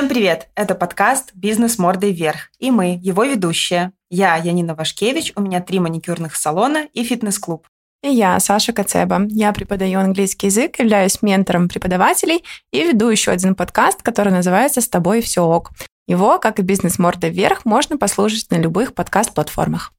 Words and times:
Всем 0.00 0.08
привет! 0.08 0.48
Это 0.54 0.76
подкаст 0.76 1.32
«Бизнес 1.34 1.76
мордой 1.76 2.12
вверх». 2.12 2.50
И 2.60 2.70
мы, 2.70 2.98
его 3.02 3.24
ведущие. 3.24 3.92
Я, 4.08 4.36
Янина 4.36 4.76
Вашкевич, 4.76 5.32
у 5.34 5.40
меня 5.42 5.60
три 5.60 5.80
маникюрных 5.80 6.36
салона 6.36 6.86
и 6.92 7.02
фитнес-клуб. 7.02 7.66
И 8.02 8.08
я, 8.08 8.40
Саша 8.40 8.72
Кацеба. 8.72 9.26
Я 9.28 9.52
преподаю 9.52 10.00
английский 10.00 10.46
язык, 10.46 10.78
являюсь 10.78 11.20
ментором 11.20 11.68
преподавателей 11.68 12.42
и 12.72 12.82
веду 12.82 13.10
еще 13.10 13.30
один 13.30 13.54
подкаст, 13.54 14.02
который 14.02 14.32
называется 14.32 14.80
«С 14.80 14.88
тобой 14.88 15.20
все 15.20 15.42
ок». 15.44 15.70
Его, 16.08 16.38
как 16.38 16.58
и 16.58 16.62
«Бизнес 16.62 16.98
мордой 16.98 17.28
вверх», 17.28 17.66
можно 17.66 17.98
послушать 17.98 18.50
на 18.50 18.56
любых 18.56 18.94
подкаст-платформах. 18.94 19.92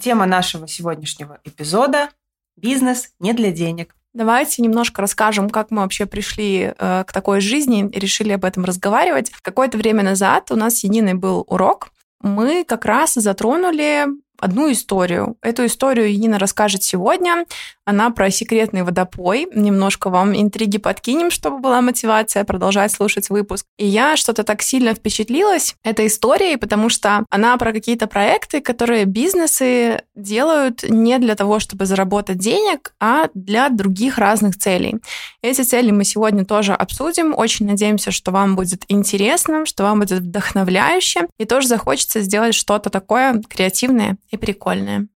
Тема 0.00 0.24
нашего 0.24 0.66
сегодняшнего 0.66 1.40
эпизода– 1.44 2.08
бизнес 2.56 3.10
не 3.20 3.34
для 3.34 3.52
денег. 3.52 3.94
Давайте 4.14 4.62
немножко 4.62 5.02
расскажем, 5.02 5.50
как 5.50 5.70
мы 5.70 5.82
вообще 5.82 6.06
пришли 6.06 6.72
э, 6.78 7.04
к 7.06 7.12
такой 7.12 7.42
жизни 7.42 7.86
и 7.86 7.98
решили 7.98 8.32
об 8.32 8.46
этом 8.46 8.64
разговаривать. 8.64 9.32
Какое-то 9.42 9.76
время 9.76 10.02
назад 10.02 10.50
у 10.50 10.56
нас 10.56 10.76
с 10.76 10.84
Яниной 10.84 11.14
был 11.14 11.44
урок. 11.46 11.90
Мы 12.24 12.64
как 12.64 12.86
раз 12.86 13.12
затронули 13.14 14.06
одну 14.38 14.72
историю. 14.72 15.36
Эту 15.42 15.66
историю 15.66 16.18
Нина 16.18 16.38
расскажет 16.38 16.82
сегодня. 16.82 17.44
Она 17.86 18.10
про 18.10 18.30
секретный 18.30 18.82
водопой. 18.82 19.46
Немножко 19.54 20.08
вам 20.08 20.34
интриги 20.34 20.78
подкинем, 20.78 21.30
чтобы 21.30 21.58
была 21.58 21.82
мотивация 21.82 22.44
продолжать 22.44 22.92
слушать 22.92 23.28
выпуск. 23.28 23.66
И 23.78 23.86
я 23.86 24.16
что-то 24.16 24.42
так 24.42 24.62
сильно 24.62 24.94
впечатлилась 24.94 25.76
этой 25.84 26.06
историей, 26.06 26.56
потому 26.56 26.88
что 26.88 27.24
она 27.30 27.56
про 27.58 27.72
какие-то 27.72 28.06
проекты, 28.06 28.60
которые 28.60 29.04
бизнесы 29.04 30.02
делают 30.14 30.82
не 30.88 31.18
для 31.18 31.34
того, 31.34 31.58
чтобы 31.58 31.84
заработать 31.84 32.38
денег, 32.38 32.94
а 33.00 33.28
для 33.34 33.68
других 33.68 34.16
разных 34.18 34.56
целей. 34.56 34.96
Эти 35.42 35.60
цели 35.62 35.90
мы 35.90 36.04
сегодня 36.04 36.44
тоже 36.46 36.72
обсудим. 36.72 37.34
Очень 37.36 37.66
надеемся, 37.66 38.10
что 38.10 38.30
вам 38.30 38.56
будет 38.56 38.84
интересно, 38.88 39.66
что 39.66 39.82
вам 39.82 40.00
будет 40.00 40.20
вдохновляюще, 40.20 41.26
и 41.38 41.44
тоже 41.44 41.68
захочется 41.68 42.20
сделать 42.20 42.54
что-то 42.54 42.88
такое 42.88 43.42
креативное 43.48 44.16
и 44.30 44.36
прикольное. 44.36 45.08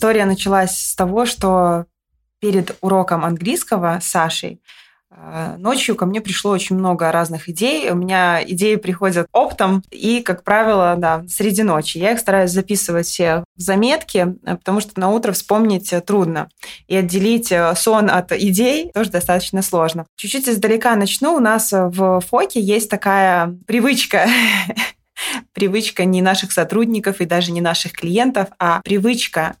История 0.00 0.24
началась 0.24 0.78
с 0.78 0.94
того, 0.94 1.26
что 1.26 1.84
перед 2.40 2.74
уроком 2.80 3.22
английского 3.22 3.98
с 4.00 4.06
Сашей 4.06 4.62
э, 5.10 5.56
Ночью 5.58 5.94
ко 5.94 6.06
мне 6.06 6.22
пришло 6.22 6.52
очень 6.52 6.76
много 6.76 7.12
разных 7.12 7.50
идей. 7.50 7.90
У 7.90 7.96
меня 7.96 8.42
идеи 8.42 8.76
приходят 8.76 9.26
оптом 9.32 9.82
и, 9.90 10.22
как 10.22 10.42
правило, 10.42 10.94
да, 10.96 11.22
среди 11.28 11.62
ночи. 11.62 11.98
Я 11.98 12.12
их 12.12 12.18
стараюсь 12.18 12.50
записывать 12.50 13.08
все 13.08 13.44
в 13.56 13.60
заметки, 13.60 14.36
э, 14.42 14.56
потому 14.56 14.80
что 14.80 14.98
на 14.98 15.10
утро 15.10 15.32
вспомнить 15.32 15.92
трудно. 16.06 16.48
И 16.88 16.96
отделить 16.96 17.52
э, 17.52 17.74
сон 17.76 18.08
от 18.10 18.32
идей 18.32 18.90
тоже 18.94 19.10
достаточно 19.10 19.60
сложно. 19.60 20.06
Чуть-чуть 20.16 20.48
издалека 20.48 20.96
начну. 20.96 21.34
У 21.34 21.40
нас 21.40 21.72
в 21.72 22.20
ФОКе 22.20 22.58
есть 22.58 22.88
такая 22.88 23.54
привычка 23.66 24.26
привычка 25.52 26.04
не 26.04 26.22
наших 26.22 26.52
сотрудников 26.52 27.20
и 27.20 27.26
даже 27.26 27.52
не 27.52 27.60
наших 27.60 27.92
клиентов, 27.92 28.48
а 28.58 28.80
привычка 28.82 29.56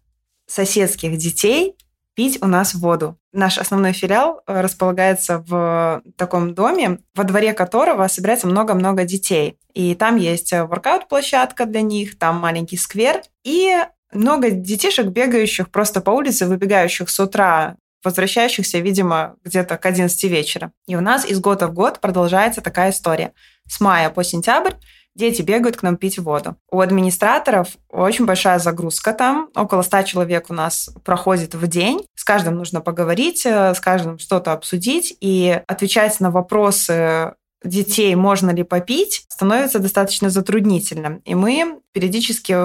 соседских 0.46 1.16
детей 1.16 1.76
пить 2.14 2.38
у 2.42 2.46
нас 2.46 2.74
воду. 2.74 3.16
Наш 3.32 3.58
основной 3.58 3.92
филиал 3.92 4.42
э, 4.46 4.60
располагается 4.60 5.38
в 5.46 6.02
таком 6.16 6.54
доме, 6.54 6.98
во 7.14 7.24
дворе 7.24 7.54
которого 7.54 8.08
собирается 8.08 8.48
много-много 8.48 9.04
детей. 9.04 9.56
И 9.72 9.94
там 9.94 10.16
есть 10.16 10.52
э, 10.52 10.64
воркаут-площадка 10.64 11.66
для 11.66 11.82
них, 11.82 12.18
там 12.18 12.36
маленький 12.36 12.76
сквер 12.76 13.22
и 13.44 13.76
много 14.12 14.50
детишек, 14.50 15.06
бегающих 15.06 15.70
просто 15.70 16.00
по 16.00 16.10
улице, 16.10 16.46
выбегающих 16.46 17.08
с 17.08 17.20
утра 17.20 17.76
возвращающихся, 18.02 18.78
видимо, 18.78 19.36
где-то 19.44 19.76
к 19.76 19.86
11 19.86 20.24
вечера. 20.24 20.72
И 20.86 20.96
у 20.96 21.00
нас 21.00 21.24
из 21.24 21.38
года 21.38 21.68
в 21.68 21.74
год 21.74 22.00
продолжается 22.00 22.62
такая 22.62 22.90
история. 22.90 23.32
С 23.68 23.80
мая 23.80 24.10
по 24.10 24.24
сентябрь 24.24 24.72
дети 25.20 25.42
бегают 25.42 25.76
к 25.76 25.82
нам 25.82 25.96
пить 25.96 26.18
воду. 26.18 26.56
У 26.70 26.80
администраторов 26.80 27.68
очень 27.88 28.26
большая 28.26 28.58
загрузка 28.58 29.12
там. 29.12 29.50
Около 29.54 29.82
100 29.82 30.02
человек 30.02 30.46
у 30.48 30.54
нас 30.54 30.90
проходит 31.04 31.54
в 31.54 31.66
день. 31.68 32.04
С 32.16 32.24
каждым 32.24 32.56
нужно 32.56 32.80
поговорить, 32.80 33.46
э, 33.46 33.74
с 33.74 33.80
каждым 33.80 34.18
что-то 34.18 34.52
обсудить. 34.52 35.16
И 35.20 35.60
отвечать 35.68 36.18
на 36.20 36.30
вопросы 36.30 37.34
детей, 37.62 38.14
можно 38.14 38.50
ли 38.50 38.62
попить, 38.62 39.24
становится 39.28 39.78
достаточно 39.78 40.30
затруднительным. 40.30 41.18
И 41.26 41.34
мы 41.34 41.80
периодически 41.92 42.56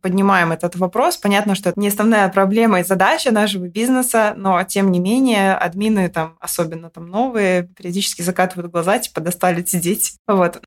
поднимаем 0.00 0.52
этот 0.52 0.76
вопрос. 0.76 1.16
Понятно, 1.16 1.54
что 1.54 1.70
это 1.70 1.80
не 1.80 1.88
основная 1.88 2.28
проблема 2.28 2.80
и 2.80 2.84
задача 2.84 3.32
нашего 3.32 3.66
бизнеса, 3.66 4.34
но 4.36 4.62
тем 4.62 4.92
не 4.92 5.00
менее 5.00 5.54
админы 5.54 6.08
там, 6.08 6.36
особенно 6.38 6.90
там 6.90 7.08
новые, 7.08 7.64
периодически 7.64 8.22
закатывают 8.22 8.70
глаза, 8.70 8.98
типа 8.98 9.20
достали 9.20 9.62
дети. 9.62 10.12
Вот. 10.28 10.62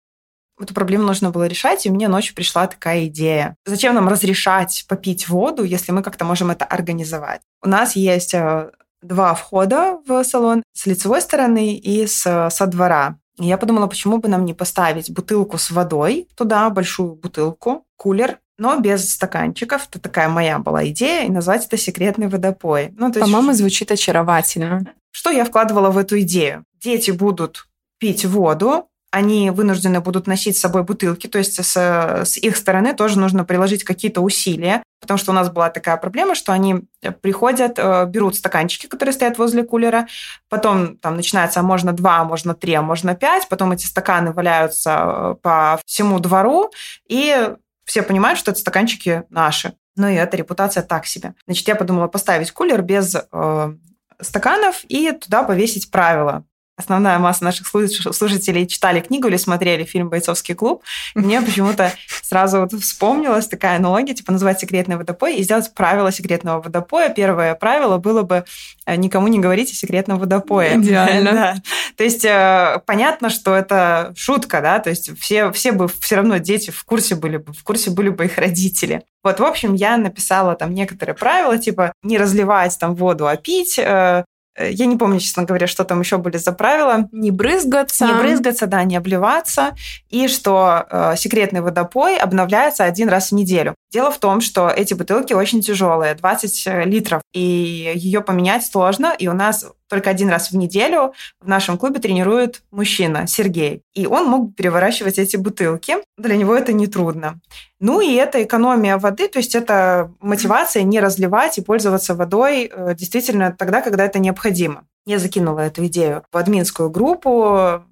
Эту 0.59 0.73
проблему 0.73 1.03
нужно 1.03 1.29
было 1.29 1.45
решать, 1.45 1.85
и 1.85 1.89
мне 1.89 2.07
ночью 2.07 2.35
пришла 2.35 2.67
такая 2.67 3.05
идея. 3.07 3.55
Зачем 3.65 3.93
нам 3.93 4.07
разрешать 4.07 4.85
попить 4.87 5.29
воду, 5.29 5.63
если 5.63 5.91
мы 5.91 6.01
как-то 6.01 6.25
можем 6.25 6.49
это 6.49 6.65
организовать? 6.65 7.41
У 7.61 7.69
нас 7.69 7.95
есть 7.95 8.33
э, 8.33 8.71
два 9.01 9.33
входа 9.35 9.99
в 10.07 10.23
салон 10.23 10.63
с 10.73 10.85
лицевой 10.85 11.21
стороны 11.21 11.75
и 11.75 12.07
с, 12.07 12.49
со 12.49 12.67
двора. 12.67 13.17
И 13.39 13.45
я 13.45 13.57
подумала, 13.57 13.87
почему 13.87 14.17
бы 14.17 14.27
нам 14.29 14.45
не 14.45 14.53
поставить 14.53 15.11
бутылку 15.11 15.57
с 15.57 15.69
водой 15.69 16.27
туда, 16.35 16.69
большую 16.69 17.15
бутылку, 17.15 17.85
кулер, 17.95 18.39
но 18.57 18.79
без 18.79 19.11
стаканчиков. 19.13 19.87
Это 19.87 19.99
такая 19.99 20.27
моя 20.27 20.57
была 20.57 20.87
идея, 20.87 21.25
и 21.25 21.31
назвать 21.31 21.65
это 21.65 21.77
секретный 21.77 22.27
водопой. 22.27 22.93
Ну, 22.97 23.13
По-моему, 23.13 23.53
звучит 23.53 23.91
очаровательно. 23.91 24.93
Что 25.11 25.29
я 25.29 25.45
вкладывала 25.45 25.91
в 25.91 25.97
эту 25.97 26.19
идею? 26.21 26.63
Дети 26.81 27.11
будут 27.11 27.67
пить 27.99 28.25
воду, 28.25 28.87
они 29.17 29.49
вынуждены 29.49 29.99
будут 29.99 30.27
носить 30.27 30.57
с 30.57 30.61
собой 30.61 30.83
бутылки, 30.83 31.25
то 31.27 31.39
есть 31.39 31.63
с, 31.63 31.75
с 31.75 32.37
их 32.37 32.55
стороны 32.55 32.93
тоже 32.93 33.19
нужно 33.19 33.43
приложить 33.43 33.83
какие-то 33.83 34.21
усилия, 34.21 34.83
потому 35.01 35.17
что 35.17 35.31
у 35.31 35.33
нас 35.33 35.49
была 35.49 35.71
такая 35.71 35.97
проблема, 35.97 36.35
что 36.35 36.53
они 36.53 36.83
приходят, 37.21 37.79
э, 37.79 38.05
берут 38.05 38.35
стаканчики, 38.35 38.85
которые 38.85 39.13
стоят 39.13 39.39
возле 39.39 39.63
кулера, 39.63 40.07
потом 40.49 40.97
там 40.97 41.15
начинается, 41.15 41.59
а 41.59 41.63
можно 41.63 41.93
два, 41.93 42.23
можно 42.25 42.53
три, 42.53 42.75
а 42.75 42.83
можно 42.83 43.15
пять, 43.15 43.49
потом 43.49 43.71
эти 43.71 43.87
стаканы 43.87 44.33
валяются 44.33 44.91
э, 44.91 45.35
по 45.41 45.79
всему 45.85 46.19
двору, 46.19 46.71
и 47.09 47.55
все 47.85 48.03
понимают, 48.03 48.37
что 48.37 48.51
это 48.51 48.59
стаканчики 48.59 49.23
наши. 49.31 49.73
Ну 49.95 50.07
и 50.07 50.13
эта 50.13 50.37
репутация 50.37 50.83
так 50.83 51.07
себе. 51.07 51.33
Значит, 51.47 51.67
я 51.67 51.75
подумала 51.75 52.07
поставить 52.07 52.51
кулер 52.51 52.83
без 52.83 53.15
э, 53.15 53.73
стаканов 54.21 54.83
и 54.87 55.11
туда 55.11 55.41
повесить 55.41 55.89
правила 55.89 56.45
основная 56.77 57.17
масса 57.17 57.43
наших 57.43 57.67
слушателей 57.67 58.67
читали 58.67 58.99
книгу 58.99 59.27
или 59.27 59.37
смотрели 59.37 59.83
фильм 59.83 60.09
«Бойцовский 60.09 60.53
клуб», 60.53 60.83
и 61.15 61.19
мне 61.19 61.41
почему-то 61.41 61.91
сразу 62.21 62.59
вот 62.61 62.73
вспомнилась 62.73 63.47
такая 63.47 63.77
аналогия, 63.77 64.13
типа 64.13 64.31
назвать 64.31 64.59
секретный 64.59 64.95
водопой 64.95 65.37
и 65.37 65.43
сделать 65.43 65.73
правила 65.73 66.11
секретного 66.11 66.61
водопоя. 66.61 67.09
Первое 67.09 67.55
правило 67.55 67.97
было 67.97 68.21
бы 68.21 68.45
э, 68.85 68.95
никому 68.95 69.27
не 69.27 69.39
говорить 69.39 69.71
о 69.71 69.75
секретном 69.75 70.19
водопое. 70.19 70.77
Идеально. 70.77 71.31
да. 71.33 71.55
То 71.95 72.03
есть 72.03 72.23
э, 72.25 72.79
понятно, 72.85 73.29
что 73.29 73.55
это 73.55 74.13
шутка, 74.15 74.61
да, 74.61 74.79
то 74.79 74.91
есть 74.91 75.17
все, 75.19 75.51
все 75.51 75.71
бы 75.71 75.87
все 75.87 76.17
равно 76.17 76.37
дети 76.37 76.69
в 76.69 76.83
курсе 76.83 77.15
были 77.15 77.37
бы, 77.37 77.53
в 77.53 77.63
курсе 77.63 77.89
были 77.89 78.09
бы 78.09 78.25
их 78.25 78.37
родители. 78.37 79.03
Вот, 79.23 79.39
в 79.39 79.43
общем, 79.43 79.73
я 79.73 79.97
написала 79.97 80.55
там 80.55 80.73
некоторые 80.73 81.15
правила, 81.15 81.57
типа 81.57 81.91
не 82.03 82.17
разливать 82.17 82.77
там 82.79 82.95
воду, 82.95 83.27
а 83.27 83.35
пить, 83.35 83.79
Э, 83.87 84.23
я 84.59 84.85
не 84.85 84.97
помню, 84.97 85.19
честно 85.19 85.43
говоря, 85.43 85.67
что 85.67 85.83
там 85.83 85.99
еще 85.99 86.17
были 86.17 86.37
за 86.37 86.51
правила. 86.51 87.07
Не 87.11 87.31
брызгаться. 87.31 88.07
Не 88.07 88.13
брызгаться, 88.13 88.67
да, 88.67 88.83
не 88.83 88.95
обливаться. 88.95 89.75
И 90.09 90.27
что 90.27 90.85
э, 90.89 91.15
секретный 91.17 91.61
водопой 91.61 92.17
обновляется 92.17 92.83
один 92.83 93.09
раз 93.09 93.31
в 93.31 93.35
неделю. 93.35 93.75
Дело 93.91 94.11
в 94.11 94.17
том, 94.17 94.41
что 94.41 94.69
эти 94.69 94.93
бутылки 94.93 95.33
очень 95.33 95.61
тяжелые, 95.61 96.15
20 96.15 96.67
э, 96.67 96.83
литров, 96.85 97.21
и 97.33 97.93
ее 97.95 98.21
поменять 98.21 98.65
сложно. 98.65 99.13
И 99.17 99.27
у 99.27 99.33
нас 99.33 99.65
только 99.87 100.09
один 100.09 100.29
раз 100.29 100.51
в 100.51 100.57
неделю 100.57 101.13
в 101.39 101.47
нашем 101.47 101.77
клубе 101.77 101.99
тренирует 101.99 102.63
мужчина, 102.71 103.27
Сергей. 103.27 103.81
И 103.93 104.05
он 104.05 104.25
мог 104.27 104.55
переворачивать 104.55 105.17
эти 105.17 105.37
бутылки. 105.37 105.97
Для 106.17 106.35
него 106.35 106.55
это 106.55 106.73
нетрудно. 106.73 107.39
Ну 107.79 108.01
и 108.01 108.13
это 108.15 108.43
экономия 108.43 108.97
воды, 108.97 109.27
то 109.27 109.39
есть 109.39 109.55
это 109.55 110.11
мотивация 110.19 110.83
не 110.83 110.99
разливать 110.99 111.57
и 111.57 111.61
пользоваться 111.61 112.15
водой 112.15 112.71
э, 112.71 112.95
действительно 112.95 113.55
тогда, 113.57 113.81
когда 113.81 114.05
это 114.05 114.19
необходимо. 114.19 114.85
Я 115.05 115.19
закинула 115.19 115.61
эту 115.61 115.85
идею 115.85 116.23
в 116.31 116.37
админскую 116.37 116.89
группу, 116.89 117.83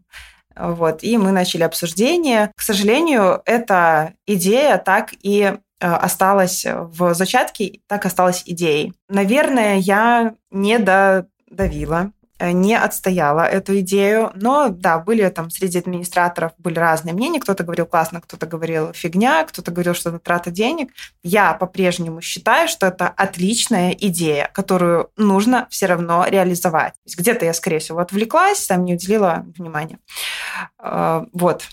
вот, 0.56 1.03
и 1.03 1.18
мы 1.18 1.31
начали 1.31 1.63
обсуждение. 1.63 2.51
К 2.56 2.62
сожалению, 2.62 3.41
эта 3.45 4.13
идея 4.25 4.77
так 4.77 5.13
и 5.21 5.53
осталась 5.80 6.65
в 6.65 7.13
зачатке, 7.13 7.81
так 7.88 8.06
осталась 8.06 8.44
идеей. 8.45 8.94
Наверное, 9.09 9.77
я 9.77 10.36
не 10.51 10.80
додавила 10.80 11.27
Э, 12.38 12.51
не 12.51 12.75
отстояла 12.75 13.42
эту 13.42 13.80
идею. 13.80 14.31
Но 14.36 14.68
да, 14.69 15.00
были 15.00 15.27
там 15.30 15.50
среди 15.50 15.80
администраторов 15.80 16.51
были 16.57 16.77
разные 16.80 17.13
мнения. 17.13 17.39
Кто-то 17.39 17.63
говорил 17.63 17.86
классно, 17.86 18.19
кто-то 18.19 18.45
говорил 18.45 18.92
фигня, 18.94 19.45
кто-то 19.45 19.71
говорил, 19.71 19.94
что 19.94 20.09
это 20.09 20.19
трата 20.19 20.51
денег. 20.51 20.92
Я 21.24 21.53
по-прежнему 21.53 22.19
считаю, 22.21 22.68
что 22.68 22.88
это 22.88 23.07
отличная 23.07 23.92
идея, 23.92 24.50
которую 24.53 25.12
нужно 25.15 25.68
все 25.69 25.86
равно 25.86 26.25
реализовать. 26.27 26.94
Где-то 27.18 27.45
я, 27.45 27.53
скорее 27.53 27.80
всего, 27.80 28.00
отвлеклась, 28.00 28.68
там 28.68 28.83
не 28.83 28.95
уделила 28.95 29.45
внимания. 29.57 30.00
Э, 30.80 31.24
вот. 31.31 31.63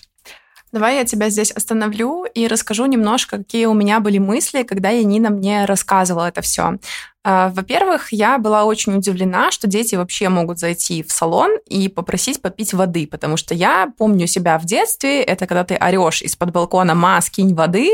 Давай 0.71 0.95
я 0.95 1.05
тебя 1.05 1.29
здесь 1.29 1.51
остановлю 1.51 2.23
и 2.23 2.47
расскажу 2.47 2.85
немножко, 2.85 3.37
какие 3.37 3.67
у 3.67 3.75
меня 3.75 3.99
были 3.99 4.17
мысли, 4.17 4.63
когда 4.63 4.89
Янина 4.89 5.29
мне 5.29 5.65
рассказывала 5.65 6.29
это 6.29 6.41
все. 6.41 6.79
А, 7.23 7.49
во-первых, 7.49 8.11
я 8.11 8.37
была 8.37 8.65
очень 8.65 8.95
удивлена, 8.95 9.51
что 9.51 9.67
дети 9.67 9.95
вообще 9.95 10.27
могут 10.27 10.59
зайти 10.59 11.03
в 11.03 11.11
салон 11.11 11.51
и 11.67 11.87
попросить 11.87 12.41
попить 12.41 12.73
воды, 12.73 13.07
потому 13.07 13.37
что 13.37 13.53
я 13.53 13.91
помню 13.97 14.27
себя 14.27 14.59
в 14.59 14.65
детстве, 14.65 15.23
это 15.23 15.47
когда 15.47 15.63
ты 15.63 15.75
орешь 15.75 16.21
из-под 16.21 16.51
балкона 16.51 16.95
«Ма, 16.95 17.21
скинь 17.21 17.55
воды». 17.55 17.89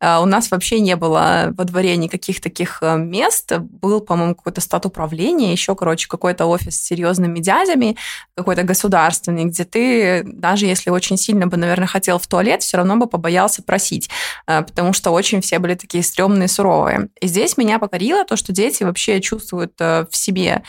А, 0.00 0.20
у 0.20 0.26
нас 0.26 0.50
вообще 0.50 0.80
не 0.80 0.96
было 0.96 1.52
во 1.56 1.64
дворе 1.64 1.96
никаких 1.96 2.40
таких 2.40 2.78
э, 2.82 2.96
мест. 2.96 3.52
Был, 3.58 4.00
по-моему, 4.00 4.34
какой-то 4.34 4.60
стат 4.60 4.84
управления, 4.84 5.52
еще, 5.52 5.76
короче, 5.76 6.08
какой-то 6.08 6.46
офис 6.46 6.76
с 6.76 6.84
серьезными 6.84 7.38
дядями, 7.38 7.96
какой-то 8.36 8.64
государственный, 8.64 9.44
где 9.44 9.64
ты, 9.64 10.22
даже 10.24 10.66
если 10.66 10.90
очень 10.90 11.16
сильно 11.16 11.46
бы, 11.46 11.56
наверное, 11.56 11.86
хотел 11.86 12.18
в 12.18 12.26
туалет, 12.26 12.62
все 12.62 12.78
равно 12.78 12.96
бы 12.96 13.06
побоялся 13.06 13.62
просить, 13.62 14.10
а, 14.46 14.62
потому 14.62 14.92
что 14.92 15.12
очень 15.12 15.40
все 15.40 15.60
были 15.60 15.74
такие 15.74 16.02
стрёмные, 16.02 16.48
суровые. 16.48 17.08
И 17.20 17.28
здесь 17.28 17.56
меня 17.56 17.78
покорило 17.78 18.24
то, 18.24 18.36
что 18.36 18.52
дети 18.52 18.71
дети 18.72 18.82
вообще 18.84 19.20
чувствуют 19.20 19.74
э, 19.80 20.06
в 20.10 20.16
себе 20.16 20.62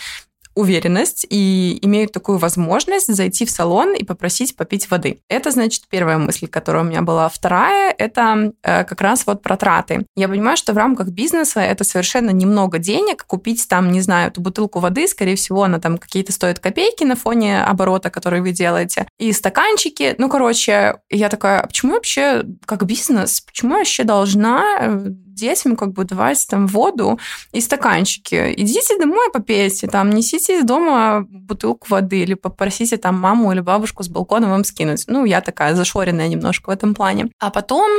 уверенность 0.56 1.26
и 1.30 1.80
имеют 1.82 2.12
такую 2.12 2.38
возможность 2.38 3.14
зайти 3.14 3.46
в 3.46 3.50
салон 3.50 3.96
и 3.96 4.04
попросить 4.04 4.56
попить 4.56 4.90
воды. 4.92 5.20
Это, 5.28 5.52
значит, 5.52 5.86
первая 5.90 6.18
мысль, 6.18 6.48
которая 6.48 6.84
у 6.84 6.86
меня 6.86 7.02
была. 7.02 7.28
Вторая— 7.30 7.94
это 7.98 8.54
э, 8.62 8.84
как 8.84 9.02
раз 9.02 9.26
вот 9.26 9.42
про 9.42 9.58
траты. 9.58 10.06
Я 10.16 10.28
понимаю, 10.28 10.56
что 10.58 10.74
в 10.74 10.78
рамках 10.78 11.08
бизнеса 11.08 11.60
это 11.60 11.84
совершенно 11.84 12.30
немного 12.30 12.78
денег. 12.78 13.26
Купить 13.26 13.68
там, 13.68 13.92
не 13.92 14.02
знаю, 14.02 14.30
эту 14.30 14.42
бутылку 14.42 14.80
воды, 14.80 15.08
скорее 15.08 15.36
всего, 15.36 15.64
она 15.64 15.80
там 15.80 15.98
какие-то 15.98 16.32
стоит 16.32 16.60
копейки 16.60 17.04
на 17.04 17.16
фоне 17.16 17.64
оборота, 17.64 18.10
который 18.10 18.42
вы 18.42 18.52
делаете. 18.52 19.08
И 19.18 19.32
стаканчики. 19.32 20.14
Ну, 20.18 20.30
короче, 20.30 20.98
я 21.10 21.30
такая, 21.30 21.62
а 21.62 21.68
почему 21.68 21.94
вообще 21.94 22.44
как 22.66 22.86
бизнес, 22.86 23.42
почему 23.42 23.72
я 23.72 23.80
вообще 23.80 24.04
должна 24.04 24.78
э, 24.80 25.08
детям 25.34 25.76
как 25.76 25.94
бы 25.94 26.04
давать 26.06 26.46
там 26.48 26.68
воду 26.68 27.20
и 27.52 27.62
стаканчики. 27.62 28.54
Идите 28.56 28.98
домой 28.98 29.32
попейте, 29.32 29.88
там, 29.88 30.10
несите 30.10 30.60
из 30.60 30.66
дома 30.66 31.26
бутылку 31.30 31.88
воды 31.90 32.20
или 32.20 32.34
попросите 32.34 32.98
там 32.98 33.20
маму 33.20 33.52
или 33.52 33.60
бабушку 33.60 34.04
с 34.04 34.08
балкона 34.08 34.50
вам 34.50 34.64
скинуть. 34.64 35.06
Ну, 35.08 35.26
я 35.26 35.42
такая 35.42 35.76
зашоренная 35.76 36.28
немножко 36.28 36.70
в 36.70 36.74
этом 36.74 36.94
плане. 36.94 37.30
А 37.40 37.50
потом 37.50 37.90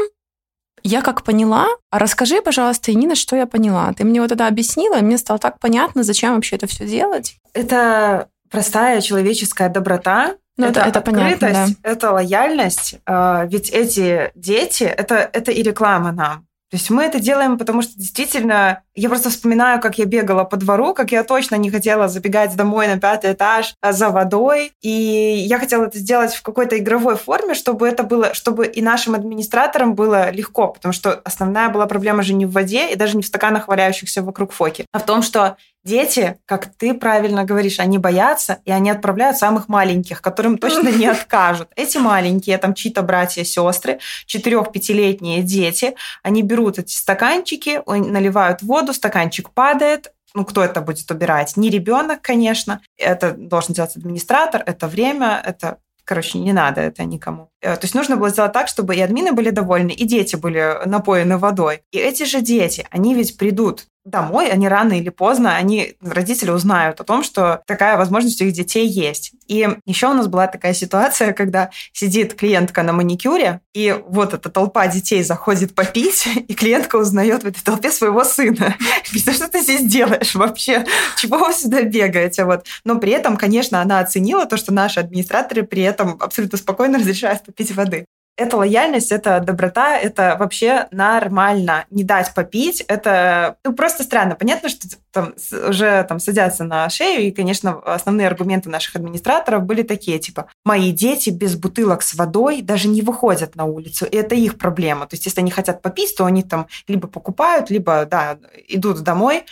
я 0.82 1.00
как 1.00 1.22
поняла, 1.22 1.66
а 1.90 1.98
расскажи, 1.98 2.42
пожалуйста, 2.42 2.92
Нина, 2.92 3.14
что 3.14 3.36
я 3.36 3.46
поняла. 3.46 3.92
Ты 3.94 4.04
мне 4.04 4.20
вот 4.20 4.32
это 4.32 4.46
объяснила, 4.46 4.98
и 4.98 5.02
мне 5.02 5.16
стало 5.16 5.38
так 5.38 5.58
понятно, 5.58 6.02
зачем 6.02 6.34
вообще 6.34 6.56
это 6.56 6.66
все 6.66 6.86
делать. 6.86 7.36
Это 7.54 8.28
простая 8.50 9.00
человеческая 9.00 9.70
доброта, 9.70 10.36
ну, 10.56 10.66
это, 10.66 10.81
это, 10.81 10.88
это 10.90 10.98
открытость, 11.00 11.40
понятно, 11.40 11.75
да. 11.82 11.90
это 11.90 12.12
лояльность. 12.12 12.96
А, 13.06 13.44
ведь 13.46 13.70
эти 13.70 14.31
дети, 14.34 14.84
это, 14.84 15.28
это 15.32 15.50
и 15.50 15.62
реклама 15.62 16.12
нам. 16.12 16.46
То 16.75 16.76
есть 16.76 16.91
мы 16.91 17.05
это 17.05 17.21
делаем, 17.21 17.56
потому 17.56 17.82
что 17.82 17.93
действительно, 17.97 18.82
я 18.97 19.09
просто 19.09 19.31
вспоминаю, 19.31 19.81
как 19.81 19.97
я 19.97 20.06
бегала 20.06 20.43
по 20.43 20.56
двору, 20.56 20.93
как 20.93 21.12
я 21.12 21.23
точно 21.23 21.55
не 21.55 21.71
хотела 21.71 22.09
забегать 22.09 22.56
домой 22.56 22.88
на 22.88 22.99
пятый 22.99 23.32
этаж 23.32 23.76
а, 23.81 23.93
за 23.93 24.11
водой. 24.11 24.73
И 24.82 24.91
я 24.91 25.61
хотела 25.61 25.85
это 25.85 26.00
сделать 26.00 26.35
в 26.35 26.43
какой-то 26.43 26.76
игровой 26.76 27.15
форме, 27.15 27.55
чтобы 27.55 27.87
это 27.87 28.03
было, 28.03 28.35
чтобы 28.35 28.67
и 28.67 28.82
нашим 28.82 29.15
администраторам 29.15 29.94
было 29.94 30.31
легко, 30.31 30.67
потому 30.67 30.93
что 30.93 31.21
основная 31.23 31.69
была 31.69 31.87
проблема 31.87 32.25
же 32.25 32.35
не 32.35 32.44
в 32.44 32.50
воде 32.50 32.91
и 32.91 32.97
даже 32.97 33.17
не 33.17 33.23
в 33.23 33.27
стаканах, 33.27 33.69
валяющихся 33.69 34.23
вокруг 34.23 34.50
фоки, 34.50 34.85
а 34.91 34.99
в 34.99 35.06
том, 35.06 35.23
что 35.23 35.56
Дети, 35.84 36.38
как 36.46 36.66
ты 36.66 36.94
правильно 36.94 37.44
говоришь, 37.44 37.78
они 37.78 37.98
боятся, 37.98 38.60
и 38.64 38.72
они 38.72 38.88
отправляют 38.90 39.36
самых 39.36 39.69
маленьких, 39.69 40.22
которым 40.22 40.56
точно 40.56 40.88
не 40.88 41.06
откажут. 41.10 41.69
Эти 41.76 41.98
маленькие, 41.98 42.56
там 42.56 42.72
чьи-то 42.72 43.02
братья, 43.02 43.44
сестры, 43.44 43.98
четырех-пятилетние 44.26 45.42
дети, 45.42 45.94
они 46.22 46.42
берут 46.42 46.78
эти 46.78 46.94
стаканчики, 46.94 47.82
наливают 47.86 48.62
воду, 48.62 48.94
стаканчик 48.94 49.50
падает, 49.50 50.12
ну, 50.34 50.44
кто 50.44 50.64
это 50.64 50.81
будет 50.81 51.08
убирать? 51.10 51.56
Не 51.56 51.70
ребенок, 51.70 52.20
конечно. 52.20 52.81
Это 52.98 53.32
должен 53.32 53.72
делать 53.72 53.96
администратор, 53.96 54.62
это 54.66 54.88
время, 54.88 55.40
это 55.44 55.78
Короче, 56.06 56.38
не 56.38 56.52
надо 56.52 56.82
это 56.82 57.02
никому. 57.04 57.48
Э, 57.62 57.76
то 57.76 57.84
есть 57.84 57.94
нужно 57.94 58.16
было 58.16 58.28
сделать 58.28 58.52
так, 58.52 58.69
чтобы 58.69 58.94
и 58.94 59.00
админы 59.00 59.32
были 59.32 59.48
довольны, 59.48 59.90
и 59.90 60.04
дети 60.04 60.36
были 60.36 60.81
напоены 60.84 61.38
водой. 61.38 61.81
И 61.92 61.98
эти 61.98 62.25
же 62.25 62.42
дети, 62.42 62.86
они 62.90 63.14
ведь 63.14 63.38
придут 63.38 63.86
домой, 64.05 64.51
они 64.51 64.69
рано 64.69 64.93
или 64.93 65.09
поздно, 65.09 65.56
они, 65.56 65.95
родители 66.03 66.51
узнают 66.51 67.01
о 67.01 67.05
том, 67.05 67.25
что 67.25 67.62
такая 67.67 67.97
возможность 67.97 68.41
у 68.43 68.45
их 68.45 68.53
детей 68.53 68.87
есть. 68.87 69.33
И 69.47 69.69
еще 69.87 70.09
у 70.09 70.15
нас 70.15 70.27
была 70.27 70.47
такая 70.47 70.75
ситуация, 70.75 71.33
когда 71.33 71.71
сидит 71.93 72.35
клиентка 72.35 72.83
на 72.83 72.93
маникюре, 72.93 73.61
и 73.73 73.99
вот 74.06 74.35
эта 74.35 74.51
толпа 74.51 74.87
детей 74.89 75.23
заходит 75.23 75.75
попить, 75.75 76.27
и 76.49 76.55
клиентка 76.55 76.97
узнает 76.97 77.43
в 77.45 77.47
этой 77.47 77.62
толпе 77.62 77.91
своего 77.91 78.25
сына. 78.25 78.77
Что 79.05 79.49
ты 79.49 79.61
здесь 79.61 79.85
делаешь 79.85 80.35
вообще? 80.35 80.85
Чего 81.17 81.39
вы 81.39 81.53
сюда 81.53 81.83
бегаете? 81.83 82.45
Вот. 82.45 82.67
Но 82.85 82.99
при 82.99 83.12
этом, 83.12 83.37
конечно, 83.37 83.81
она 83.81 84.01
оценила 84.01 84.47
то, 84.47 84.56
что 84.56 84.73
наши 84.73 85.01
администраторы 85.01 85.62
при 85.62 85.83
этом 85.83 86.17
абсолютно 86.21 86.59
спокойно 86.59 86.99
разрешают 87.05 87.45
попить 87.45 87.75
воды 87.75 88.06
это 88.36 88.56
лояльность, 88.56 89.12
это 89.12 89.40
доброта, 89.40 89.96
это 89.96 90.36
вообще 90.38 90.88
нормально. 90.90 91.86
Не 91.90 92.02
дать 92.02 92.34
попить, 92.34 92.81
это 92.82 93.56
ну, 93.64 93.72
просто 93.72 94.02
странно. 94.02 94.34
Понятно, 94.34 94.69
что 94.69 94.88
там 95.12 95.34
уже 95.69 96.04
там 96.08 96.19
садятся 96.19 96.64
на 96.64 96.88
шею, 96.90 97.22
и, 97.22 97.31
конечно, 97.31 97.78
основные 97.84 98.26
аргументы 98.26 98.69
наших 98.69 98.96
администраторов 98.96 99.62
были 99.62 99.82
такие, 99.82 100.19
типа, 100.19 100.48
мои 100.64 100.90
дети 100.90 101.31
без 101.31 101.54
бутылок 101.56 102.02
с 102.02 102.14
водой 102.14 102.62
даже 102.62 102.88
не 102.88 103.02
выходят 103.02 103.54
на 103.54 103.64
улицу, 103.64 104.06
и 104.06 104.16
это 104.16 104.34
их 104.34 104.58
проблема. 104.58 105.06
То 105.06 105.14
есть, 105.14 105.26
если 105.26 105.40
они 105.40 105.50
хотят 105.50 105.81
попить, 105.81 106.16
то 106.16 106.25
они 106.25 106.42
там 106.42 106.66
либо 106.88 107.06
покупают, 107.06 107.70
либо, 107.70 108.06
да, 108.10 108.38
идут 108.69 109.00
домой, 109.00 109.44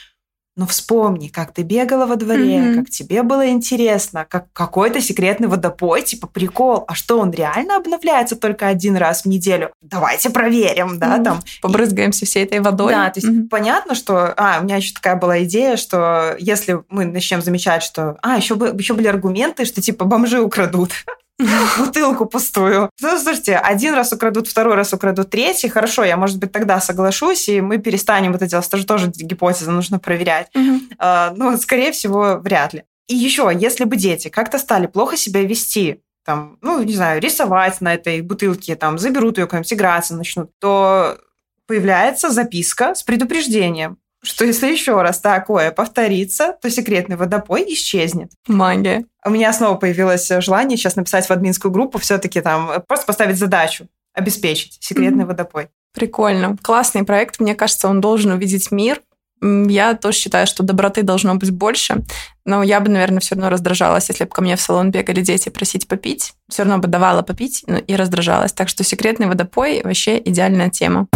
но 0.55 0.67
вспомни, 0.67 1.29
как 1.29 1.53
ты 1.53 1.63
бегала 1.63 2.05
во 2.05 2.17
дворе, 2.17 2.59
mm-hmm. 2.59 2.75
как 2.77 2.91
тебе 2.91 3.23
было 3.23 3.49
интересно, 3.49 4.27
как 4.29 4.53
какой-то 4.53 5.01
секретный 5.01 5.49
водопой, 5.49 6.03
типа 6.03 6.27
прикол. 6.27 6.85
А 6.87 6.95
что, 6.95 7.19
он 7.19 7.31
реально 7.31 7.77
обновляется 7.77 8.37
только 8.37 8.69
один 8.69 8.97
раз 8.97 9.23
в 9.23 9.27
неделю? 9.27 9.71
Давайте 9.81 10.29
проверим, 10.29 10.99
да, 10.99 11.17
mm-hmm. 11.17 11.25
там. 11.25 11.41
Побрызгаемся 11.63 12.27
всей 12.27 12.45
этой 12.45 12.61
водой. 12.61 12.93
Да, 12.93 13.09
то 13.09 13.21
есть 13.21 13.33
mm-hmm. 13.33 13.49
понятно, 13.49 13.95
что... 13.95 14.35
А, 14.37 14.59
у 14.61 14.65
меня 14.65 14.77
еще 14.77 14.93
такая 14.93 15.17
была 15.17 15.43
идея, 15.45 15.77
что 15.77 16.37
если 16.39 16.83
мы 16.91 17.07
начнем 17.07 17.41
замечать, 17.41 17.83
что... 17.83 18.19
А, 18.21 18.37
еще, 18.37 18.55
еще 18.55 18.93
были 18.93 19.07
аргументы, 19.07 19.65
что 19.65 19.81
типа 19.81 20.05
бомжи 20.05 20.39
украдут. 20.41 20.91
бутылку 21.79 22.27
пустую. 22.27 22.91
Ну, 23.01 23.19
слушайте, 23.19 23.57
один 23.57 23.95
раз 23.95 24.13
украдут, 24.13 24.49
второй 24.49 24.75
раз 24.75 24.93
украдут, 24.93 25.31
третий, 25.31 25.69
хорошо, 25.69 26.05
я, 26.05 26.17
может 26.17 26.39
быть, 26.39 26.53
тогда 26.53 26.81
соглашусь, 26.81 27.49
и 27.49 27.61
мы 27.61 27.79
перестанем 27.79 28.35
это 28.35 28.47
делать. 28.47 28.67
Это 28.67 28.77
же 28.77 28.87
тоже 28.87 29.13
гипотеза, 29.15 29.71
нужно 29.71 29.99
проверять. 29.99 30.49
Uh, 30.55 31.33
но, 31.37 31.57
скорее 31.57 31.93
всего, 31.93 32.39
вряд 32.43 32.75
ли. 32.75 32.85
И 33.09 33.15
еще, 33.15 33.51
если 33.55 33.85
бы 33.85 33.97
дети 33.97 34.29
как-то 34.29 34.59
стали 34.59 34.87
плохо 34.87 35.17
себя 35.17 35.43
вести, 35.43 36.03
там, 36.25 36.59
ну, 36.61 36.83
не 36.83 36.95
знаю, 36.95 37.21
рисовать 37.21 37.81
на 37.81 37.95
этой 37.95 38.21
бутылке, 38.21 38.77
там, 38.77 38.99
заберут 38.99 39.39
ее, 39.39 39.47
какой-нибудь 39.47 39.73
играться 39.73 40.15
начнут, 40.15 40.51
то 40.61 41.19
появляется 41.67 42.31
записка 42.31 42.95
с 42.95 43.03
предупреждением 43.03 43.99
что 44.23 44.45
если 44.45 44.71
еще 44.71 45.01
раз 45.03 45.21
такое 45.21 45.73
повторится, 45.73 46.57
то 46.61 46.71
секретный 46.71 47.17
водопой 47.17 47.65
исчезнет. 47.69 48.31
Магия. 48.47 49.05
У 49.25 49.31
меня 49.31 49.53
снова 49.53 49.77
появилось 49.77 50.29
желание 50.39 50.77
сейчас 50.77 50.97
написать 50.97 51.27
в 51.27 51.31
админскую 51.31 51.73
группу, 51.73 51.99
все-таки 51.99 52.41
там 52.41 52.83
просто 52.87 53.07
поставить 53.07 53.37
задачу, 53.37 53.87
обеспечить 54.15 54.79
секретный 54.81 55.25
mm-hmm. 55.25 55.29
водопой. 55.29 55.69
Прикольно. 55.93 56.57
Классный 56.63 57.05
проект. 57.05 57.41
Мне 57.41 57.55
кажется, 57.55 57.89
он 57.89 58.01
должен 58.01 58.33
увидеть 58.33 58.71
мир. 58.71 59.01
Я 59.41 59.95
тоже 59.95 60.19
считаю, 60.19 60.47
что 60.47 60.63
доброты 60.63 61.03
должно 61.03 61.35
быть 61.35 61.51
больше, 61.51 62.05
но 62.45 62.63
я 62.63 62.79
бы, 62.79 62.89
наверное, 62.89 63.19
все 63.19 63.35
равно 63.35 63.51
раздражалась, 63.51 64.09
если 64.09 64.23
бы 64.23 64.31
ко 64.31 64.41
мне 64.41 64.55
в 64.55 64.61
салон 64.61 64.93
бегали 64.93 65.21
дети 65.21 65.49
просить 65.49 65.89
попить. 65.89 66.35
Все 66.49 66.63
равно 66.63 66.79
бы 66.79 66.87
давала 66.87 67.23
попить 67.23 67.65
и 67.89 67.97
раздражалась. 67.97 68.53
Так 68.53 68.69
что 68.69 68.85
секретный 68.85 69.27
водопой 69.27 69.83
вообще 69.83 70.23
идеальная 70.25 70.71
тема. 70.71 71.09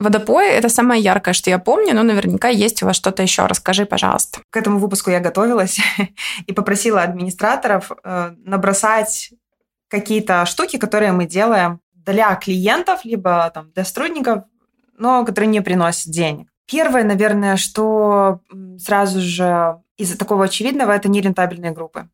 Водопой— 0.00 0.48
это 0.50 0.70
самое 0.70 1.02
яркое, 1.02 1.34
что 1.34 1.50
я 1.50 1.58
помню, 1.58 1.94
но 1.94 2.02
наверняка 2.02 2.48
есть 2.48 2.82
у 2.82 2.86
вас 2.86 2.96
что-то 2.96 3.22
еще. 3.22 3.44
Расскажи, 3.44 3.84
пожалуйста. 3.84 4.40
К 4.48 4.56
этому 4.56 4.78
выпуску 4.78 5.10
я 5.10 5.20
готовилась 5.20 5.78
и 6.46 6.52
попросила 6.52 7.02
администраторов 7.02 7.92
э, 8.02 8.34
набросать 8.38 9.32
какие-то 9.88 10.46
штуки, 10.46 10.78
которые 10.78 11.12
мы 11.12 11.26
делаем 11.26 11.80
для 11.92 12.34
клиентов, 12.36 13.04
либо 13.04 13.50
там 13.52 13.72
для 13.72 13.84
сотрудников, 13.84 14.44
но 14.96 15.24
которые 15.24 15.50
не 15.50 15.60
приносят 15.60 16.10
денег. 16.10 16.48
Первое, 16.66 17.04
наверное, 17.04 17.56
что 17.56 18.40
сразу 18.78 19.20
же 19.20 19.82
из-за 19.98 20.16
такого 20.16 20.44
очевидного, 20.44 20.92
это 20.92 21.10
нерентабельные 21.10 21.72
группы. 21.72 22.08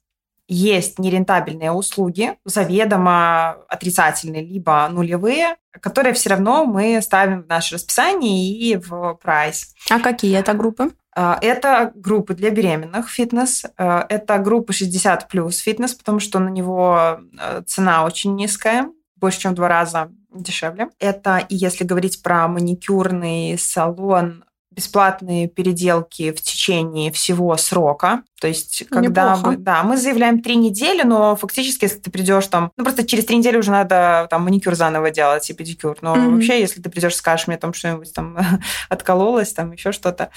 Есть 0.49 0.99
нерентабельные 0.99 1.73
услуги, 1.73 2.37
заведомо 2.45 3.57
отрицательные, 3.69 4.45
либо 4.45 4.89
нулевые, 4.91 5.57
которые 5.81 6.15
все 6.15 6.31
равно 6.31 6.65
мы 6.65 7.01
ставим 7.03 7.43
в 7.43 7.49
наше 7.49 7.75
расписание 7.75 8.53
и 8.53 8.77
в 8.77 9.19
прайс. 9.23 9.75
А 9.91 9.99
какие 10.01 10.39
это 10.39 10.55
группы? 10.55 10.93
А, 11.15 11.39
это 11.41 11.93
группы 11.95 12.35
для 12.35 12.51
беременных 12.51 13.09
фитнес, 13.09 13.65
а, 13.77 14.07
это 14.09 14.39
группа 14.39 14.73
60 14.73 15.29
плюс 15.29 15.59
фитнес, 15.59 15.95
потому 15.95 16.21
что 16.21 16.39
на 16.39 16.51
него 16.51 17.21
э, 17.41 17.63
цена 17.67 18.05
очень 18.05 18.37
низкая, 18.37 18.91
больше, 19.17 19.41
чем 19.41 19.53
в 19.53 19.55
два 19.55 19.69
раза 19.69 20.11
дешевле. 20.31 20.91
Это, 20.99 21.39
и 21.39 21.57
если 21.57 21.85
говорить 21.85 22.23
про 22.23 22.47
маникюрный 22.49 23.57
салон, 23.59 24.45
бесплатные 24.77 25.49
переделки 25.49 26.31
в 26.33 26.41
течение 26.43 27.11
всего 27.11 27.57
срока. 27.57 28.23
То 28.41 28.49
есть, 28.49 28.85
когда 28.91 29.33
Неплохо. 29.33 29.51
мы, 29.51 29.57
да, 29.57 29.83
мы 29.83 29.97
заявляем 29.97 30.43
три 30.43 30.57
недели, 30.57 31.03
но 31.03 31.37
фактически, 31.37 31.85
если 31.85 31.99
ты 32.01 32.11
придешь 32.11 32.47
там, 32.49 32.71
ну 32.77 32.85
просто 32.85 33.07
через 33.07 33.25
три 33.25 33.39
недели 33.39 33.57
уже 33.57 33.71
надо 33.71 34.27
там 34.29 34.45
маникюр 34.45 34.75
заново 34.75 35.11
делать 35.11 35.49
и 35.49 35.55
педикюр. 35.55 35.97
Но 36.03 36.15
mm-hmm. 36.15 36.35
вообще, 36.35 36.61
если 36.61 36.83
ты 36.83 36.91
придешь, 36.91 37.17
скажешь 37.17 37.47
мне 37.47 37.57
там 37.57 37.73
что-нибудь 37.73 38.13
там 38.15 38.39
откололось, 38.91 39.55
там 39.55 39.73
еще 39.73 39.93
что-то, 39.93 40.31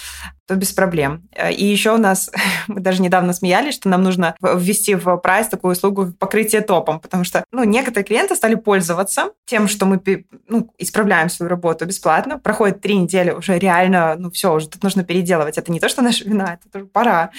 то 0.48 0.56
без 0.56 0.72
проблем. 0.72 1.28
И 1.52 1.66
еще 1.66 1.94
у 1.94 1.98
нас, 1.98 2.32
мы 2.68 2.80
даже 2.80 3.02
недавно 3.02 3.34
смеялись, 3.34 3.74
что 3.74 3.90
нам 3.90 4.02
нужно 4.02 4.36
ввести 4.42 4.96
в 4.96 5.18
прайс 5.18 5.48
такую 5.48 5.74
услугу, 5.74 6.06
как 6.06 6.18
покрытие 6.18 6.62
топом, 6.62 7.00
потому 7.00 7.24
что, 7.26 7.44
ну, 7.52 7.64
некоторые 7.64 8.06
клиенты 8.06 8.36
стали 8.36 8.56
пользоваться 8.56 9.32
тем, 9.46 9.68
что 9.68 9.86
мы 9.86 10.02
ну, 10.48 10.72
исправляем 10.78 11.30
свою 11.30 11.50
работу 11.50 11.86
бесплатно. 11.86 12.40
Проходит 12.40 12.82
три 12.82 12.96
недели, 12.96 13.32
уже 13.32 13.60
реально, 13.60 14.16
ну, 14.18 14.29
все, 14.32 14.54
уже 14.54 14.70
тут 14.70 14.84
нужно 14.84 15.04
переделывать. 15.04 15.58
Это 15.58 15.72
не 15.72 15.80
то, 15.80 15.90
что 15.90 16.02
наша 16.02 16.24
вина, 16.26 16.60
это 16.64 16.80
уже 16.80 16.88
пора. 16.88 17.32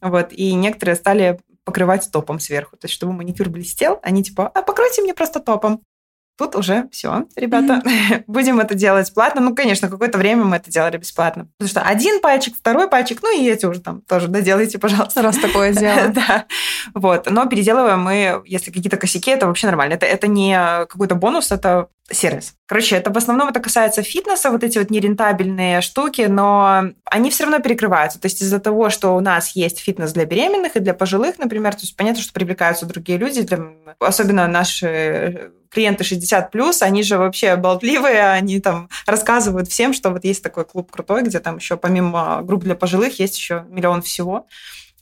Вот. 0.00 0.32
И 0.32 0.54
некоторые 0.54 0.96
стали 0.96 1.40
покрывать 1.64 2.08
топом 2.10 2.40
сверху. 2.40 2.76
То 2.76 2.86
есть, 2.86 2.94
чтобы 2.94 3.12
маникюр 3.12 3.50
блестел, 3.50 4.00
они 4.02 4.22
типа, 4.22 4.48
а 4.48 4.62
покройте 4.62 5.02
мне 5.02 5.14
просто 5.14 5.40
топом. 5.40 5.82
Тут 6.38 6.54
уже 6.54 6.88
все, 6.92 7.24
ребята, 7.34 7.82
mm-hmm. 7.84 8.24
будем 8.28 8.60
это 8.60 8.74
делать 8.74 9.12
платно. 9.12 9.40
Ну, 9.40 9.56
конечно, 9.56 9.90
какое-то 9.90 10.18
время 10.18 10.44
мы 10.44 10.56
это 10.56 10.70
делали 10.70 10.96
бесплатно. 10.96 11.48
Потому 11.58 11.68
что 11.68 11.82
один 11.82 12.20
пальчик, 12.20 12.56
второй 12.56 12.88
пальчик, 12.88 13.18
ну 13.22 13.36
и 13.36 13.50
эти 13.50 13.66
уже 13.66 13.80
там 13.80 14.02
тоже 14.02 14.28
доделайте, 14.28 14.78
пожалуйста. 14.78 15.20
Раз 15.20 15.36
такое 15.36 15.72
дело. 15.74 16.08
да. 16.08 16.46
Вот. 16.94 17.28
Но 17.28 17.46
переделываем 17.46 18.00
мы, 18.00 18.40
если 18.46 18.70
какие-то 18.70 18.96
косяки, 18.96 19.32
это 19.32 19.48
вообще 19.48 19.66
нормально. 19.66 19.94
Это, 19.94 20.06
это 20.06 20.28
не 20.28 20.54
какой-то 20.86 21.16
бонус, 21.16 21.50
это 21.50 21.88
сервис. 22.10 22.54
Короче, 22.66 22.96
это 22.96 23.12
в 23.12 23.16
основном 23.16 23.48
это 23.48 23.60
касается 23.60 24.02
фитнеса, 24.02 24.50
вот 24.50 24.64
эти 24.64 24.78
вот 24.78 24.90
нерентабельные 24.90 25.80
штуки, 25.80 26.22
но 26.22 26.90
они 27.04 27.30
все 27.30 27.44
равно 27.44 27.60
перекрываются. 27.60 28.20
То 28.20 28.26
есть 28.26 28.42
из-за 28.42 28.58
того, 28.58 28.90
что 28.90 29.14
у 29.14 29.20
нас 29.20 29.54
есть 29.54 29.78
фитнес 29.78 30.12
для 30.12 30.24
беременных 30.24 30.76
и 30.76 30.80
для 30.80 30.94
пожилых, 30.94 31.38
например, 31.38 31.74
то 31.74 31.82
есть 31.82 31.96
понятно, 31.96 32.22
что 32.22 32.32
привлекаются 32.32 32.86
другие 32.86 33.18
люди, 33.18 33.42
для... 33.42 33.58
особенно 34.00 34.48
наши 34.48 35.50
клиенты 35.70 36.04
60 36.04 36.50
плюс, 36.50 36.82
они 36.82 37.02
же 37.02 37.18
вообще 37.18 37.56
болтливые, 37.56 38.30
они 38.30 38.60
там 38.60 38.88
рассказывают 39.06 39.68
всем, 39.68 39.92
что 39.92 40.10
вот 40.10 40.24
есть 40.24 40.42
такой 40.42 40.64
клуб 40.64 40.90
крутой, 40.90 41.22
где 41.22 41.40
там 41.40 41.56
еще 41.58 41.76
помимо 41.76 42.40
групп 42.42 42.64
для 42.64 42.74
пожилых 42.74 43.18
есть 43.18 43.36
еще 43.36 43.66
миллион 43.68 44.02
всего. 44.02 44.46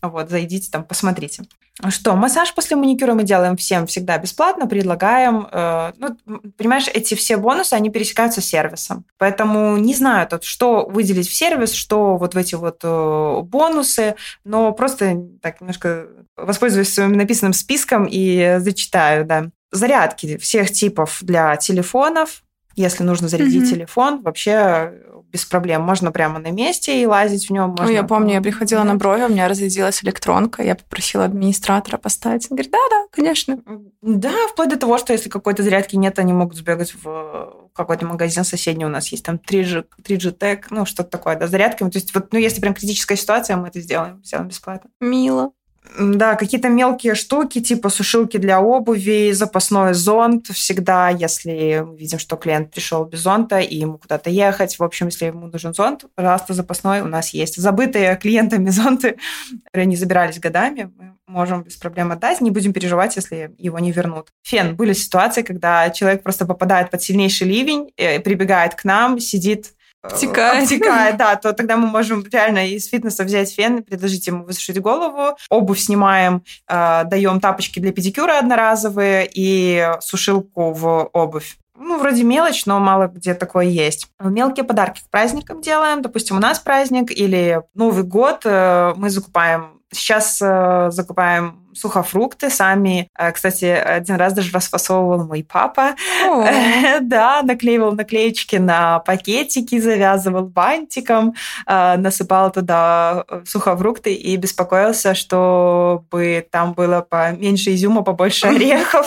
Вот, 0.03 0.31
зайдите 0.31 0.71
там, 0.71 0.85
посмотрите. 0.85 1.45
Что, 1.91 2.17
массаж 2.17 2.55
после 2.55 2.75
маникюра 2.77 3.13
мы 3.13 3.23
делаем 3.23 3.57
всем 3.57 3.87
всегда 3.87 4.17
бесплатно, 4.17 4.67
предлагаем. 4.67 5.47
Э, 5.53 5.93
ну, 5.99 6.17
понимаешь, 6.57 6.89
эти 6.93 7.15
все 7.15 7.37
бонусы, 7.37 7.75
они 7.75 7.91
пересекаются 7.91 8.41
с 8.41 8.47
сервисом. 8.47 9.05
Поэтому 9.19 9.77
не 9.77 9.95
знаю, 9.95 10.27
тут, 10.27 10.45
что 10.45 10.87
выделить 10.87 11.29
в 11.29 11.35
сервис, 11.35 11.73
что 11.73 12.17
вот 12.17 12.35
в 12.35 12.39
эти 12.39 12.55
вот 12.55 12.81
э, 12.83 13.41
бонусы, 13.43 14.17
но 14.45 14.73
просто 14.73 15.23
так 15.43 15.61
немножко 15.61 16.07
воспользуюсь 16.37 16.93
своим 16.93 17.13
написанным 17.13 17.53
списком 17.53 18.07
и 18.11 18.57
зачитаю, 18.59 19.27
да. 19.27 19.51
Зарядки 19.71 20.39
всех 20.39 20.71
типов 20.71 21.19
для 21.21 21.57
телефонов, 21.57 22.43
если 22.77 23.03
нужно 23.03 23.29
зарядить 23.29 23.65
mm-hmm. 23.65 23.75
телефон, 23.75 24.23
вообще 24.23 24.93
без 25.37 25.45
проблем. 25.45 25.83
Можно 25.83 26.13
прямо 26.13 26.39
на 26.39 26.51
месте 26.51 27.03
и 27.03 27.07
лазить 27.07 27.49
в 27.49 27.53
нем. 27.53 27.71
Можно... 27.71 27.85
Ну, 27.85 27.91
я 27.93 28.03
помню, 28.05 28.35
я 28.35 28.41
приходила 28.41 28.83
на 28.85 28.95
брови, 28.95 29.23
у 29.23 29.29
меня 29.29 29.49
разрядилась 29.49 30.03
электронка, 30.03 30.63
я 30.63 30.75
попросила 30.75 31.25
администратора 31.25 31.99
поставить. 31.99 32.47
Он 32.51 32.57
говорит, 32.57 32.73
да-да, 32.73 33.07
конечно. 33.11 33.59
Да, 34.01 34.33
вплоть 34.51 34.71
до 34.71 34.79
того, 34.79 34.97
что 34.97 35.13
если 35.13 35.29
какой-то 35.29 35.63
зарядки 35.63 35.97
нет, 35.97 36.19
они 36.19 36.33
могут 36.33 36.57
сбегать 36.57 36.95
в 37.03 37.69
какой-то 37.75 38.07
магазин 38.07 38.45
соседний 38.45 38.87
у 38.87 38.89
нас 38.89 39.09
есть, 39.09 39.27
там 39.27 39.37
3G, 39.37 39.85
3G 40.03 40.39
Tech, 40.39 40.63
ну, 40.71 40.87
что-то 40.87 41.11
такое, 41.11 41.37
да, 41.37 41.47
зарядками. 41.47 41.91
То 41.91 41.99
есть 41.99 42.15
вот, 42.15 42.33
ну, 42.33 42.39
если 42.39 42.63
прям 42.63 42.73
критическая 42.73 43.17
ситуация, 43.17 43.57
мы 43.57 43.69
это 43.69 43.81
сделаем, 43.81 44.25
сделаем 44.25 44.49
бесплатно. 44.49 44.89
Мило. 45.01 45.53
Да, 45.99 46.35
какие-то 46.35 46.69
мелкие 46.69 47.15
штуки, 47.15 47.61
типа 47.61 47.89
сушилки 47.89 48.37
для 48.37 48.61
обуви, 48.61 49.33
запасной 49.33 49.95
зонт 49.95 50.49
всегда, 50.49 51.09
если 51.09 51.85
мы 51.87 51.97
видим, 51.97 52.19
что 52.19 52.37
клиент 52.37 52.71
пришел 52.71 53.05
без 53.05 53.21
зонта 53.21 53.61
и 53.61 53.77
ему 53.77 53.99
куда-то 53.99 54.31
ехать. 54.31 54.79
В 54.79 54.83
общем, 54.83 55.07
если 55.07 55.27
ему 55.27 55.47
нужен 55.47 55.75
зонт, 55.75 56.05
пожалуйста, 56.15 56.55
запасной 56.55 57.01
у 57.01 57.07
нас 57.07 57.31
есть. 57.31 57.57
Забытые 57.57 58.17
клиентами 58.17 58.71
зонты, 58.71 59.17
которые 59.65 59.87
не 59.87 59.97
забирались 59.97 60.39
годами, 60.39 60.91
мы 60.97 61.17
можем 61.27 61.63
без 61.63 61.77
проблем 61.77 62.13
отдать, 62.13 62.41
не 62.41 62.51
будем 62.51 62.73
переживать, 62.73 63.17
если 63.17 63.55
его 63.59 63.79
не 63.79 63.93
вернут. 63.93 64.29
Фен. 64.43 64.77
Были 64.77 64.93
ситуации, 64.93 65.43
когда 65.43 65.91
человек 65.91 66.23
просто 66.23 66.47
попадает 66.47 66.91
под 66.91 67.03
сильнейший 67.03 67.47
ливень, 67.49 67.93
э, 67.97 68.21
прибегает 68.21 68.75
к 68.75 68.85
нам, 68.85 69.19
сидит 69.19 69.73
обтекает. 70.13 70.63
обтекает, 70.65 71.17
да, 71.17 71.37
то 71.37 71.53
тогда 71.53 71.77
мы 71.77 71.87
можем 71.87 72.25
реально 72.31 72.69
из 72.69 72.89
фитнеса 72.89 73.25
взять 73.25 73.53
фен, 73.53 73.83
предложить 73.83 74.27
ему 74.27 74.45
высушить 74.45 74.81
голову, 74.81 75.37
обувь 75.51 75.81
снимаем, 75.81 76.43
э, 76.69 77.05
даем 77.05 77.41
тапочки 77.41 77.79
для 77.79 77.93
педикюра 77.93 78.39
одноразовые 78.39 79.29
и 79.33 79.93
сушилку 80.01 80.73
в 80.73 81.11
обувь. 81.13 81.57
Ну, 81.79 81.99
вроде 81.99 82.25
мелочь, 82.25 82.65
но 82.65 82.81
мало 82.81 83.07
где 83.09 83.35
такое 83.35 83.67
есть. 83.67 84.09
Мелкие 84.19 84.65
подарки 84.65 85.03
к 85.03 85.11
праздникам 85.11 85.61
делаем. 85.61 86.01
Допустим, 86.01 86.37
у 86.37 86.41
нас 86.41 86.59
праздник 86.59 87.11
или 87.11 87.63
Новый 87.75 88.05
год 88.05 88.43
э, 88.45 88.95
мы 88.97 89.11
закупаем 89.11 89.77
Сейчас 89.93 90.41
э, 90.43 90.89
закупаем 90.91 91.66
сухофрукты 91.77 92.51
сами. 92.51 93.09
Э, 93.19 93.33
кстати, 93.33 93.65
один 93.65 94.17
раз 94.17 94.33
даже 94.33 94.53
расфасовывал 94.53 95.27
мой 95.27 95.45
папа. 95.45 95.95
да, 97.01 97.43
наклеивал 97.43 97.93
наклеечки 97.93 98.57
на 98.57 99.01
пакетики, 99.01 99.79
завязывал 99.79 100.47
бантиком, 100.47 101.35
э, 101.67 101.97
насыпал 101.97 102.51
туда 102.51 103.25
э, 103.29 103.43
сухофрукты 103.45 104.15
и 104.15 104.37
беспокоился, 104.37 105.15
чтобы 105.15 106.47
там 106.51 106.73
было 106.73 107.01
поменьше 107.03 107.75
изюма, 107.75 108.03
побольше 108.03 108.47
орехов. 108.49 109.07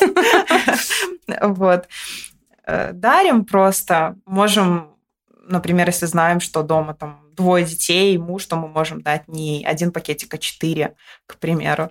вот. 1.41 1.87
Дарим 2.93 3.45
просто. 3.45 4.15
Можем, 4.27 4.91
например, 5.47 5.87
если 5.87 6.05
знаем, 6.05 6.39
что 6.39 6.61
дома 6.61 6.93
там 6.93 7.29
двое 7.39 7.65
детей, 7.65 8.17
муж, 8.17 8.45
то 8.45 8.57
мы 8.57 8.67
можем 8.67 9.01
дать 9.01 9.27
не 9.27 9.65
один 9.65 9.91
пакетик, 9.91 10.33
а 10.33 10.37
четыре, 10.37 10.95
к 11.25 11.37
примеру. 11.37 11.89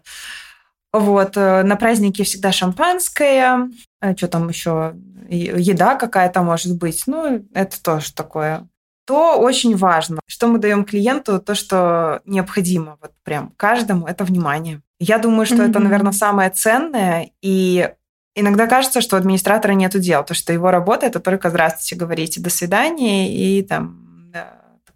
Вот, 0.93 1.37
э, 1.37 1.63
на 1.63 1.77
празднике 1.77 2.25
всегда 2.25 2.51
шампанское, 2.51 3.69
э, 4.01 4.17
что 4.17 4.29
там 4.29 4.49
еще, 4.49 4.95
еда 5.29 5.97
какая-то 5.97 6.43
может 6.43 6.77
быть, 6.79 7.05
ну, 7.07 7.45
это 7.53 7.83
тоже 7.83 8.15
такое. 8.15 8.67
То 9.07 9.39
очень 9.39 9.77
важно, 9.77 10.21
что 10.27 10.49
мы 10.49 10.59
даем 10.59 10.85
клиенту, 10.85 11.41
то, 11.41 11.55
что 11.55 12.21
необходимо, 12.25 12.99
вот 13.01 13.13
прям 13.23 13.53
каждому, 13.57 14.07
это 14.07 14.25
внимание. 14.25 14.83
Я 14.99 15.19
думаю, 15.19 15.47
что 15.47 15.57
mm-hmm. 15.57 15.71
это, 15.71 15.79
наверное, 15.79 16.13
самое 16.13 16.51
ценное, 16.51 17.31
и 17.43 17.91
иногда 18.35 18.67
кажется, 18.67 19.01
что 19.01 19.17
у 19.17 19.19
администратора 19.19 19.73
нет 19.73 19.99
дел, 19.99 20.25
то, 20.25 20.35
что 20.35 20.53
его 20.53 20.71
работа 20.71 21.07
это 21.07 21.21
только 21.21 21.51
здравствуйте 21.51 21.97
говорите, 21.97 22.41
до 22.41 22.51
свидания, 22.51 23.33
и 23.33 23.63
там 23.63 24.08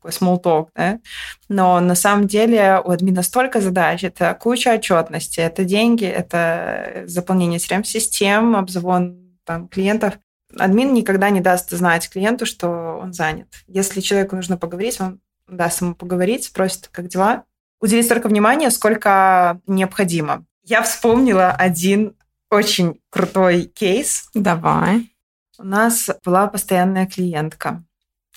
такой 0.03 0.11
small 0.11 0.43
talk, 0.43 0.69
да? 0.75 0.99
но 1.49 1.81
на 1.81 1.95
самом 1.95 2.27
деле 2.27 2.81
у 2.85 2.91
админа 2.91 3.23
столько 3.23 3.61
задач, 3.61 4.03
это 4.03 4.35
куча 4.35 4.75
отчетности, 4.75 5.41
это 5.41 5.65
деньги, 5.65 6.05
это 6.05 7.05
заполнение 7.07 7.59
CRM-систем, 7.59 8.57
обзвон 8.57 9.39
там, 9.45 9.69
клиентов. 9.69 10.15
Админ 10.59 10.93
никогда 10.93 11.31
не 11.31 11.41
даст 11.41 11.71
знать 11.71 12.11
клиенту, 12.11 12.47
что 12.47 12.99
он 13.01 13.13
занят. 13.13 13.49
Если 13.67 14.01
человеку 14.01 14.37
нужно 14.37 14.57
поговорить, 14.57 15.01
он 15.01 15.21
даст 15.49 15.81
ему 15.81 15.95
поговорить, 15.95 16.45
спросит, 16.45 16.89
как 16.93 17.09
дела, 17.09 17.45
уделить 17.81 18.05
столько 18.05 18.29
внимания, 18.29 18.71
сколько 18.71 19.61
необходимо. 19.67 20.45
Я 20.65 20.83
вспомнила 20.83 21.51
один 21.51 22.15
очень 22.51 23.01
крутой 23.11 23.65
кейс. 23.65 24.29
Давай. 24.35 25.11
У 25.59 25.65
нас 25.65 26.11
была 26.25 26.47
постоянная 26.49 27.07
клиентка. 27.07 27.83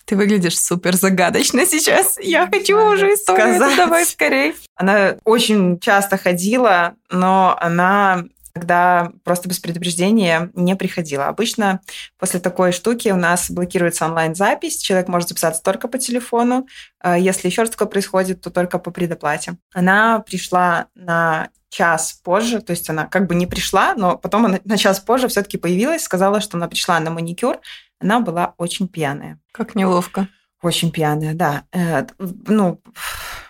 Ты 0.05 0.15
выглядишь 0.15 0.59
супер 0.59 0.95
загадочно 0.95 1.65
сейчас. 1.65 2.17
Я 2.21 2.47
хочу 2.47 2.77
уже 2.77 3.13
историю. 3.13 3.55
Сказать. 3.55 3.77
Давай 3.77 4.05
скорее. 4.05 4.53
Она 4.75 5.17
очень 5.23 5.79
часто 5.79 6.17
ходила, 6.17 6.93
но 7.09 7.57
она 7.59 8.25
когда 8.55 9.11
просто 9.25 9.49
без 9.49 9.59
предупреждения 9.59 10.49
не 10.53 10.77
приходила. 10.77 11.25
Обычно 11.25 11.81
после 12.17 12.39
такой 12.39 12.71
штуки 12.71 13.09
у 13.09 13.17
нас 13.17 13.51
блокируется 13.51 14.05
онлайн-запись, 14.05 14.77
человек 14.77 15.09
может 15.09 15.27
записаться 15.27 15.61
только 15.61 15.89
по 15.89 15.97
телефону. 15.97 16.65
А 17.01 17.17
если 17.17 17.49
еще 17.49 17.63
раз 17.63 17.71
такое 17.71 17.89
происходит, 17.89 18.39
то 18.39 18.51
только 18.51 18.79
по 18.79 18.91
предоплате. 18.91 19.57
Она 19.73 20.19
пришла 20.19 20.87
на 20.95 21.49
час 21.69 22.13
позже, 22.23 22.61
то 22.61 22.71
есть 22.71 22.89
она 22.89 23.05
как 23.05 23.27
бы 23.27 23.35
не 23.35 23.45
пришла, 23.45 23.93
но 23.95 24.17
потом 24.17 24.45
она 24.45 24.61
на 24.63 24.77
час 24.77 25.01
позже 25.01 25.27
все-таки 25.27 25.57
появилась, 25.57 26.03
сказала, 26.03 26.39
что 26.39 26.55
она 26.55 26.69
пришла 26.69 26.97
на 27.01 27.11
маникюр. 27.11 27.59
Она 27.99 28.19
была 28.19 28.53
очень 28.57 28.87
пьяная. 28.87 29.39
Как 29.51 29.75
неловко. 29.75 30.27
Очень 30.61 30.91
пьяная, 30.91 31.33
да. 31.33 31.65
Э, 31.71 32.05
ну, 32.19 32.81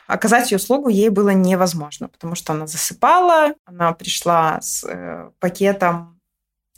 оказать 0.07 0.51
ее 0.51 0.57
услугу 0.57 0.89
ей 0.89 1.09
было 1.09 1.29
невозможно, 1.29 2.07
потому 2.07 2.35
что 2.35 2.53
она 2.53 2.67
засыпала, 2.67 3.53
она 3.65 3.93
пришла 3.93 4.59
с 4.61 4.83
э, 4.83 5.31
пакетом 5.39 6.19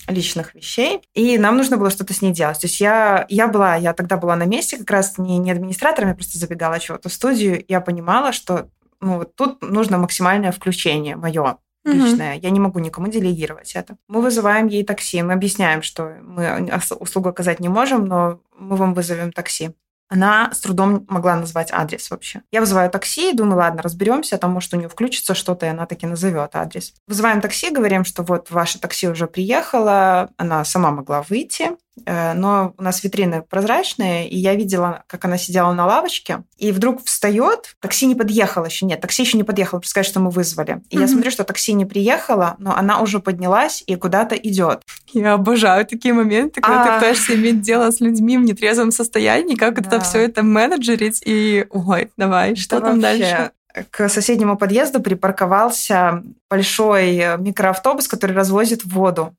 личных 0.07 0.55
вещей, 0.55 1.01
и 1.13 1.37
нам 1.37 1.57
нужно 1.57 1.77
было 1.77 1.89
что-то 1.89 2.13
с 2.13 2.21
ней 2.21 2.31
делать. 2.31 2.59
То 2.59 2.67
есть 2.67 2.79
я, 2.79 3.25
я 3.29 3.47
была, 3.47 3.75
я 3.75 3.93
тогда 3.93 4.17
была 4.17 4.35
на 4.35 4.45
месте, 4.45 4.77
как 4.77 4.91
раз 4.91 5.17
не, 5.17 5.37
не 5.37 5.51
администратором, 5.51 6.09
я 6.09 6.15
просто 6.15 6.37
забегала 6.37 6.79
чего-то 6.79 7.09
в 7.09 7.13
студию, 7.13 7.63
я 7.67 7.81
понимала, 7.81 8.31
что 8.31 8.69
ну, 9.01 9.17
вот 9.17 9.35
тут 9.35 9.61
нужно 9.61 9.97
максимальное 9.97 10.51
включение 10.51 11.15
мое 11.15 11.57
личное. 11.91 12.35
Угу. 12.35 12.43
Я 12.43 12.49
не 12.49 12.59
могу 12.59 12.79
никому 12.79 13.07
делегировать 13.07 13.73
это. 13.75 13.97
Мы 14.07 14.21
вызываем 14.21 14.67
ей 14.67 14.83
такси, 14.83 15.21
мы 15.23 15.33
объясняем, 15.33 15.81
что 15.81 16.17
мы 16.21 16.69
услугу 16.99 17.29
оказать 17.29 17.59
не 17.59 17.69
можем, 17.69 18.05
но 18.05 18.41
мы 18.57 18.75
вам 18.75 18.93
вызовем 18.93 19.31
такси 19.31 19.71
она 20.09 20.51
с 20.53 20.59
трудом 20.59 21.05
могла 21.09 21.35
назвать 21.35 21.69
адрес 21.71 22.09
вообще. 22.09 22.41
Я 22.51 22.61
вызываю 22.61 22.89
такси, 22.89 23.33
думаю, 23.33 23.57
ладно, 23.57 23.81
разберемся, 23.81 24.37
там, 24.37 24.51
может, 24.51 24.73
у 24.73 24.77
нее 24.77 24.89
включится 24.89 25.35
что-то, 25.35 25.65
и 25.65 25.69
она 25.69 25.85
таки 25.85 26.05
назовет 26.05 26.51
адрес. 26.55 26.93
Вызываем 27.07 27.41
такси, 27.41 27.71
говорим, 27.71 28.05
что 28.05 28.23
вот 28.23 28.49
ваше 28.49 28.79
такси 28.79 29.07
уже 29.07 29.27
приехало, 29.27 30.29
она 30.37 30.63
сама 30.63 30.91
могла 30.91 31.23
выйти, 31.23 31.71
но 32.05 32.73
у 32.77 32.81
нас 32.81 33.03
витрины 33.03 33.41
прозрачные, 33.41 34.29
и 34.29 34.37
я 34.37 34.55
видела, 34.55 35.03
как 35.07 35.25
она 35.25 35.37
сидела 35.37 35.71
на 35.73 35.85
лавочке, 35.85 36.43
и 36.57 36.71
вдруг 36.71 37.03
встает, 37.03 37.75
такси 37.79 38.05
не 38.05 38.15
подъехало 38.15 38.65
еще, 38.65 38.85
нет, 38.85 39.01
такси 39.01 39.23
еще 39.23 39.37
не 39.37 39.43
подъехало, 39.43 39.81
сказать, 39.83 40.07
что 40.07 40.19
мы 40.19 40.29
вызвали. 40.29 40.81
И 40.89 40.97
mm-hmm. 40.97 41.01
я 41.01 41.07
смотрю, 41.07 41.31
что 41.31 41.43
такси 41.43 41.73
не 41.73 41.85
приехало, 41.85 42.55
но 42.59 42.75
она 42.75 43.01
уже 43.01 43.19
поднялась 43.19 43.83
и 43.85 43.95
куда-то 43.95 44.35
идет. 44.35 44.83
Я 45.13 45.33
обожаю 45.33 45.85
такие 45.85 46.13
моменты, 46.13 46.61
когда 46.61 46.83
а... 46.83 46.85
ты 46.85 46.93
пытаешься 46.95 47.35
иметь 47.35 47.61
дело 47.61 47.91
с 47.91 47.99
людьми 47.99 48.37
в 48.37 48.41
нетрезвом 48.41 48.91
состоянии, 48.91 49.55
как 49.55 49.81
да. 49.81 49.87
это 49.87 49.99
все 50.01 50.19
это 50.19 50.43
менеджерить, 50.43 51.21
и 51.25 51.65
ой, 51.69 52.11
давай, 52.17 52.55
что 52.55 52.79
там 52.79 52.99
дальше? 52.99 53.51
к 53.91 54.09
соседнему 54.09 54.57
подъезду 54.57 55.01
припарковался 55.01 56.23
большой 56.49 57.37
микроавтобус, 57.37 58.07
который 58.07 58.35
развозит 58.35 58.83
воду 58.83 59.35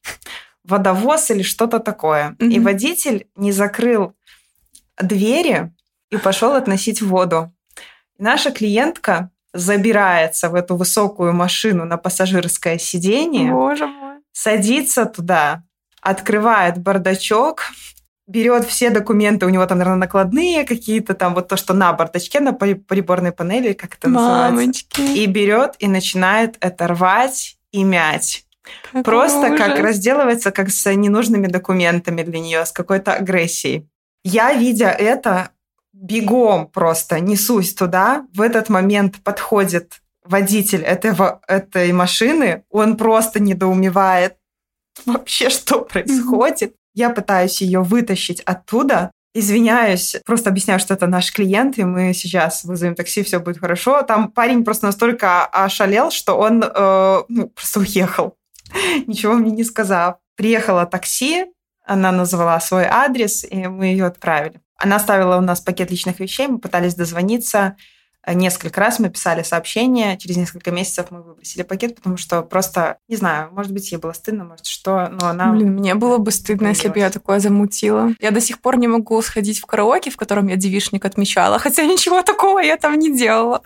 водовоз 0.68 1.30
или 1.30 1.42
что-то 1.42 1.78
такое. 1.80 2.36
Mm-hmm. 2.38 2.52
И 2.52 2.60
водитель 2.60 3.26
не 3.36 3.52
закрыл 3.52 4.14
двери 5.00 5.72
и 6.10 6.16
пошел 6.16 6.54
относить 6.54 7.02
воду. 7.02 7.52
И 8.18 8.22
наша 8.22 8.50
клиентка 8.50 9.30
забирается 9.54 10.48
в 10.50 10.54
эту 10.54 10.76
высокую 10.76 11.32
машину 11.32 11.84
на 11.84 11.96
пассажирское 11.96 12.78
сиденье, 12.78 13.50
Боже 13.50 13.86
мой. 13.86 14.18
садится 14.32 15.06
туда, 15.06 15.62
открывает 16.02 16.78
бардачок, 16.78 17.62
берет 18.26 18.66
все 18.66 18.90
документы, 18.90 19.46
у 19.46 19.48
него 19.48 19.64
там, 19.66 19.78
наверное, 19.78 20.00
накладные 20.00 20.64
какие-то, 20.64 21.14
там 21.14 21.34
вот 21.34 21.48
то, 21.48 21.56
что 21.56 21.72
на 21.72 21.92
бардачке, 21.92 22.40
на 22.40 22.52
приборной 22.52 23.32
панели, 23.32 23.72
как 23.72 23.94
это 23.94 24.08
Мамочки. 24.08 25.00
называется, 25.00 25.20
и 25.20 25.26
берет 25.26 25.74
и 25.78 25.88
начинает 25.88 26.56
это 26.60 26.86
рвать 26.88 27.56
и 27.72 27.84
мять. 27.84 28.44
Какой 28.84 29.02
Просто 29.02 29.48
ужас. 29.48 29.58
как 29.58 29.78
разделывается 29.78 30.50
как 30.50 30.70
с 30.70 30.94
ненужными 30.94 31.46
документами 31.46 32.22
для 32.22 32.40
нее, 32.40 32.66
с 32.66 32.72
какой-то 32.72 33.14
агрессией. 33.14 33.88
Я, 34.24 34.52
видя 34.52 34.88
это, 34.88 35.50
бегом 35.92 36.66
просто 36.68 37.20
несусь 37.20 37.74
туда. 37.74 38.26
В 38.34 38.40
этот 38.40 38.68
момент 38.68 39.22
подходит 39.22 40.00
водитель 40.24 40.82
этого, 40.82 41.40
этой 41.48 41.92
машины. 41.92 42.64
Он 42.70 42.96
просто 42.96 43.40
недоумевает 43.40 44.36
вообще, 45.06 45.50
что 45.50 45.80
происходит. 45.80 46.74
Я 46.94 47.10
пытаюсь 47.10 47.60
ее 47.60 47.82
вытащить 47.82 48.40
оттуда, 48.40 49.12
извиняюсь, 49.34 50.16
просто 50.24 50.50
объясняю, 50.50 50.80
что 50.80 50.94
это 50.94 51.06
наш 51.06 51.32
клиент, 51.32 51.78
и 51.78 51.84
мы 51.84 52.12
сейчас 52.12 52.64
вызовем 52.64 52.94
такси, 52.94 53.22
все 53.22 53.38
будет 53.38 53.58
хорошо. 53.58 54.02
Там 54.02 54.32
парень 54.32 54.64
просто 54.64 54.86
настолько 54.86 55.46
ошалел, 55.46 56.10
что 56.10 56.36
он 56.36 56.62
э, 56.62 57.22
ну, 57.28 57.48
просто 57.48 57.80
уехал. 57.80 58.34
ничего 59.06 59.34
мне 59.34 59.50
не 59.50 59.64
сказав. 59.64 60.16
Приехало 60.36 60.86
такси, 60.86 61.46
она 61.84 62.12
назвала 62.12 62.60
свой 62.60 62.84
адрес, 62.84 63.44
и 63.44 63.66
мы 63.66 63.86
ее 63.86 64.06
отправили. 64.06 64.60
Она 64.76 64.96
оставила 64.96 65.36
у 65.36 65.40
нас 65.40 65.60
пакет 65.60 65.90
личных 65.90 66.20
вещей, 66.20 66.46
мы 66.46 66.58
пытались 66.58 66.94
дозвониться, 66.94 67.76
Несколько 68.26 68.80
раз 68.80 68.98
мы 68.98 69.08
писали 69.08 69.42
сообщения, 69.42 70.16
через 70.18 70.36
несколько 70.36 70.70
месяцев 70.70 71.06
мы 71.10 71.22
выбросили 71.22 71.62
пакет, 71.62 71.96
потому 71.96 72.16
что 72.16 72.42
просто, 72.42 72.98
не 73.08 73.16
знаю, 73.16 73.48
может 73.52 73.72
быть, 73.72 73.90
ей 73.90 73.98
было 73.98 74.12
стыдно, 74.12 74.44
может, 74.44 74.66
что, 74.66 75.08
но 75.08 75.28
она... 75.28 75.52
Блин, 75.52 75.74
мне 75.74 75.94
было 75.94 76.18
бы 76.18 76.30
стыдно, 76.30 76.68
если 76.68 76.88
бы 76.88 76.98
я 76.98 77.10
такое 77.10 77.40
замутила. 77.40 78.10
Я 78.20 78.30
до 78.30 78.40
сих 78.40 78.60
пор 78.60 78.76
не 78.76 78.88
могу 78.88 79.20
сходить 79.22 79.60
в 79.60 79.66
караоке, 79.66 80.10
в 80.10 80.16
котором 80.16 80.48
я 80.48 80.56
девишник 80.56 81.04
отмечала, 81.04 81.58
хотя 81.58 81.84
ничего 81.84 82.22
такого 82.22 82.58
я 82.58 82.76
там 82.76 82.98
не 82.98 83.16
делала. 83.16 83.62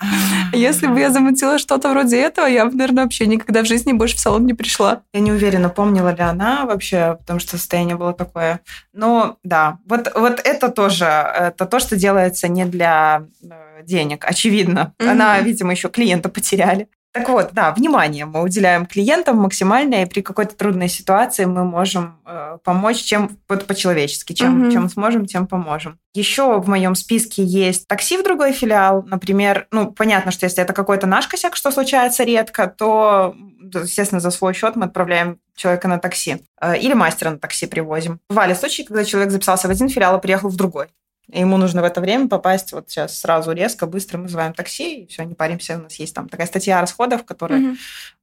Если 0.53 0.87
бы 0.87 1.01
я 1.01 1.11
замутила 1.11 1.59
что-то 1.59 1.91
вроде 1.91 2.21
этого, 2.21 2.47
я 2.47 2.67
бы, 2.67 2.73
наверное, 2.73 3.05
вообще 3.05 3.27
никогда 3.27 3.63
в 3.63 3.67
жизни 3.67 3.93
больше 3.93 4.17
в 4.17 4.21
салон 4.21 4.47
не 4.47 4.55
пришла. 4.55 5.03
Я 5.13 5.21
не 5.21 5.33
уверена, 5.33 5.71
помнила 5.71 6.15
ли 6.15 6.23
она 6.23 6.67
вообще, 6.67 7.17
потому 7.19 7.41
что 7.41 7.57
состояние 7.57 7.97
было 7.97 8.13
такое. 8.13 8.61
Но 8.93 9.39
да, 9.43 9.79
вот, 9.87 10.13
вот 10.15 10.41
это 10.45 10.69
тоже, 10.69 11.05
это 11.05 11.67
то, 11.67 11.79
что 11.81 11.97
делается 11.97 12.49
не 12.49 12.65
для 12.67 13.27
э, 13.43 13.83
денег, 13.85 14.25
очевидно 14.25 14.53
очевидно. 14.53 14.95
Mm-hmm. 14.99 15.11
Она, 15.11 15.41
видимо, 15.41 15.73
еще 15.73 15.89
клиента 15.89 16.29
потеряли. 16.29 16.89
Так 17.13 17.29
вот, 17.29 17.51
да, 17.53 17.73
внимание 17.73 18.25
мы 18.25 18.41
уделяем 18.43 18.87
клиентам 18.87 19.37
максимальное, 19.37 20.05
и 20.05 20.09
при 20.09 20.23
какой-то 20.23 20.57
трудной 20.57 20.89
ситуации 20.89 21.45
мы 21.45 21.63
можем 21.65 22.19
э, 22.25 22.57
помочь 22.65 23.03
чем 23.03 23.37
вот 23.51 23.67
по-человечески, 23.67 24.33
чем, 24.33 24.65
mm-hmm. 24.65 24.73
чем 24.73 24.89
сможем, 24.89 25.27
тем 25.27 25.47
поможем. 25.47 25.99
Еще 26.15 26.59
в 26.59 26.69
моем 26.69 26.95
списке 26.95 27.45
есть 27.45 27.87
такси 27.87 28.17
в 28.17 28.25
другой 28.25 28.53
филиал, 28.53 29.03
например, 29.03 29.67
ну, 29.71 29.93
понятно, 29.93 30.31
что 30.31 30.47
если 30.47 30.63
это 30.63 30.73
какой-то 30.73 31.07
наш 31.07 31.27
косяк, 31.27 31.55
что 31.55 31.71
случается 31.71 32.25
редко, 32.25 32.67
то, 32.67 33.35
естественно, 33.61 34.21
за 34.21 34.31
свой 34.31 34.55
счет 34.55 34.75
мы 34.77 34.87
отправляем 34.87 35.39
человека 35.55 35.89
на 35.89 35.99
такси. 35.99 36.39
Э, 36.63 36.79
или 36.79 36.95
мастера 36.95 37.31
на 37.31 37.39
такси 37.39 37.67
привозим. 37.67 38.21
Бывали 38.31 38.55
случаи, 38.55 38.85
когда 38.85 39.05
человек 39.05 39.33
записался 39.33 39.69
в 39.69 39.71
один 39.71 39.91
филиал, 39.91 40.15
а 40.15 40.19
приехал 40.19 40.49
в 40.49 40.57
другой. 40.57 40.87
Ему 41.29 41.57
нужно 41.57 41.81
в 41.83 41.85
это 41.85 42.01
время 42.01 42.29
попасть 42.29 42.73
вот 42.73 42.91
сейчас 42.91 43.19
сразу 43.19 43.53
резко, 43.53 43.87
быстро 43.87 44.19
мы 44.19 44.25
вызываем 44.25 44.53
такси, 44.53 45.03
и 45.03 45.07
все, 45.07 45.23
не 45.23 45.35
паримся. 45.35 45.79
У 45.79 45.83
нас 45.83 45.95
есть 45.95 46.15
там 46.15 46.29
такая 46.29 46.47
статья 46.47 46.81
расходов, 46.81 47.25
которая 47.25 47.61
угу. 47.61 47.77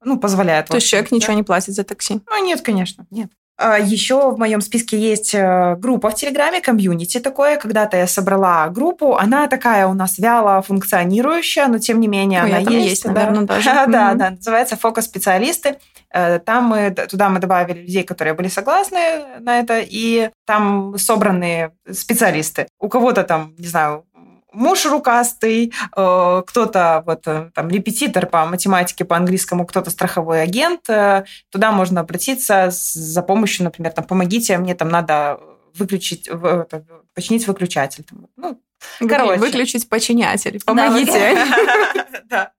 ну, 0.03 0.19
позволяет... 0.19 0.67
То 0.67 0.75
есть 0.75 0.87
человек 0.87 1.09
да? 1.09 1.15
ничего 1.15 1.33
не 1.33 1.43
платит 1.43 1.73
за 1.73 1.83
такси? 1.83 2.21
Ну, 2.29 2.45
нет, 2.45 2.61
конечно, 2.61 3.05
нет. 3.09 3.31
А 3.61 3.77
Еще 3.77 4.31
в 4.31 4.39
моем 4.39 4.61
списке 4.61 4.97
есть 4.97 5.35
э, 5.35 5.75
группа 5.75 6.11
в 6.11 6.15
Телеграме, 6.15 6.61
комьюнити 6.61 7.19
такое. 7.19 7.57
Когда-то 7.57 7.97
я 7.97 8.07
собрала 8.07 8.69
группу. 8.69 9.17
Она 9.17 9.47
такая 9.47 9.85
у 9.87 9.93
нас 9.93 10.17
вяло 10.17 10.61
функционирующая, 10.61 11.67
но 11.67 11.77
тем 11.77 11.99
не 11.99 12.07
менее 12.07 12.43
Ой, 12.43 12.51
она 12.51 12.71
есть. 12.71 12.89
есть 12.89 13.03
да. 13.03 13.11
наверное, 13.11 13.43
даже. 13.43 13.65
да, 13.87 14.13
да, 14.13 14.29
называется 14.29 14.77
«Фокус-специалисты». 14.77 15.69
Э, 15.69 15.75
там 16.11 16.65
мы, 16.65 16.91
туда 16.91 17.29
мы 17.29 17.39
добавили 17.39 17.81
людей, 17.81 18.03
которые 18.03 18.33
были 18.33 18.47
согласны 18.47 19.39
на 19.39 19.59
это, 19.59 19.79
и 19.79 20.31
там 20.45 20.97
собраны 20.97 21.71
специалисты. 21.91 22.67
У 22.79 22.89
кого-то 22.89 23.23
там, 23.23 23.53
не 23.57 23.67
знаю, 23.67 24.05
муж 24.51 24.85
рукастый, 24.85 25.71
э, 25.95 26.43
кто-то 26.47 27.03
вот 27.05 27.27
э, 27.27 27.51
там 27.53 27.69
репетитор 27.69 28.25
по 28.25 28.45
математике, 28.45 29.05
по 29.05 29.15
английскому, 29.15 29.65
кто-то 29.65 29.89
страховой 29.89 30.41
агент. 30.41 30.81
Туда 31.49 31.71
можно 31.71 32.01
обратиться 32.01 32.69
за 32.71 33.21
помощью, 33.21 33.65
например, 33.65 33.91
там, 33.91 34.05
помогите, 34.05 34.57
мне 34.57 34.75
там 34.75 34.89
надо 34.89 35.39
выключить, 35.75 36.29
починить 37.13 37.47
выключатель. 37.47 38.05
Ну, 38.35 38.59
Короче. 38.99 39.39
Выключить 39.39 39.89
починятель. 39.89 40.59
Помогите. 40.65 41.37
Да. 42.29 42.51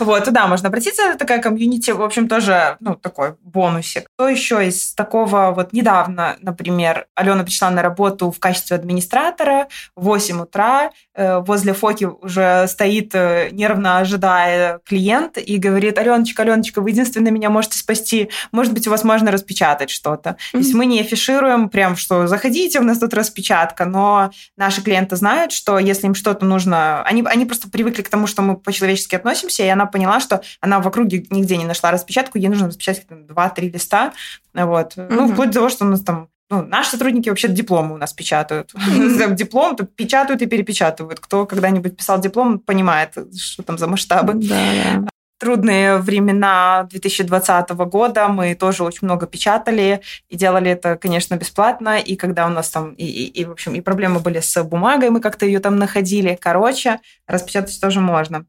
Вот, 0.00 0.24
туда 0.24 0.46
можно 0.46 0.68
обратиться. 0.68 1.02
Это 1.02 1.18
такая 1.18 1.40
комьюнити, 1.40 1.90
в 1.90 2.02
общем, 2.02 2.28
тоже, 2.28 2.76
ну, 2.80 2.94
такой 2.94 3.36
бонусик. 3.42 4.06
Что 4.16 4.28
еще 4.28 4.66
из 4.66 4.92
такого, 4.94 5.52
вот 5.54 5.72
недавно, 5.72 6.36
например, 6.40 7.06
Алена 7.14 7.44
пришла 7.44 7.70
на 7.70 7.82
работу 7.82 8.30
в 8.30 8.38
качестве 8.38 8.76
администратора 8.76 9.68
в 9.96 10.04
8 10.04 10.42
утра, 10.42 10.90
э, 11.14 11.38
возле 11.38 11.72
Фоки 11.72 12.04
уже 12.04 12.66
стоит, 12.68 13.14
э, 13.14 13.50
нервно 13.52 13.98
ожидая 13.98 14.80
клиент, 14.84 15.38
и 15.38 15.56
говорит, 15.58 15.98
Аленочка, 15.98 16.42
Аленочка, 16.42 16.80
вы 16.80 16.90
единственное 16.90 17.30
меня 17.30 17.50
можете 17.50 17.78
спасти, 17.78 18.30
может 18.52 18.72
быть, 18.72 18.86
у 18.86 18.90
вас 18.90 19.04
можно 19.04 19.30
распечатать 19.30 19.90
что-то. 19.90 20.30
Mm-hmm. 20.30 20.52
То 20.52 20.58
есть 20.58 20.74
мы 20.74 20.86
не 20.86 21.00
афишируем 21.00 21.68
прям, 21.68 21.96
что 21.96 22.26
заходите, 22.26 22.80
у 22.80 22.82
нас 22.82 22.98
тут 22.98 23.14
распечатка, 23.14 23.84
но 23.84 24.30
наши 24.56 24.82
клиенты 24.82 25.16
знают, 25.16 25.52
что 25.52 25.78
если 25.78 26.06
им 26.06 26.14
что-то 26.14 26.44
нужно, 26.44 27.02
они, 27.02 27.22
они 27.26 27.46
просто 27.46 27.68
привыкли 27.68 28.02
к 28.02 28.08
тому, 28.08 28.26
что 28.26 28.42
мы 28.42 28.56
по-человечески 28.56 29.14
относимся, 29.14 29.43
приносимся, 29.44 29.64
и 29.64 29.68
она 29.68 29.86
поняла, 29.86 30.20
что 30.20 30.42
она 30.60 30.80
в 30.80 30.88
округе 30.88 31.24
нигде 31.30 31.56
не 31.56 31.64
нашла 31.64 31.90
распечатку, 31.90 32.38
ей 32.38 32.48
нужно 32.48 32.68
распечатать 32.68 33.06
2-3 33.08 33.70
листа. 33.70 34.12
Вот. 34.52 34.96
Mm-hmm. 34.96 35.08
Ну, 35.10 35.32
вплоть 35.32 35.50
до 35.50 35.54
того, 35.54 35.68
что 35.68 35.84
у 35.84 35.88
нас 35.88 36.00
там 36.00 36.28
ну, 36.50 36.62
наши 36.62 36.90
сотрудники 36.90 37.30
вообще 37.30 37.48
дипломы 37.48 37.94
у 37.94 37.96
нас 37.96 38.12
печатают. 38.12 38.72
Mm-hmm. 38.74 39.34
Диплом 39.34 39.76
печатают 39.76 40.42
и 40.42 40.46
перепечатывают. 40.46 41.20
Кто 41.20 41.46
когда-нибудь 41.46 41.96
писал 41.96 42.20
диплом, 42.20 42.58
понимает, 42.58 43.14
что 43.36 43.62
там 43.62 43.78
за 43.78 43.86
масштабы. 43.86 44.34
Да 44.34 45.08
трудные 45.44 45.98
времена 45.98 46.86
2020 46.90 47.70
года 47.70 48.28
мы 48.28 48.54
тоже 48.54 48.82
очень 48.82 49.00
много 49.02 49.26
печатали 49.26 50.00
и 50.30 50.36
делали 50.36 50.70
это, 50.70 50.96
конечно, 50.96 51.36
бесплатно. 51.36 51.98
И 51.98 52.16
когда 52.16 52.46
у 52.46 52.48
нас 52.48 52.70
там 52.70 52.92
и, 52.94 53.04
и, 53.04 53.26
и 53.26 53.44
в 53.44 53.50
общем 53.50 53.74
и 53.74 53.82
проблемы 53.82 54.20
были 54.20 54.40
с 54.40 54.62
бумагой, 54.62 55.10
мы 55.10 55.20
как-то 55.20 55.44
ее 55.44 55.60
там 55.60 55.76
находили. 55.76 56.38
Короче, 56.40 56.98
распечатать 57.26 57.78
тоже 57.78 58.00
можно. 58.00 58.46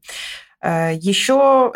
Э, 0.66 0.94
Еще 1.00 1.72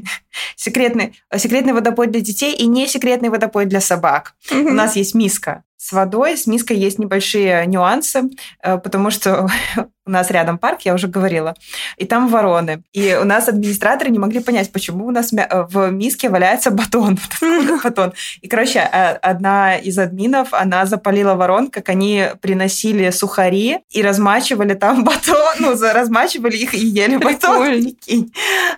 секретный, 0.56 1.18
секретный 1.34 1.72
водопой 1.72 2.08
для 2.08 2.20
детей 2.20 2.54
и 2.54 2.66
не 2.66 2.86
секретный 2.86 3.30
водопой 3.30 3.64
для 3.64 3.80
собак. 3.80 4.34
У 4.50 4.70
нас 4.70 4.96
есть 4.96 5.14
миска 5.14 5.64
с 5.84 5.92
водой. 5.92 6.38
С 6.38 6.46
миской 6.46 6.78
есть 6.78 6.98
небольшие 6.98 7.66
нюансы, 7.66 8.30
э, 8.62 8.78
потому 8.78 9.10
что 9.10 9.46
у 10.06 10.10
нас 10.10 10.30
рядом 10.30 10.56
парк, 10.56 10.80
я 10.82 10.94
уже 10.94 11.08
говорила, 11.08 11.54
и 11.98 12.06
там 12.06 12.28
вороны. 12.28 12.82
И 12.94 13.14
у 13.20 13.24
нас 13.24 13.48
администраторы 13.48 14.10
не 14.10 14.18
могли 14.18 14.40
понять, 14.40 14.72
почему 14.72 15.06
у 15.06 15.10
нас 15.10 15.30
э, 15.34 15.66
в 15.68 15.90
миске 15.90 16.30
валяется 16.30 16.70
батон. 16.70 17.18
батон. 17.84 18.14
И, 18.40 18.48
короче, 18.48 18.80
а, 18.80 19.18
одна 19.20 19.76
из 19.76 19.98
админов, 19.98 20.54
она 20.54 20.86
запалила 20.86 21.34
ворон, 21.34 21.68
как 21.68 21.90
они 21.90 22.28
приносили 22.40 23.10
сухари 23.10 23.80
и 23.90 24.02
размачивали 24.02 24.72
там 24.72 25.04
батон, 25.04 25.56
ну, 25.60 25.76
размачивали 25.78 26.56
их 26.56 26.72
и 26.72 26.78
ели 26.78 27.18
батон. 27.18 27.94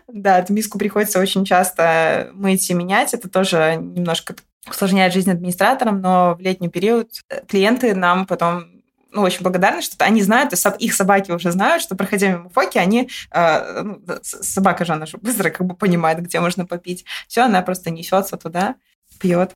Да, 0.09 0.41
эту 0.41 0.53
миску 0.53 0.77
приходится 0.77 1.21
очень 1.21 1.45
часто 1.45 2.31
мыть 2.33 2.69
и 2.69 2.75
менять. 2.75 3.15
Это 3.15 3.29
тоже 3.29 3.77
немножко 3.81 4.35
усложняет 4.69 5.13
жизнь 5.13 5.31
администраторам, 5.31 6.01
но 6.01 6.35
в 6.35 6.41
летний 6.41 6.69
период 6.69 7.11
э, 7.29 7.45
клиенты 7.47 7.95
нам 7.95 8.27
потом 8.27 8.77
ну, 9.13 9.23
очень 9.23 9.43
благодарны, 9.43 9.81
что 9.83 10.05
они 10.05 10.23
знают, 10.23 10.53
их 10.79 10.95
собаки 10.95 11.31
уже 11.31 11.51
знают, 11.51 11.83
что, 11.83 11.97
проходя 11.97 12.29
мимо 12.29 12.51
фоки, 12.51 12.79
они... 12.79 13.09
Э, 13.33 13.83
ну, 13.83 14.01
собака 14.23 14.85
же, 14.85 14.93
она 14.93 15.07
же 15.07 15.17
быстро 15.17 15.51
как 15.51 15.67
бы 15.67 15.75
понимает, 15.75 16.21
где 16.21 16.39
можно 16.41 16.67
попить. 16.67 17.05
Все, 17.27 17.43
она 17.43 17.63
просто 17.63 17.91
несется 17.91 18.37
туда, 18.37 18.77
пьет. 19.19 19.53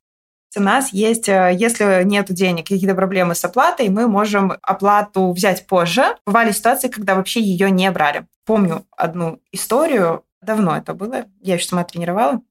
У 0.57 0.61
нас 0.61 0.91
есть, 0.91 1.29
э, 1.29 1.55
если 1.57 2.03
нет 2.03 2.25
денег, 2.31 2.67
какие-то 2.67 2.95
проблемы 2.95 3.35
с 3.35 3.45
оплатой, 3.45 3.89
мы 3.89 4.07
можем 4.07 4.53
оплату 4.61 5.31
взять 5.31 5.67
позже. 5.67 6.03
Бывали 6.25 6.51
ситуации, 6.51 6.89
когда 6.89 7.15
вообще 7.15 7.41
ее 7.41 7.69
не 7.69 7.89
брали. 7.91 8.25
Помню 8.45 8.85
одну 8.97 9.39
историю, 9.51 10.25
давно 10.41 10.75
это 10.75 10.93
было, 10.93 11.25
я 11.39 11.55
еще 11.55 11.67
сама 11.67 11.83
тренировала. 11.83 12.41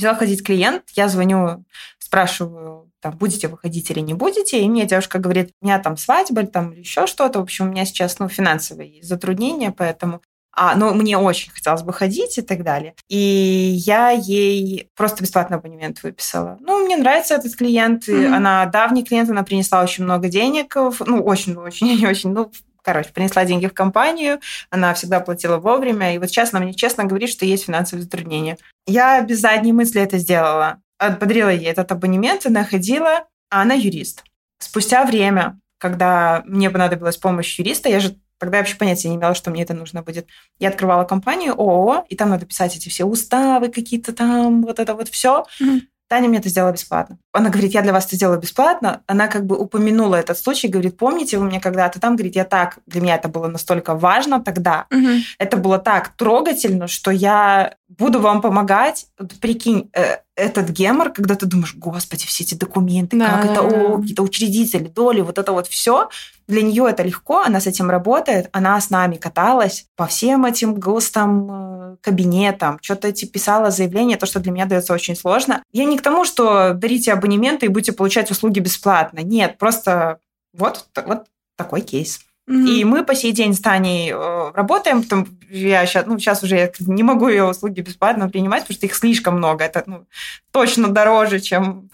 Взял 0.00 0.16
ходить 0.16 0.42
клиент, 0.42 0.84
я 0.94 1.08
звоню, 1.08 1.62
спрашиваю, 1.98 2.90
там, 3.00 3.18
будете 3.18 3.48
выходить 3.48 3.90
или 3.90 4.00
не 4.00 4.14
будете, 4.14 4.62
и 4.62 4.66
мне 4.66 4.86
девушка 4.86 5.18
говорит, 5.18 5.52
у 5.60 5.66
меня 5.66 5.78
там 5.78 5.98
свадьба 5.98 6.40
или 6.40 6.48
там 6.48 6.72
еще 6.72 7.06
что-то, 7.06 7.38
в 7.38 7.42
общем, 7.42 7.68
у 7.68 7.70
меня 7.70 7.84
сейчас, 7.84 8.18
ну, 8.18 8.26
финансовые 8.26 9.02
затруднения, 9.02 9.72
поэтому 9.72 10.22
а, 10.52 10.74
ну, 10.74 10.94
мне 10.94 11.18
очень 11.18 11.52
хотелось 11.52 11.82
бы 11.82 11.92
ходить 11.92 12.38
и 12.38 12.42
так 12.42 12.64
далее. 12.64 12.94
И 13.08 13.18
я 13.18 14.08
ей 14.10 14.88
просто 14.96 15.22
бесплатный 15.22 15.58
абонемент 15.58 16.02
выписала. 16.02 16.56
Ну, 16.60 16.84
мне 16.84 16.96
нравится 16.96 17.34
этот 17.34 17.54
клиент. 17.54 18.08
Mm-hmm. 18.08 18.34
Она 18.34 18.66
давний 18.66 19.04
клиент, 19.04 19.30
она 19.30 19.42
принесла 19.44 19.82
очень 19.82 20.04
много 20.04 20.28
денег. 20.28 20.74
Ну, 20.74 21.22
очень-очень, 21.22 21.86
не 22.00 22.06
очень. 22.06 22.32
Ну, 22.32 22.50
короче, 22.82 23.10
принесла 23.12 23.44
деньги 23.44 23.66
в 23.66 23.74
компанию, 23.74 24.40
она 24.70 24.94
всегда 24.94 25.20
платила 25.20 25.58
вовремя, 25.58 26.14
и 26.14 26.18
вот 26.18 26.28
сейчас 26.28 26.52
она 26.52 26.62
мне 26.62 26.74
честно 26.74 27.04
говорит, 27.04 27.30
что 27.30 27.44
есть 27.44 27.64
финансовые 27.64 28.04
затруднения. 28.04 28.58
Я 28.86 29.20
без 29.22 29.40
задней 29.40 29.72
мысли 29.72 30.00
это 30.00 30.18
сделала. 30.18 30.80
Подарила 30.98 31.48
ей 31.48 31.66
этот 31.66 31.90
абонемент, 31.92 32.46
и 32.46 32.50
находила, 32.50 33.26
а 33.50 33.62
она 33.62 33.74
юрист. 33.74 34.24
Спустя 34.58 35.04
время, 35.04 35.58
когда 35.78 36.42
мне 36.46 36.70
понадобилась 36.70 37.16
помощь 37.16 37.58
юриста, 37.58 37.88
я 37.88 38.00
же 38.00 38.16
тогда 38.38 38.58
вообще 38.58 38.76
понятия 38.76 39.08
не 39.08 39.16
имела, 39.16 39.34
что 39.34 39.50
мне 39.50 39.62
это 39.62 39.74
нужно 39.74 40.02
будет. 40.02 40.26
Я 40.58 40.70
открывала 40.70 41.04
компанию 41.04 41.52
ООО, 41.52 42.06
и 42.08 42.16
там 42.16 42.30
надо 42.30 42.46
писать 42.46 42.76
эти 42.76 42.88
все 42.88 43.04
уставы 43.04 43.68
какие-то 43.68 44.12
там, 44.12 44.62
вот 44.62 44.78
это 44.78 44.94
вот 44.94 45.08
все. 45.08 45.44
Mm-hmm. 45.60 45.80
Таня 46.10 46.28
мне 46.28 46.38
это 46.38 46.48
сделала 46.48 46.72
бесплатно. 46.72 47.18
Она 47.32 47.50
говорит, 47.50 47.72
я 47.72 47.82
для 47.82 47.92
вас 47.92 48.04
это 48.06 48.16
сделала 48.16 48.36
бесплатно. 48.36 49.02
Она 49.06 49.28
как 49.28 49.46
бы 49.46 49.56
упомянула 49.56 50.16
этот 50.16 50.36
случай, 50.36 50.66
говорит, 50.66 50.96
помните, 50.96 51.38
вы 51.38 51.44
мне 51.44 51.60
когда-то 51.60 52.00
там, 52.00 52.16
говорит, 52.16 52.34
я 52.34 52.44
так, 52.44 52.78
для 52.88 53.00
меня 53.00 53.14
это 53.14 53.28
было 53.28 53.46
настолько 53.46 53.94
важно 53.94 54.40
тогда. 54.40 54.86
Угу. 54.90 55.08
Это 55.38 55.56
было 55.56 55.78
так 55.78 56.08
трогательно, 56.16 56.88
что 56.88 57.12
я 57.12 57.76
буду 57.86 58.18
вам 58.18 58.40
помогать. 58.40 59.06
Прикинь, 59.40 59.88
э, 59.92 60.16
этот 60.40 60.70
гемор, 60.70 61.12
когда 61.12 61.34
ты 61.34 61.46
думаешь, 61.46 61.74
господи, 61.74 62.26
все 62.26 62.44
эти 62.44 62.54
документы, 62.54 63.18
да, 63.18 63.40
как 63.40 63.44
это, 63.50 63.62
о, 63.62 63.98
какие-то 63.98 64.22
учредители, 64.22 64.88
доли, 64.88 65.20
вот 65.20 65.38
это 65.38 65.52
вот 65.52 65.66
все. 65.66 66.08
Для 66.48 66.62
нее 66.62 66.86
это 66.88 67.02
легко, 67.02 67.42
она 67.42 67.60
с 67.60 67.66
этим 67.66 67.90
работает, 67.90 68.48
она 68.52 68.80
с 68.80 68.90
нами 68.90 69.16
каталась 69.16 69.86
по 69.96 70.06
всем 70.06 70.44
этим 70.44 70.74
ГОСТам, 70.74 71.48
э, 71.50 71.96
кабинетам, 72.00 72.78
что-то 72.82 73.08
эти 73.08 73.24
писала 73.24 73.70
заявление, 73.70 74.16
то, 74.16 74.26
что 74.26 74.40
для 74.40 74.50
меня 74.50 74.66
дается 74.66 74.92
очень 74.92 75.16
сложно. 75.16 75.62
Я 75.72 75.84
не 75.84 75.98
к 75.98 76.02
тому, 76.02 76.24
что 76.24 76.74
дарите 76.74 77.12
абонементы 77.12 77.66
и 77.66 77.68
будете 77.68 77.92
получать 77.92 78.30
услуги 78.30 78.58
бесплатно. 78.60 79.20
Нет, 79.20 79.58
просто 79.58 80.18
вот, 80.52 80.86
вот 81.04 81.26
такой 81.56 81.82
кейс. 81.82 82.20
Mm-hmm. 82.50 82.66
И 82.66 82.84
мы 82.84 83.04
по 83.04 83.14
сей 83.14 83.30
день 83.30 83.54
с 83.54 83.60
Таней 83.60 84.10
э, 84.10 84.50
работаем, 84.52 85.04
потом 85.04 85.28
я 85.48 85.86
сейчас, 85.86 86.06
ну, 86.06 86.18
сейчас 86.18 86.42
уже 86.42 86.56
я 86.56 86.72
не 86.80 87.04
могу 87.04 87.28
ее 87.28 87.44
услуги 87.44 87.80
бесплатно 87.80 88.28
принимать, 88.28 88.62
потому 88.62 88.74
что 88.74 88.86
их 88.86 88.94
слишком 88.96 89.36
много. 89.36 89.62
Это 89.62 89.84
ну, 89.86 90.06
точно 90.50 90.88
дороже, 90.88 91.38
чем 91.38 91.90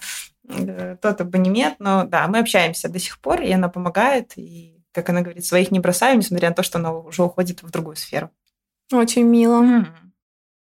э, 0.49 0.97
тот 1.03 1.21
абонемент. 1.21 1.75
Но 1.79 2.05
да, 2.05 2.27
мы 2.27 2.39
общаемся 2.39 2.89
до 2.89 2.99
сих 2.99 3.19
пор, 3.21 3.43
и 3.43 3.53
она 3.53 3.69
помогает. 3.69 4.33
И, 4.37 4.83
как 4.93 5.11
она 5.11 5.21
говорит, 5.21 5.45
своих 5.45 5.71
не 5.71 5.79
бросаю, 5.79 6.17
несмотря 6.17 6.49
на 6.49 6.55
то, 6.55 6.63
что 6.63 6.79
она 6.79 6.91
уже 6.91 7.23
уходит 7.23 7.63
в 7.63 7.71
другую 7.71 7.97
сферу. 7.97 8.31
Очень 8.91 9.25
мило. 9.25 9.63
Mm-hmm. 9.63 9.87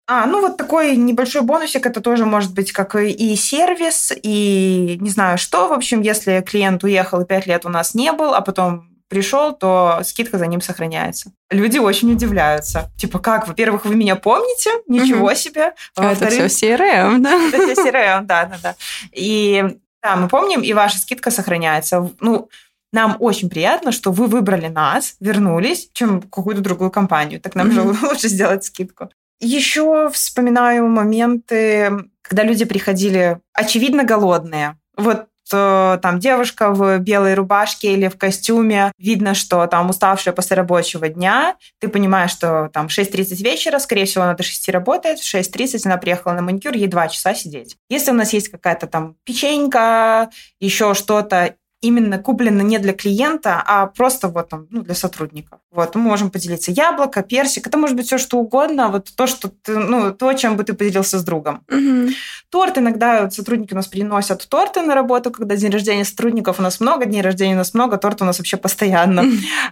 А, 0.07 0.25
ну 0.25 0.39
вот 0.39 0.55
такой 0.55 0.95
небольшой 0.95 1.41
бонусик, 1.41 1.85
это 1.85 1.99
тоже 1.99 2.25
может 2.25 2.53
быть 2.53 2.71
как 2.71 2.95
и 2.95 3.35
сервис, 3.35 4.13
и 4.23 4.97
не 5.01 5.09
знаю 5.09 5.37
что. 5.37 5.67
В 5.67 5.73
общем, 5.73 6.01
если 6.01 6.41
клиент 6.41 6.83
уехал 6.85 7.21
и 7.21 7.25
пять 7.25 7.45
лет 7.45 7.65
у 7.65 7.69
нас 7.69 7.93
не 7.93 8.11
был, 8.13 8.33
а 8.33 8.41
потом 8.41 8.90
пришел, 9.11 9.51
то 9.51 9.99
скидка 10.03 10.37
за 10.37 10.47
ним 10.47 10.61
сохраняется. 10.61 11.33
Люди 11.49 11.77
очень 11.77 12.13
удивляются. 12.13 12.89
Типа, 12.97 13.19
как? 13.19 13.45
Во-первых, 13.45 13.85
вы 13.85 13.95
меня 13.95 14.15
помните? 14.15 14.69
Ничего 14.87 15.25
угу. 15.25 15.35
себе. 15.35 15.73
А 15.97 16.13
это 16.13 16.29
все 16.29 16.45
CRM, 16.45 17.19
да? 17.19 17.47
Это 17.53 17.73
все 17.73 17.89
CRM, 17.89 18.21
да, 18.21 18.45
да, 18.45 18.57
да. 18.63 18.75
И 19.11 19.77
да, 20.01 20.15
мы 20.15 20.29
помним, 20.29 20.61
и 20.61 20.71
ваша 20.71 20.97
скидка 20.97 21.29
сохраняется. 21.29 22.09
Ну, 22.21 22.49
нам 22.93 23.17
очень 23.19 23.49
приятно, 23.49 23.91
что 23.91 24.13
вы 24.13 24.27
выбрали 24.27 24.67
нас, 24.67 25.17
вернулись, 25.19 25.89
чем 25.91 26.21
какую-то 26.21 26.61
другую 26.61 26.89
компанию. 26.89 27.41
Так 27.41 27.55
нам 27.55 27.67
mm-hmm. 27.67 27.93
же 27.93 28.07
лучше 28.07 28.29
сделать 28.29 28.63
скидку. 28.63 29.09
Еще 29.41 30.09
вспоминаю 30.13 30.87
моменты, 30.87 31.91
когда 32.21 32.43
люди 32.43 32.63
приходили 32.63 33.39
очевидно 33.53 34.05
голодные. 34.05 34.77
Вот 34.95 35.25
там 35.51 36.19
девушка 36.19 36.71
в 36.71 36.99
белой 36.99 37.33
рубашке 37.33 37.93
или 37.93 38.07
в 38.07 38.17
костюме, 38.17 38.91
видно, 38.97 39.33
что 39.33 39.65
там 39.67 39.89
уставшая 39.89 40.33
после 40.33 40.57
рабочего 40.57 41.07
дня, 41.07 41.55
ты 41.79 41.87
понимаешь, 41.87 42.31
что 42.31 42.69
там 42.73 42.87
6.30 42.87 43.43
вечера, 43.43 43.79
скорее 43.79 44.05
всего, 44.05 44.23
она 44.23 44.33
до 44.33 44.43
6 44.43 44.69
работает, 44.69 45.19
в 45.19 45.35
6.30 45.35 45.81
она 45.85 45.97
приехала 45.97 46.33
на 46.33 46.41
маникюр, 46.41 46.73
ей 46.73 46.87
2 46.87 47.07
часа 47.09 47.33
сидеть. 47.33 47.77
Если 47.89 48.11
у 48.11 48.15
нас 48.15 48.33
есть 48.33 48.49
какая-то 48.49 48.87
там 48.87 49.15
печенька, 49.23 50.29
еще 50.59 50.93
что-то, 50.93 51.55
именно 51.81 52.19
куплено 52.19 52.61
не 52.61 52.77
для 52.77 52.93
клиента, 52.93 53.61
а 53.65 53.87
просто 53.87 54.27
вот 54.27 54.49
там, 54.49 54.67
ну, 54.69 54.81
для 54.81 54.93
сотрудников. 54.93 55.59
Вот, 55.71 55.95
мы 55.95 56.01
можем 56.01 56.29
поделиться 56.29 56.71
яблоко, 56.71 57.23
персик, 57.23 57.65
это 57.67 57.77
может 57.77 57.95
быть 57.95 58.05
все 58.05 58.17
что 58.17 58.37
угодно, 58.37 58.89
вот 58.89 59.09
то, 59.15 59.25
что 59.25 59.49
ты, 59.49 59.77
ну, 59.77 60.13
то, 60.13 60.33
чем 60.33 60.57
бы 60.57 60.63
ты 60.63 60.73
поделился 60.73 61.17
с 61.17 61.23
другом. 61.23 61.63
Угу. 61.69 62.13
Торт 62.49 62.77
иногда 62.77 63.29
сотрудники 63.31 63.73
у 63.73 63.77
нас 63.77 63.87
приносят 63.87 64.47
торты 64.47 64.81
на 64.81 64.93
работу, 64.93 65.31
когда 65.31 65.55
день 65.55 65.71
рождения 65.71 66.05
сотрудников 66.05 66.59
у 66.59 66.61
нас 66.61 66.79
много, 66.81 67.05
дней 67.05 67.21
рождения 67.21 67.55
у 67.55 67.57
нас 67.57 67.73
много, 67.73 67.97
торт 67.97 68.21
у 68.21 68.25
нас 68.25 68.37
вообще 68.37 68.57
постоянно. 68.57 69.23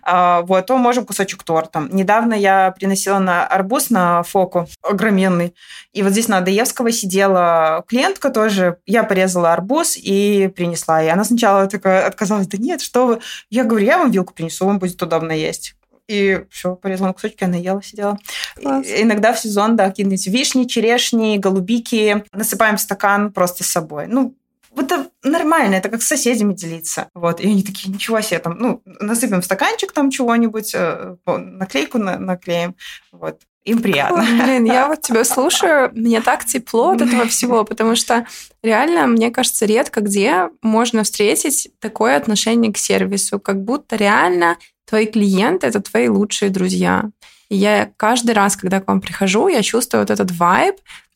А, 0.01 0.41
вот, 0.43 0.65
то 0.65 0.77
можем 0.77 1.05
кусочек 1.05 1.43
торта. 1.43 1.87
Недавно 1.91 2.33
я 2.33 2.71
приносила 2.71 3.19
на 3.19 3.45
арбуз 3.45 3.89
на 3.89 4.23
фоку 4.23 4.67
огроменный, 4.81 5.53
и 5.93 6.01
вот 6.01 6.13
здесь 6.13 6.27
на 6.27 6.37
Адаевского 6.37 6.91
сидела 6.91 7.83
клиентка 7.87 8.29
тоже, 8.29 8.77
я 8.85 9.03
порезала 9.03 9.53
арбуз 9.53 9.97
и 9.97 10.51
принесла, 10.55 11.03
и 11.03 11.07
она 11.07 11.23
сначала 11.23 11.67
такая 11.67 11.98
отказалась, 12.05 12.47
да 12.47 12.57
нет, 12.57 12.81
что 12.81 13.07
вы. 13.07 13.19
Я 13.49 13.63
говорю, 13.63 13.85
я 13.85 13.97
вам 13.97 14.11
вилку 14.11 14.33
принесу, 14.33 14.65
вам 14.65 14.79
будет 14.79 15.01
удобно 15.01 15.31
есть. 15.31 15.75
И 16.07 16.43
все, 16.49 16.75
порезала 16.75 17.07
на 17.07 17.13
кусочки, 17.13 17.43
она 17.43 17.55
ела, 17.55 17.83
сидела. 17.83 18.17
Класс. 18.59 18.85
иногда 18.87 19.31
в 19.31 19.39
сезон, 19.39 19.75
да, 19.75 19.89
какие-нибудь 19.89 20.25
вишни, 20.25 20.63
черешни, 20.63 21.37
голубики. 21.37 22.25
Насыпаем 22.33 22.77
в 22.77 22.81
стакан 22.81 23.31
просто 23.31 23.63
с 23.63 23.67
собой. 23.67 24.07
Ну, 24.07 24.35
это 24.75 25.07
нормально, 25.23 25.75
это 25.75 25.89
как 25.89 26.01
с 26.01 26.07
соседями 26.07 26.53
делиться. 26.53 27.09
Вот. 27.13 27.39
И 27.39 27.47
они 27.47 27.63
такие, 27.63 27.93
ничего 27.93 28.21
себе, 28.21 28.39
там, 28.39 28.57
ну, 28.57 28.81
насыпем 28.85 29.41
в 29.41 29.45
стаканчик 29.45 29.91
там 29.91 30.09
чего-нибудь, 30.09 30.73
э, 30.73 31.15
наклейку 31.25 31.97
на 31.97 32.17
наклеим. 32.17 32.75
Вот. 33.11 33.41
Им 33.65 33.81
приятно. 33.81 34.25
Блин, 34.43 34.65
я 34.65 34.87
вот 34.87 35.01
тебя 35.01 35.23
слушаю, 35.25 35.91
мне 35.93 36.21
так 36.21 36.45
тепло 36.45 36.91
от 36.91 37.01
этого 37.01 37.27
всего, 37.27 37.63
потому 37.63 37.95
что 37.95 38.25
реально, 38.63 39.07
мне 39.07 39.31
кажется, 39.31 39.65
редко 39.65 40.01
где 40.01 40.49
можно 40.61 41.03
встретить 41.03 41.69
такое 41.79 42.15
отношение 42.17 42.73
к 42.73 42.77
сервису, 42.77 43.39
как 43.39 43.63
будто 43.63 43.95
реально 43.95 44.57
твои 44.85 45.05
клиенты— 45.05 45.67
это 45.67 45.81
твои 45.81 46.07
лучшие 46.07 46.49
друзья. 46.49 47.09
И 47.49 47.55
я 47.55 47.91
каждый 47.97 48.31
раз, 48.31 48.55
когда 48.55 48.79
к 48.79 48.87
вам 48.87 49.01
прихожу, 49.01 49.47
я 49.47 49.61
чувствую 49.61 50.01
вот 50.01 50.11
этот 50.11 50.31
вайб, 50.31 50.75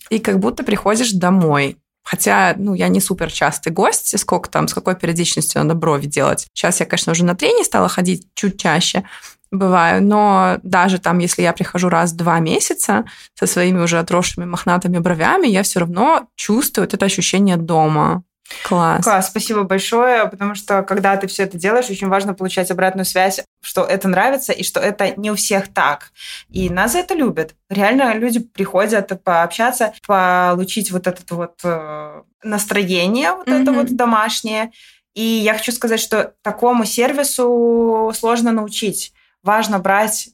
и 0.10 0.19
как 0.19 0.39
будто 0.39 0.63
приходишь 0.63 1.12
домой. 1.12 1.77
Хотя, 2.04 2.54
ну, 2.58 2.74
я 2.74 2.89
не 2.89 3.00
супер 3.00 3.32
частый 3.32 3.72
гость, 3.72 4.18
сколько 4.20 4.50
там, 4.50 4.68
с 4.68 4.74
какой 4.74 4.96
периодичностью 4.96 5.62
надо 5.62 5.74
брови 5.74 6.06
делать. 6.06 6.48
Сейчас 6.54 6.80
я, 6.80 6.86
конечно, 6.86 7.13
уже 7.13 7.24
на 7.24 7.36
трени 7.36 7.63
стала 7.63 7.88
ходить 7.88 8.28
чуть 8.36 8.60
чаще, 8.60 9.04
бываю, 9.52 10.04
но 10.04 10.60
даже 10.63 11.00
там, 11.00 11.20
если 11.20 11.44
я 11.44 11.54
прихожу 11.54 11.89
раз 11.89 12.12
в 12.12 12.18
два 12.18 12.39
месяца 12.39 13.06
со 13.36 13.48
своими 13.48 13.80
уже 13.80 14.00
отросшими 14.00 14.46
мохнатыми 14.46 14.98
бровями, 14.98 15.48
я 15.48 15.63
все 15.63 15.80
равно 15.80 16.28
чувствую 16.36 16.86
вот 16.86 16.94
это 16.94 17.06
ощущение 17.06 17.56
дома. 17.58 18.24
Класс. 18.63 19.03
Класс, 19.03 19.27
спасибо 19.27 19.63
большое, 19.63 20.27
потому 20.27 20.56
что 20.56 20.84
когда 20.84 21.15
ты 21.17 21.27
все 21.27 21.43
это 21.43 21.58
делаешь, 21.58 21.89
очень 21.89 22.10
важно 22.10 22.34
получать 22.34 22.71
обратную 22.71 23.06
связь, 23.06 23.41
что 23.62 23.84
это 23.84 24.08
нравится 24.08 24.51
и 24.51 24.63
что 24.63 24.79
это 24.79 25.13
не 25.19 25.32
у 25.32 25.36
всех 25.36 25.73
так. 25.73 26.12
И 26.49 26.69
нас 26.69 26.93
за 26.93 26.99
это 26.99 27.13
любят. 27.13 27.56
Реально 27.69 28.13
люди 28.13 28.39
приходят 28.39 29.12
пообщаться, 29.23 29.93
получить 30.06 30.91
вот 30.91 31.08
это 31.08 31.36
вот 31.36 31.60
э, 31.63 32.21
настроение, 32.43 33.32
вот 33.32 33.47
mm-hmm. 33.47 33.62
это 33.62 33.71
вот 33.71 33.95
домашнее. 33.95 34.71
И 35.13 35.23
я 35.23 35.53
хочу 35.53 35.71
сказать, 35.71 35.99
что 35.99 36.34
такому 36.41 36.86
сервису 36.86 38.12
сложно 38.15 38.51
научить. 38.51 39.13
Важно 39.41 39.79
брать 39.79 40.29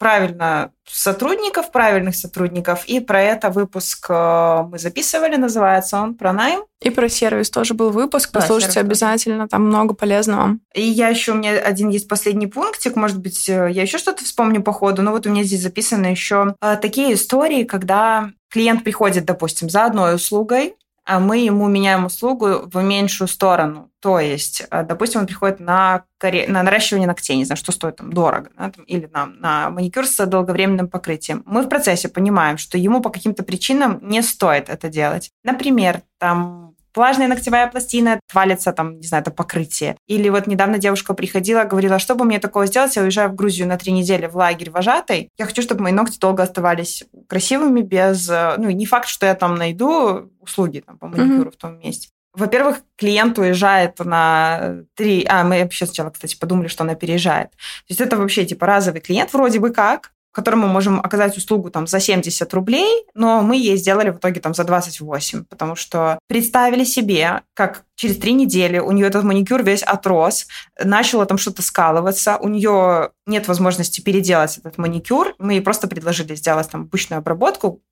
правильно 0.00 0.72
сотрудников, 0.88 1.70
правильных 1.70 2.16
сотрудников. 2.16 2.84
И 2.86 3.00
про 3.00 3.20
это 3.20 3.50
выпуск 3.50 4.06
э, 4.08 4.62
мы 4.68 4.78
записывали, 4.78 5.36
называется 5.36 6.00
он 6.00 6.14
«Про 6.14 6.32
найм». 6.32 6.64
И 6.82 6.88
про 6.88 7.10
сервис 7.10 7.50
тоже 7.50 7.74
был 7.74 7.90
выпуск, 7.90 8.30
да, 8.32 8.40
послушайте 8.40 8.80
обязательно, 8.80 9.46
там 9.46 9.66
много 9.66 9.92
полезного. 9.94 10.56
И 10.74 10.80
я 10.80 11.08
еще, 11.08 11.32
у 11.32 11.34
меня 11.34 11.58
один 11.58 11.90
есть 11.90 12.08
последний 12.08 12.46
пунктик, 12.46 12.96
может 12.96 13.18
быть, 13.18 13.46
э, 13.50 13.68
я 13.70 13.82
еще 13.82 13.98
что-то 13.98 14.24
вспомню 14.24 14.62
по 14.62 14.72
ходу, 14.72 15.02
но 15.02 15.12
вот 15.12 15.26
у 15.26 15.30
меня 15.30 15.44
здесь 15.44 15.60
записаны 15.60 16.06
еще 16.06 16.56
э, 16.62 16.78
такие 16.80 17.12
истории, 17.12 17.64
когда 17.64 18.30
клиент 18.50 18.82
приходит, 18.82 19.26
допустим, 19.26 19.68
за 19.68 19.84
одной 19.84 20.14
услугой, 20.14 20.74
мы 21.18 21.38
ему 21.38 21.66
меняем 21.68 22.04
услугу 22.04 22.68
в 22.72 22.82
меньшую 22.82 23.28
сторону. 23.28 23.90
То 24.00 24.18
есть, 24.18 24.62
э, 24.70 24.84
допустим, 24.84 25.20
он 25.20 25.26
приходит 25.26 25.60
на, 25.60 26.04
коре... 26.18 26.46
на 26.48 26.62
наращивание 26.62 27.06
ногтей, 27.06 27.36
не 27.36 27.44
знаю, 27.44 27.56
что 27.56 27.72
стоит 27.72 27.96
там 27.96 28.12
дорого, 28.12 28.50
да, 28.56 28.70
там, 28.70 28.84
или 28.84 29.06
на, 29.12 29.26
на 29.26 29.70
маникюр 29.70 30.06
с 30.06 30.24
долговременным 30.26 30.88
покрытием. 30.88 31.42
Мы 31.46 31.62
в 31.62 31.68
процессе 31.68 32.08
понимаем, 32.08 32.56
что 32.56 32.78
ему 32.78 33.00
по 33.00 33.10
каким-то 33.10 33.42
причинам 33.42 33.98
не 34.02 34.22
стоит 34.22 34.68
это 34.68 34.88
делать. 34.88 35.30
Например, 35.42 36.02
там 36.18 36.69
влажная 36.94 37.28
ногтевая 37.28 37.68
пластина, 37.68 38.20
отвалится 38.28 38.72
там, 38.72 38.98
не 38.98 39.06
знаю, 39.06 39.22
это 39.22 39.30
покрытие. 39.30 39.96
Или 40.06 40.28
вот 40.28 40.46
недавно 40.46 40.78
девушка 40.78 41.14
приходила, 41.14 41.64
говорила, 41.64 41.98
чтобы 41.98 42.24
мне 42.24 42.38
такого 42.38 42.66
сделать, 42.66 42.96
я 42.96 43.02
уезжаю 43.02 43.30
в 43.30 43.34
Грузию 43.34 43.68
на 43.68 43.76
три 43.76 43.92
недели 43.92 44.26
в 44.26 44.36
лагерь 44.36 44.70
вожатой. 44.70 45.28
Я 45.38 45.46
хочу, 45.46 45.62
чтобы 45.62 45.82
мои 45.82 45.92
ногти 45.92 46.18
долго 46.18 46.42
оставались 46.42 47.04
красивыми, 47.28 47.80
без... 47.80 48.28
Э, 48.28 48.54
ну, 48.58 48.70
не 48.70 48.86
факт, 48.86 49.08
что 49.08 49.26
я 49.26 49.34
там 49.34 49.54
найду 49.54 50.30
услуги 50.40 50.82
там, 50.84 50.98
по 50.98 51.06
маникюру 51.06 51.50
mm-hmm. 51.50 51.54
в 51.54 51.56
том 51.56 51.78
месте. 51.78 52.08
Во-первых, 52.32 52.82
клиент 52.96 53.38
уезжает 53.38 53.98
на 53.98 54.84
три... 54.94 55.26
А, 55.28 55.42
мы 55.42 55.62
вообще 55.62 55.86
сначала, 55.86 56.10
кстати, 56.10 56.38
подумали, 56.38 56.68
что 56.68 56.84
она 56.84 56.94
переезжает. 56.94 57.50
То 57.50 57.56
есть 57.88 58.00
это 58.00 58.16
вообще 58.16 58.44
типа 58.44 58.66
разовый 58.66 59.00
клиент 59.00 59.32
вроде 59.32 59.58
бы 59.58 59.70
как, 59.70 60.12
которому 60.32 60.66
мы 60.66 60.72
можем 60.72 61.00
оказать 61.00 61.36
услугу 61.36 61.70
там 61.70 61.86
за 61.86 62.00
70 62.00 62.52
рублей, 62.54 63.04
но 63.14 63.42
мы 63.42 63.56
ей 63.56 63.76
сделали 63.76 64.10
в 64.10 64.18
итоге 64.18 64.40
там 64.40 64.54
за 64.54 64.64
28, 64.64 65.44
потому 65.44 65.74
что 65.74 66.18
представили 66.28 66.84
себе, 66.84 67.42
как 67.54 67.84
через 67.96 68.18
три 68.18 68.32
недели 68.32 68.78
у 68.78 68.92
нее 68.92 69.08
этот 69.08 69.24
маникюр 69.24 69.62
весь 69.62 69.82
отрос, 69.82 70.46
начало 70.82 71.26
там 71.26 71.38
что-то 71.38 71.62
скалываться, 71.62 72.36
у 72.38 72.48
нее 72.48 73.10
нет 73.26 73.48
возможности 73.48 74.00
переделать 74.00 74.58
этот 74.58 74.78
маникюр, 74.78 75.34
мы 75.38 75.54
ей 75.54 75.62
просто 75.62 75.88
предложили 75.88 76.34
сделать 76.34 76.70
там 76.70 76.82
обычную 76.82 77.18
обработку, 77.18 77.82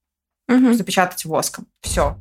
угу. 0.49 0.73
запечатать 0.73 1.25
воском. 1.25 1.67
Все. 1.81 2.17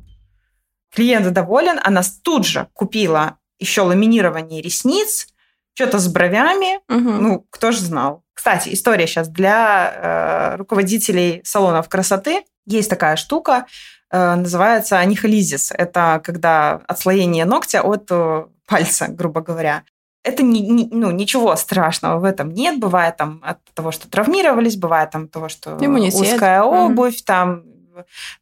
Клиент 0.94 1.32
доволен, 1.32 1.78
она 1.82 2.02
тут 2.22 2.46
же 2.46 2.68
купила 2.72 3.38
еще 3.58 3.82
ламинирование 3.82 4.62
ресниц, 4.62 5.28
что-то 5.74 5.98
с 5.98 6.08
бровями, 6.08 6.80
угу. 6.88 7.22
ну, 7.22 7.46
кто 7.50 7.70
же 7.70 7.80
знал. 7.80 8.24
Кстати, 8.38 8.72
история 8.72 9.08
сейчас 9.08 9.26
для 9.26 10.52
э, 10.52 10.56
руководителей 10.58 11.40
салонов 11.42 11.88
красоты. 11.88 12.44
Есть 12.66 12.88
такая 12.88 13.16
штука, 13.16 13.66
э, 14.12 14.34
называется 14.36 15.00
анихолизис. 15.00 15.72
Это 15.76 16.20
когда 16.22 16.80
отслоение 16.86 17.44
ногтя 17.46 17.82
от 17.82 18.06
э, 18.12 18.44
пальца, 18.68 19.08
грубо 19.08 19.40
говоря. 19.40 19.82
Это 20.22 20.44
не, 20.44 20.60
не, 20.60 20.88
ну, 20.92 21.10
ничего 21.10 21.56
страшного 21.56 22.20
в 22.20 22.24
этом 22.24 22.52
нет. 22.54 22.78
Бывает 22.78 23.16
там 23.16 23.40
от 23.42 23.58
того, 23.74 23.90
что 23.90 24.08
травмировались, 24.08 24.76
бывает 24.76 25.10
там 25.10 25.24
от 25.24 25.32
того, 25.32 25.48
что 25.48 25.76
Иммунитет. 25.80 26.20
узкая 26.20 26.62
обувь, 26.62 27.16
mm 27.16 27.24
там 27.26 27.62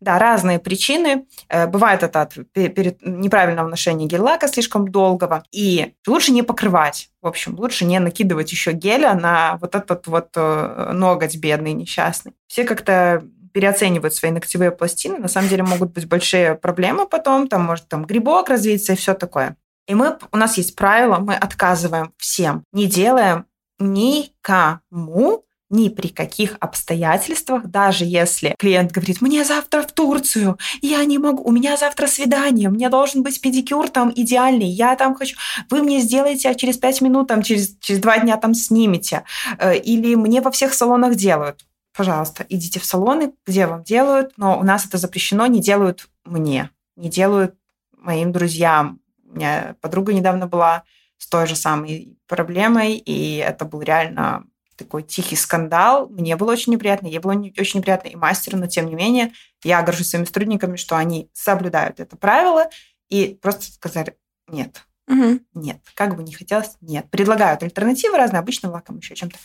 да, 0.01 0.19
разные 0.19 0.59
причины. 0.59 1.27
Э, 1.49 1.67
бывает 1.67 2.03
это 2.03 2.23
от 2.23 2.37
неправильного 2.55 3.69
ношения 3.69 4.07
гель-лака 4.07 4.49
слишком 4.49 4.89
долгого. 4.89 5.45
И 5.53 5.95
лучше 6.07 6.33
не 6.33 6.43
покрывать. 6.43 7.11
В 7.23 7.27
общем, 7.27 7.59
лучше 7.59 7.85
не 7.85 7.99
накидывать 7.99 8.53
еще 8.53 8.73
геля 8.73 9.15
на 9.15 9.59
вот 9.61 9.75
этот 9.75 10.07
вот 10.07 10.29
э, 10.37 10.91
ноготь 10.93 11.37
бедный, 11.37 11.73
несчастный. 11.73 12.33
Все 12.47 12.65
как-то 12.65 13.23
переоценивают 13.57 14.13
свои 14.13 14.33
ногтевые 14.33 14.71
пластины. 14.71 15.17
На 15.17 15.29
самом 15.29 15.49
деле 15.49 15.63
могут 15.63 15.93
быть 15.93 16.07
большие 16.07 16.57
проблемы 16.57 17.09
потом. 17.09 17.49
Там 17.49 17.63
может 17.63 17.89
там 17.89 18.05
грибок 18.05 18.51
развиться 18.51 18.93
и 18.93 18.97
все 18.97 19.15
такое. 19.15 19.57
И 19.89 19.95
мы, 19.95 20.19
у 20.31 20.37
нас 20.37 20.59
есть 20.59 20.77
правило, 20.77 21.21
мы 21.21 21.35
отказываем 21.35 22.13
всем. 22.19 22.65
Не 22.73 22.87
делаем 22.87 23.47
никому 23.79 25.46
ни 25.69 25.89
при 25.89 26.09
каких 26.09 26.57
обстоятельствах, 26.61 27.67
даже 27.67 28.05
если 28.05 28.55
клиент 28.59 28.93
говорит, 28.93 29.21
мне 29.21 29.45
завтра 29.45 29.83
в 29.83 29.93
Турцию, 29.93 30.59
я 30.81 31.05
не 31.05 31.19
могу, 31.19 31.43
у 31.43 31.51
меня 31.51 31.77
завтра 31.77 32.07
свидание, 32.07 32.69
мне 32.69 32.89
должен 32.89 33.23
быть 33.23 33.41
педикюр 33.41 33.89
там 33.89 34.13
идеальный, 34.15 34.67
я 34.67 34.95
там 34.97 35.15
хочу, 35.15 35.37
вы 35.71 35.83
мне 35.83 36.01
сделаете, 36.01 36.51
а 36.51 36.55
через 36.55 36.79
пять 36.79 37.01
минут, 37.01 37.29
там, 37.29 37.43
через, 37.43 37.77
через 37.81 38.01
два 38.01 38.19
дня 38.19 38.37
там 38.37 38.55
снимете, 38.55 39.25
э, 39.59 39.77
или 39.79 40.15
мне 40.15 40.41
во 40.41 40.51
всех 40.51 40.73
салонах 40.73 41.17
делают. 41.17 41.65
Пожалуйста, 41.97 42.45
идите 42.49 42.79
в 42.79 42.85
салоны, 42.85 43.33
где 43.47 43.67
вам 43.67 43.83
делают, 43.83 44.35
но 44.37 44.59
у 44.59 44.63
нас 44.63 44.87
это 44.87 44.99
запрещено, 44.99 45.47
не 45.47 45.61
делают 45.61 46.09
мне, 46.25 46.71
не 46.95 47.09
делают 47.09 47.55
моим 47.97 48.33
друзьям. 48.33 49.01
У 49.25 49.37
меня 49.37 49.77
подруга 49.81 50.13
недавно 50.13 50.47
была 50.47 50.85
с 51.19 51.27
той 51.27 51.47
же 51.47 51.57
самой 51.57 52.19
проблемой, 52.27 52.97
и 52.97 53.37
это 53.37 53.65
был 53.65 53.81
реально 53.81 54.45
такой 54.77 55.03
тихий 55.03 55.37
скандал. 55.37 56.09
Мне 56.09 56.37
было 56.37 56.53
очень 56.53 56.73
неприятно, 56.73 57.07
ей 57.07 57.19
было 57.19 57.33
очень 57.33 57.81
неприятно, 57.81 58.09
и 58.09 58.17
мастеру, 58.17 58.59
но 58.59 58.67
тем 58.67 58.87
не 58.87 58.95
менее 58.95 59.33
я 59.65 59.83
горжусь 59.83 60.11
своими 60.11 60.27
сотрудниками, 60.27 60.77
что 60.77 60.97
они 60.97 61.31
соблюдают 61.33 62.01
это 62.01 62.17
правило 62.17 62.69
и 63.09 63.39
просто 63.41 63.73
сказали 63.73 64.17
нет. 64.49 64.83
Угу. 65.09 65.41
Нет, 65.55 65.79
как 65.95 66.17
бы 66.17 66.23
не 66.23 66.33
хотелось, 66.33 66.77
нет. 66.81 67.09
Предлагают 67.11 67.63
альтернативы 67.63 68.17
разные, 68.17 68.41
обычно 68.41 68.71
лаком 68.71 68.99
еще 68.99 69.15
чем-то. 69.15 69.39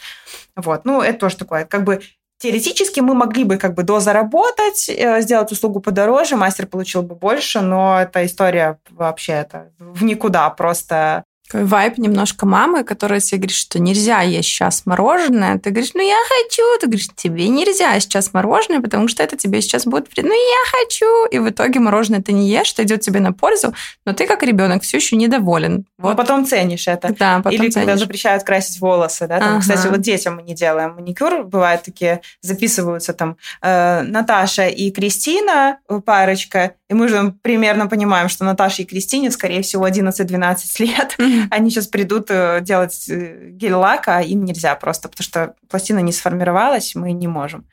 Вот, 0.56 0.86
ну, 0.86 1.02
это 1.02 1.20
тоже 1.20 1.38
такое, 1.38 1.66
как 1.66 1.84
бы 1.84 2.02
теоретически 2.40 3.00
мы 3.00 3.14
могли 3.14 3.44
бы 3.44 3.58
как 3.58 3.76
бы 3.76 3.84
дозаработать, 3.84 4.90
э, 4.90 5.22
сделать 5.22 5.52
услугу 5.52 5.80
подороже, 5.80 6.36
мастер 6.36 6.66
получил 6.66 7.04
бы 7.04 7.14
больше, 7.14 7.62
но 7.62 8.02
эта 8.02 8.26
история 8.26 8.80
вообще 8.90 9.34
это 9.34 9.72
в 9.78 10.04
никуда, 10.04 10.50
просто 10.50 11.24
такой 11.52 11.66
вайп 11.66 11.98
немножко 11.98 12.46
мамы, 12.46 12.84
которая 12.84 13.20
тебе 13.20 13.40
говорит, 13.40 13.56
что 13.56 13.80
нельзя 13.80 14.22
есть 14.22 14.48
сейчас 14.48 14.86
мороженое. 14.86 15.60
Ты 15.60 15.72
говоришь, 15.72 15.92
ну 15.94 16.02
я 16.02 16.18
хочу. 16.30 16.64
Ты 16.80 16.88
говоришь, 16.88 17.10
тебе 17.16 17.50
нельзя 17.50 18.00
сейчас 18.00 18.34
мороженое, 18.34 18.80
потому 18.80 19.08
что 19.08 19.24
это 19.24 19.36
тебе 19.36 19.62
сейчас 19.62 19.86
будет... 19.86 20.08
Ну 20.16 20.34
я 20.34 20.80
хочу. 20.80 21.26
И 21.28 21.40
в 21.40 21.50
итоге 21.50 21.80
мороженое 21.80 22.22
ты 22.22 22.32
не 22.32 22.50
ешь, 22.50 22.68
что 22.68 22.84
идет 22.84 23.02
тебе 23.02 23.20
на 23.20 23.34
пользу, 23.34 23.74
но 24.06 24.14
ты 24.14 24.28
как 24.28 24.44
ребенок 24.44 24.84
все 24.84 24.98
еще 24.98 25.16
недоволен. 25.16 25.86
Вот. 25.98 26.12
Но 26.12 26.16
потом 26.16 26.46
ценишь 26.46 26.88
это. 26.88 27.14
Да, 27.14 27.38
потом 27.38 27.52
Или 27.52 27.70
ценишь. 27.70 27.74
когда 27.74 27.98
запрещают 27.98 28.44
красить 28.44 28.80
волосы. 28.80 29.28
Да? 29.28 29.40
Там, 29.40 29.50
ага. 29.50 29.62
Кстати, 29.62 29.88
вот 29.88 30.02
детям 30.02 30.38
мы 30.38 30.44
не 30.44 30.56
делаем 30.56 30.96
маникюр. 30.96 31.44
Бывают 31.44 31.84
такие, 31.84 32.22
записываются 32.42 33.14
там 33.14 33.38
э, 33.62 34.02
Наташа 34.04 34.68
и 34.68 34.92
Кристина, 34.92 35.80
э, 35.90 36.00
парочка, 36.00 36.76
и 36.92 36.94
мы 36.94 37.08
же 37.08 37.34
примерно 37.42 37.88
понимаем, 37.88 38.28
что 38.28 38.44
Наташе 38.44 38.82
и 38.82 38.86
Кристине, 38.86 39.32
скорее 39.32 39.62
всего, 39.62 39.88
11-12 39.88 40.58
лет. 40.80 41.16
Mm-hmm. 41.22 41.48
Они 41.52 41.70
сейчас 41.70 41.88
придут 41.88 42.32
э, 42.32 42.62
делать 42.62 43.08
э, 43.08 43.52
гель-лак, 43.52 44.08
а 44.08 44.22
им 44.22 44.44
нельзя 44.44 44.76
просто, 44.76 45.08
потому 45.08 45.24
что 45.24 45.54
пластина 45.70 46.00
не 46.00 46.12
сформировалась, 46.12 46.96
мы 46.96 47.12
не 47.12 47.28
можем. 47.28 47.68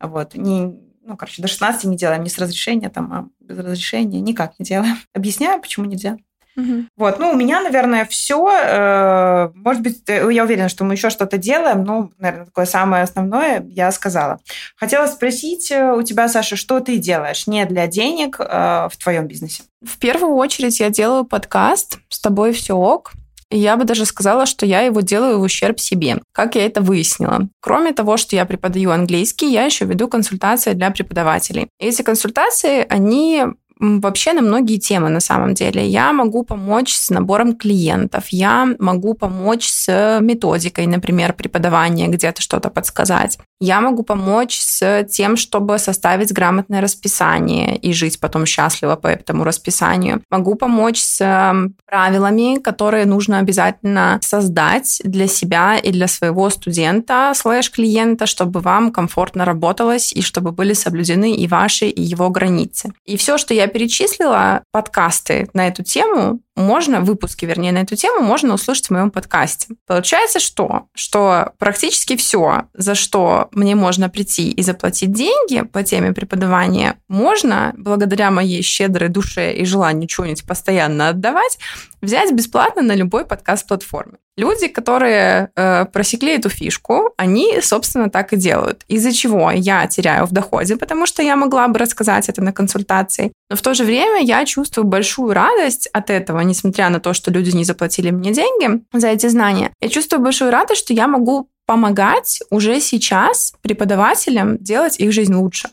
Вот. 0.00 0.34
Не, 0.34 0.72
ну, 1.04 1.16
короче, 1.18 1.42
до 1.42 1.48
16 1.48 1.84
не 1.84 1.96
делаем, 1.98 2.22
не 2.22 2.30
с 2.30 2.38
разрешения, 2.38 2.88
там, 2.88 3.12
а 3.12 3.28
без 3.40 3.58
разрешения 3.58 4.20
никак 4.20 4.58
не 4.58 4.64
делаем. 4.64 4.96
Объясняю, 5.12 5.60
почему 5.60 5.84
нельзя. 5.84 6.16
Угу. 6.56 6.84
Вот, 6.96 7.18
ну, 7.18 7.30
у 7.30 7.36
меня, 7.36 7.60
наверное, 7.60 8.04
все. 8.04 8.48
Э, 8.48 9.50
может 9.54 9.82
быть, 9.82 10.02
э, 10.06 10.28
я 10.32 10.44
уверена, 10.44 10.68
что 10.68 10.84
мы 10.84 10.94
еще 10.94 11.10
что-то 11.10 11.38
делаем, 11.38 11.84
но, 11.84 12.10
наверное, 12.18 12.46
такое 12.46 12.66
самое 12.66 13.02
основное 13.02 13.64
я 13.68 13.90
сказала. 13.92 14.38
Хотела 14.76 15.06
спросить 15.06 15.70
э, 15.70 15.92
у 15.92 16.02
тебя, 16.02 16.28
Саша, 16.28 16.56
что 16.56 16.80
ты 16.80 16.98
делаешь 16.98 17.46
не 17.46 17.64
для 17.66 17.86
денег 17.86 18.38
в 18.38 18.92
твоем 19.02 19.26
бизнесе? 19.26 19.64
В 19.84 19.98
первую 19.98 20.34
очередь 20.34 20.80
я 20.80 20.90
делаю 20.90 21.24
подкаст 21.24 21.98
«С 22.08 22.20
тобой 22.20 22.52
все 22.52 22.74
ок», 22.74 23.12
я 23.50 23.76
бы 23.76 23.84
даже 23.84 24.04
сказала, 24.04 24.46
что 24.46 24.66
я 24.66 24.80
его 24.80 25.00
делаю 25.00 25.38
в 25.38 25.42
ущерб 25.42 25.78
себе. 25.78 26.20
Как 26.32 26.56
я 26.56 26.66
это 26.66 26.80
выяснила? 26.80 27.48
Кроме 27.60 27.92
того, 27.92 28.16
что 28.16 28.34
я 28.34 28.46
преподаю 28.46 28.90
английский, 28.90 29.52
я 29.52 29.64
еще 29.64 29.84
веду 29.84 30.08
консультации 30.08 30.72
для 30.72 30.90
преподавателей. 30.90 31.68
Эти 31.78 32.02
консультации, 32.02 32.84
они 32.88 33.44
вообще 33.78 34.32
на 34.32 34.42
многие 34.42 34.78
темы 34.78 35.08
на 35.08 35.20
самом 35.20 35.54
деле. 35.54 35.86
Я 35.86 36.12
могу 36.12 36.44
помочь 36.44 36.94
с 36.94 37.10
набором 37.10 37.56
клиентов, 37.56 38.28
я 38.28 38.68
могу 38.78 39.14
помочь 39.14 39.68
с 39.68 40.18
методикой, 40.20 40.86
например, 40.86 41.32
преподавания, 41.32 42.08
где-то 42.08 42.40
что-то 42.40 42.70
подсказать. 42.70 43.38
Я 43.60 43.80
могу 43.80 44.02
помочь 44.02 44.58
с 44.58 45.04
тем, 45.04 45.36
чтобы 45.36 45.78
составить 45.78 46.32
грамотное 46.32 46.80
расписание 46.80 47.76
и 47.76 47.92
жить 47.92 48.20
потом 48.20 48.46
счастливо 48.46 48.96
по 48.96 49.06
этому 49.06 49.44
расписанию. 49.44 50.22
Могу 50.30 50.54
помочь 50.54 51.00
с 51.00 51.54
правилами, 51.86 52.58
которые 52.58 53.06
нужно 53.06 53.38
обязательно 53.38 54.18
создать 54.22 55.00
для 55.04 55.26
себя 55.26 55.78
и 55.78 55.92
для 55.92 56.08
своего 56.08 56.50
студента 56.50 57.32
слэш-клиента, 57.34 58.26
чтобы 58.26 58.60
вам 58.60 58.92
комфортно 58.92 59.44
работалось 59.44 60.12
и 60.12 60.20
чтобы 60.20 60.52
были 60.52 60.72
соблюдены 60.72 61.34
и 61.34 61.46
ваши, 61.46 61.86
и 61.86 62.02
его 62.02 62.30
границы. 62.30 62.92
И 63.06 63.16
все, 63.16 63.38
что 63.38 63.54
я 63.54 63.63
перечислила, 63.66 64.62
подкасты 64.70 65.48
на 65.54 65.68
эту 65.68 65.82
тему, 65.82 66.40
можно, 66.56 67.00
выпуски, 67.00 67.44
вернее, 67.44 67.72
на 67.72 67.78
эту 67.78 67.96
тему 67.96 68.22
можно 68.22 68.54
услышать 68.54 68.86
в 68.86 68.90
моем 68.90 69.10
подкасте. 69.10 69.74
Получается 69.86 70.38
что? 70.38 70.86
Что 70.94 71.52
практически 71.58 72.16
все, 72.16 72.64
за 72.74 72.94
что 72.94 73.48
мне 73.50 73.74
можно 73.74 74.08
прийти 74.08 74.50
и 74.50 74.62
заплатить 74.62 75.12
деньги 75.12 75.62
по 75.62 75.82
теме 75.82 76.12
преподавания, 76.12 76.96
можно, 77.08 77.72
благодаря 77.76 78.30
моей 78.30 78.62
щедрой 78.62 79.08
душе 79.08 79.52
и 79.54 79.64
желанию 79.64 80.08
что-нибудь 80.08 80.46
постоянно 80.46 81.08
отдавать, 81.08 81.58
взять 82.00 82.32
бесплатно 82.32 82.82
на 82.82 82.94
любой 82.94 83.24
подкаст-платформе. 83.24 84.18
Люди, 84.36 84.66
которые 84.66 85.50
э, 85.54 85.84
просекли 85.86 86.34
эту 86.34 86.48
фишку, 86.48 87.14
они, 87.16 87.60
собственно, 87.62 88.10
так 88.10 88.32
и 88.32 88.36
делают. 88.36 88.84
Из-за 88.88 89.12
чего 89.12 89.52
я 89.52 89.86
теряю 89.86 90.26
в 90.26 90.32
доходе, 90.32 90.76
потому 90.76 91.06
что 91.06 91.22
я 91.22 91.36
могла 91.36 91.68
бы 91.68 91.78
рассказать 91.78 92.28
это 92.28 92.42
на 92.42 92.52
консультации. 92.52 93.32
Но 93.48 93.56
в 93.56 93.62
то 93.62 93.74
же 93.74 93.84
время 93.84 94.20
я 94.22 94.44
чувствую 94.44 94.86
большую 94.86 95.32
радость 95.32 95.88
от 95.92 96.10
этого, 96.10 96.40
несмотря 96.40 96.90
на 96.90 96.98
то, 96.98 97.14
что 97.14 97.30
люди 97.30 97.54
не 97.54 97.64
заплатили 97.64 98.10
мне 98.10 98.32
деньги 98.32 98.82
за 98.92 99.08
эти 99.08 99.28
знания. 99.28 99.70
Я 99.80 99.88
чувствую 99.88 100.20
большую 100.20 100.50
радость, 100.50 100.80
что 100.80 100.92
я 100.92 101.06
могу 101.06 101.48
помогать 101.66 102.40
уже 102.50 102.80
сейчас 102.80 103.54
преподавателям 103.62 104.58
делать 104.58 104.98
их 104.98 105.12
жизнь 105.12 105.34
лучше. 105.34 105.70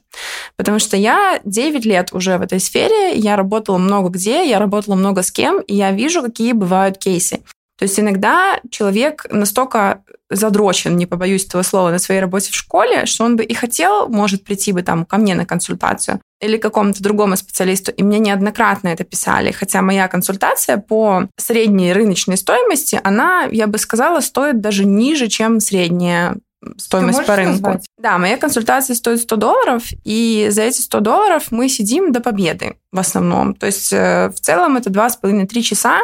Потому 0.55 0.79
что 0.79 0.95
я 0.97 1.39
9 1.43 1.85
лет 1.85 2.09
уже 2.13 2.37
в 2.37 2.41
этой 2.41 2.59
сфере, 2.59 3.15
я 3.15 3.35
работала 3.35 3.77
много 3.77 4.09
где, 4.09 4.47
я 4.47 4.59
работала 4.59 4.95
много 4.95 5.23
с 5.23 5.31
кем, 5.31 5.59
и 5.61 5.75
я 5.75 5.91
вижу, 5.91 6.21
какие 6.21 6.53
бывают 6.53 6.97
кейсы. 6.97 7.41
То 7.81 7.85
есть 7.85 7.99
иногда 7.99 8.59
человек 8.69 9.25
настолько 9.31 10.03
задрочен, 10.29 10.95
не 10.97 11.07
побоюсь 11.07 11.47
этого 11.47 11.63
слова, 11.63 11.89
на 11.89 11.97
своей 11.97 12.21
работе 12.21 12.51
в 12.51 12.53
школе, 12.53 13.07
что 13.07 13.23
он 13.23 13.37
бы 13.37 13.43
и 13.43 13.55
хотел, 13.55 14.07
может, 14.07 14.43
прийти 14.43 14.71
бы 14.71 14.83
там 14.83 15.03
ко 15.03 15.17
мне 15.17 15.33
на 15.33 15.47
консультацию 15.47 16.21
или 16.39 16.57
к 16.57 16.61
какому-то 16.61 17.01
другому 17.01 17.35
специалисту. 17.37 17.91
И 17.91 18.03
мне 18.03 18.19
неоднократно 18.19 18.89
это 18.89 19.03
писали. 19.03 19.49
Хотя 19.49 19.81
моя 19.81 20.07
консультация 20.07 20.77
по 20.77 21.27
средней 21.37 21.91
рыночной 21.91 22.37
стоимости, 22.37 23.01
она, 23.03 23.45
я 23.51 23.65
бы 23.65 23.79
сказала, 23.79 24.19
стоит 24.19 24.61
даже 24.61 24.85
ниже, 24.85 25.27
чем 25.27 25.59
средняя 25.59 26.35
стоимость 26.77 27.25
по 27.25 27.35
рынку. 27.35 27.69
Назвать? 27.69 27.87
Да, 28.01 28.17
моя 28.17 28.37
консультация 28.37 28.95
стоит 28.95 29.21
100 29.21 29.35
долларов, 29.35 29.83
и 30.03 30.47
за 30.49 30.63
эти 30.63 30.81
100 30.81 30.99
долларов 31.01 31.51
мы 31.51 31.69
сидим 31.69 32.11
до 32.11 32.19
победы 32.19 32.75
в 32.91 32.99
основном. 32.99 33.53
То 33.53 33.67
есть 33.67 33.93
э, 33.93 34.29
в 34.35 34.39
целом 34.39 34.75
это 34.75 34.89
2,5-3 34.89 35.61
часа, 35.61 35.99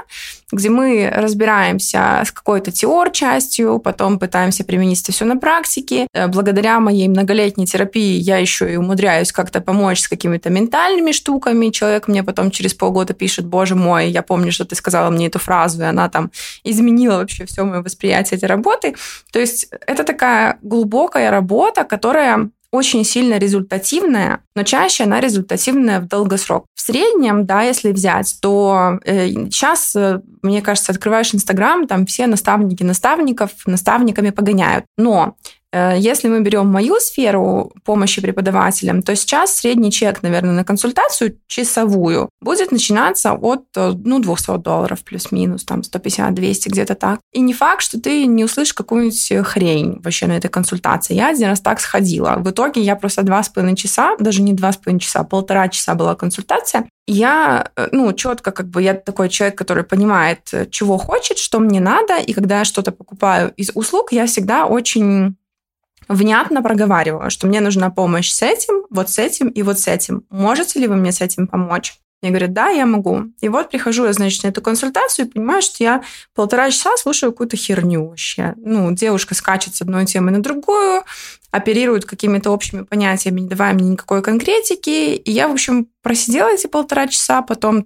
где 0.51 0.69
мы 0.69 1.11
разбираемся 1.13 2.23
с 2.25 2.31
какой-то 2.31 2.71
теор-частью, 2.71 3.79
потом 3.79 4.19
пытаемся 4.19 4.63
применить 4.63 5.01
это 5.01 5.11
все 5.11 5.25
на 5.25 5.35
практике. 5.35 6.07
Э, 6.13 6.27
благодаря 6.27 6.79
моей 6.79 7.09
многолетней 7.09 7.65
терапии 7.65 8.17
я 8.17 8.37
еще 8.37 8.71
и 8.71 8.77
умудряюсь 8.77 9.33
как-то 9.33 9.59
помочь 9.59 10.01
с 10.01 10.07
какими-то 10.07 10.49
ментальными 10.49 11.11
штуками. 11.11 11.69
Человек 11.71 12.07
мне 12.07 12.23
потом 12.23 12.51
через 12.51 12.73
полгода 12.73 13.13
пишет, 13.13 13.45
боже 13.45 13.75
мой, 13.75 14.09
я 14.09 14.21
помню, 14.21 14.53
что 14.53 14.63
ты 14.63 14.75
сказала 14.75 15.09
мне 15.09 15.27
эту 15.27 15.39
фразу, 15.39 15.81
и 15.81 15.85
она 15.85 16.07
там 16.07 16.31
изменила 16.63 17.17
вообще 17.17 17.45
все 17.45 17.65
мое 17.65 17.81
восприятие 17.81 18.37
этой 18.37 18.45
работы. 18.45 18.95
То 19.33 19.39
есть 19.39 19.67
это 19.85 20.05
такая 20.05 20.57
глубокая 20.61 21.31
работа, 21.31 21.83
которая 21.87 22.49
очень 22.71 23.05
сильно 23.05 23.37
результативная, 23.37 24.41
но 24.55 24.63
чаще 24.63 25.05
она 25.05 25.21
результативная 25.21 26.01
в 26.01 26.07
долгосрок. 26.07 26.65
В 26.75 26.81
среднем, 26.81 27.45
да, 27.45 27.61
если 27.63 27.91
взять, 27.91 28.35
то 28.41 28.99
э, 29.05 29.29
сейчас, 29.29 29.95
э, 29.95 30.19
мне 30.41 30.61
кажется, 30.61 30.91
открываешь 30.91 31.33
Инстаграм, 31.33 31.87
там 31.87 32.05
все 32.05 32.27
наставники 32.27 32.83
наставников 32.83 33.51
наставниками 33.65 34.31
погоняют. 34.31 34.85
Но 34.97 35.35
если 35.73 36.29
мы 36.29 36.41
берем 36.41 36.67
мою 36.67 36.99
сферу 36.99 37.73
помощи 37.83 38.21
преподавателям, 38.21 39.01
то 39.01 39.15
сейчас 39.15 39.55
средний 39.55 39.91
чек, 39.91 40.23
наверное, 40.23 40.53
на 40.53 40.63
консультацию 40.63 41.39
часовую 41.47 42.29
будет 42.41 42.71
начинаться 42.71 43.33
от 43.33 43.65
э, 43.75 43.93
ну, 44.03 44.19
200 44.19 44.57
долларов 44.59 45.03
плюс-минус, 45.03 45.63
там 45.63 45.81
150-200, 45.81 46.69
где-то 46.69 46.95
так. 46.95 47.19
И 47.33 47.41
не 47.41 47.53
факт, 47.53 47.81
что 47.81 47.99
ты 47.99 48.25
не 48.25 48.43
услышишь 48.43 48.73
какую-нибудь 48.73 49.47
хрень 49.47 49.99
вообще 50.01 50.27
на 50.27 50.33
этой 50.33 50.49
консультации. 50.49 51.13
Я 51.15 51.29
один 51.29 51.49
раз 51.49 51.61
так 51.61 51.79
сходила. 51.79 52.35
В 52.37 52.49
итоге 52.49 52.81
я 52.81 52.95
просто 52.95 53.23
два 53.23 53.43
с 53.43 53.49
половиной 53.49 53.75
часа, 53.75 54.15
даже 54.19 54.41
не 54.41 54.53
два 54.53 54.71
с 54.71 54.77
половиной 54.77 55.01
часа, 55.01 55.23
полтора 55.23 55.67
часа 55.69 55.95
была 55.95 56.15
консультация. 56.15 56.87
Я, 57.07 57.71
э, 57.75 57.87
ну, 57.91 58.13
четко 58.13 58.51
как 58.51 58.69
бы, 58.69 58.81
я 58.81 58.93
такой 58.93 59.29
человек, 59.29 59.57
который 59.57 59.83
понимает, 59.83 60.53
чего 60.71 60.97
хочет, 60.97 61.37
что 61.37 61.59
мне 61.59 61.79
надо, 61.79 62.17
и 62.17 62.33
когда 62.33 62.59
я 62.59 62.65
что-то 62.65 62.91
покупаю 62.91 63.53
из 63.57 63.71
услуг, 63.73 64.11
я 64.11 64.25
всегда 64.25 64.65
очень 64.65 65.35
внятно 66.07 66.61
проговариваю, 66.61 67.29
что 67.29 67.47
мне 67.47 67.61
нужна 67.61 67.89
помощь 67.89 68.31
с 68.31 68.41
этим, 68.41 68.85
вот 68.89 69.09
с 69.09 69.19
этим 69.19 69.49
и 69.49 69.61
вот 69.61 69.79
с 69.79 69.87
этим. 69.87 70.23
Можете 70.29 70.79
ли 70.79 70.87
вы 70.87 70.95
мне 70.95 71.11
с 71.11 71.21
этим 71.21 71.47
помочь? 71.47 71.99
Я 72.23 72.29
говорю, 72.29 72.47
да, 72.47 72.69
я 72.69 72.87
могу. 72.87 73.25
И 73.41 73.49
вот 73.49 73.69
прихожу 73.69 74.05
я, 74.05 74.13
значит, 74.13 74.43
на 74.43 74.47
эту 74.47 74.61
консультацию 74.61 75.27
и 75.27 75.29
понимаю, 75.29 75.61
что 75.61 75.83
я 75.83 76.01
полтора 76.33 76.71
часа 76.71 76.97
слушаю 76.97 77.31
какую-то 77.31 77.57
херню 77.57 78.07
вообще. 78.07 78.55
Ну, 78.57 78.91
девушка 78.91 79.35
скачет 79.35 79.75
с 79.75 79.83
одной 79.83 80.05
темы 80.05 80.31
на 80.31 80.41
другую, 80.41 81.03
оперирует 81.51 82.05
какими-то 82.05 82.49
общими 82.49 82.81
понятиями, 82.83 83.41
не 83.41 83.47
давая 83.47 83.73
мне 83.73 83.89
никакой 83.89 84.23
конкретики. 84.23 85.13
И 85.15 85.31
я, 85.31 85.47
в 85.47 85.51
общем, 85.51 85.89
просидела 86.01 86.49
эти 86.49 86.65
полтора 86.65 87.07
часа, 87.07 87.43
потом 87.43 87.85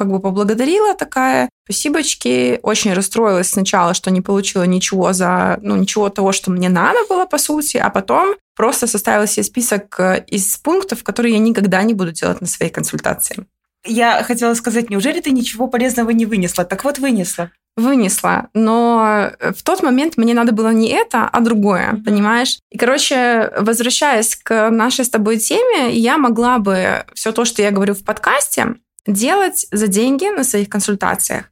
как 0.00 0.10
бы 0.10 0.18
поблагодарила 0.18 0.94
такая, 0.94 1.50
спасибочки, 1.66 2.58
очень 2.62 2.94
расстроилась 2.94 3.50
сначала, 3.50 3.92
что 3.92 4.10
не 4.10 4.22
получила 4.22 4.62
ничего 4.62 5.12
за, 5.12 5.58
ну, 5.60 5.76
ничего 5.76 6.08
того, 6.08 6.32
что 6.32 6.50
мне 6.50 6.70
надо 6.70 7.00
было, 7.06 7.26
по 7.26 7.36
сути, 7.36 7.76
а 7.76 7.90
потом 7.90 8.36
просто 8.56 8.86
составила 8.86 9.26
себе 9.26 9.44
список 9.44 10.00
э, 10.00 10.24
из 10.26 10.56
пунктов, 10.56 11.04
которые 11.04 11.34
я 11.34 11.38
никогда 11.38 11.82
не 11.82 11.92
буду 11.92 12.12
делать 12.12 12.40
на 12.40 12.46
своей 12.46 12.72
консультации. 12.72 13.44
Я 13.84 14.22
хотела 14.22 14.54
сказать, 14.54 14.88
неужели 14.88 15.20
ты 15.20 15.32
ничего 15.32 15.66
полезного 15.66 16.08
не 16.10 16.24
вынесла? 16.24 16.64
Так 16.64 16.82
вот, 16.84 16.98
вынесла. 16.98 17.50
Вынесла, 17.76 18.48
но 18.54 19.32
в 19.38 19.62
тот 19.62 19.82
момент 19.82 20.16
мне 20.16 20.32
надо 20.32 20.52
было 20.52 20.72
не 20.72 20.88
это, 20.88 21.28
а 21.28 21.40
другое, 21.40 21.92
mm-hmm. 21.92 22.04
понимаешь? 22.04 22.58
И, 22.70 22.78
короче, 22.78 23.52
возвращаясь 23.58 24.34
к 24.34 24.70
нашей 24.70 25.04
с 25.04 25.10
тобой 25.10 25.36
теме, 25.38 25.94
я 25.94 26.16
могла 26.16 26.58
бы 26.58 27.04
все 27.14 27.32
то, 27.32 27.44
что 27.44 27.60
я 27.60 27.70
говорю 27.70 27.94
в 27.94 28.02
подкасте, 28.02 28.76
делать 29.06 29.66
за 29.70 29.86
деньги 29.86 30.26
на 30.26 30.44
своих 30.44 30.68
консультациях. 30.68 31.44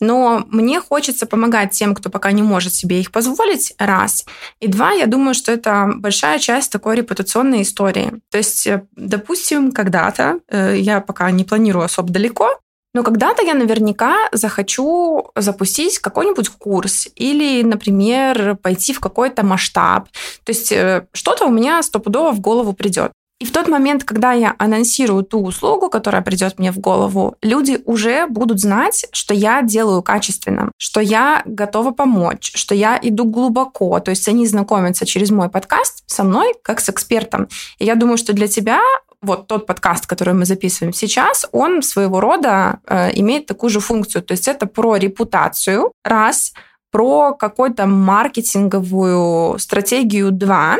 Но 0.00 0.44
мне 0.50 0.80
хочется 0.80 1.26
помогать 1.26 1.72
тем, 1.72 1.94
кто 1.94 2.10
пока 2.10 2.32
не 2.32 2.42
может 2.42 2.74
себе 2.74 3.00
их 3.00 3.10
позволить, 3.10 3.74
раз. 3.78 4.24
И 4.60 4.68
два, 4.68 4.92
я 4.92 5.06
думаю, 5.06 5.34
что 5.34 5.52
это 5.52 5.90
большая 5.96 6.38
часть 6.38 6.72
такой 6.72 6.96
репутационной 6.96 7.62
истории. 7.62 8.12
То 8.30 8.38
есть, 8.38 8.66
э, 8.66 8.86
допустим, 8.96 9.72
когда-то, 9.72 10.40
э, 10.48 10.76
я 10.78 11.00
пока 11.00 11.30
не 11.30 11.44
планирую 11.44 11.84
особо 11.84 12.12
далеко, 12.12 12.58
но 12.94 13.02
когда-то 13.02 13.42
я 13.42 13.54
наверняка 13.54 14.14
захочу 14.32 15.30
запустить 15.34 15.98
какой-нибудь 15.98 16.48
курс 16.48 17.08
или, 17.16 17.62
например, 17.62 18.56
пойти 18.56 18.92
в 18.92 19.00
какой-то 19.00 19.44
масштаб. 19.44 20.08
То 20.44 20.52
есть 20.52 20.70
э, 20.70 21.06
что-то 21.12 21.46
у 21.46 21.50
меня 21.50 21.82
стопудово 21.82 22.32
в 22.32 22.40
голову 22.40 22.72
придет. 22.72 23.10
И 23.40 23.44
в 23.46 23.52
тот 23.52 23.68
момент, 23.68 24.04
когда 24.04 24.32
я 24.32 24.54
анонсирую 24.58 25.24
ту 25.24 25.42
услугу, 25.42 25.90
которая 25.90 26.22
придет 26.22 26.58
мне 26.58 26.70
в 26.70 26.78
голову, 26.78 27.36
люди 27.42 27.80
уже 27.84 28.26
будут 28.28 28.60
знать, 28.60 29.06
что 29.12 29.34
я 29.34 29.62
делаю 29.62 30.02
качественно, 30.02 30.70
что 30.78 31.00
я 31.00 31.42
готова 31.44 31.90
помочь, 31.90 32.52
что 32.54 32.74
я 32.74 32.98
иду 33.02 33.24
глубоко. 33.24 33.98
То 34.00 34.10
есть 34.10 34.28
они 34.28 34.46
знакомятся 34.46 35.04
через 35.04 35.30
мой 35.30 35.48
подкаст 35.48 36.04
со 36.06 36.22
мной 36.22 36.54
как 36.62 36.80
с 36.80 36.88
экспертом. 36.88 37.48
И 37.78 37.84
я 37.84 37.96
думаю, 37.96 38.18
что 38.18 38.32
для 38.32 38.46
тебя 38.46 38.80
вот 39.20 39.46
тот 39.46 39.66
подкаст, 39.66 40.06
который 40.06 40.34
мы 40.34 40.44
записываем 40.44 40.92
сейчас, 40.92 41.46
он 41.50 41.82
своего 41.82 42.20
рода 42.20 42.78
э, 42.86 43.10
имеет 43.18 43.46
такую 43.46 43.70
же 43.70 43.80
функцию. 43.80 44.22
То 44.22 44.32
есть 44.32 44.46
это 44.48 44.66
про 44.66 44.96
репутацию, 44.96 45.92
раз, 46.04 46.52
про 46.94 47.34
какую-то 47.34 47.86
маркетинговую 47.86 49.58
стратегию, 49.58 50.30
два, 50.30 50.76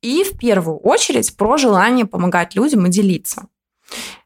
и 0.00 0.22
в 0.22 0.38
первую 0.38 0.76
очередь 0.76 1.36
про 1.36 1.56
желание 1.56 2.06
помогать 2.06 2.54
людям 2.54 2.86
и 2.86 2.88
делиться. 2.88 3.48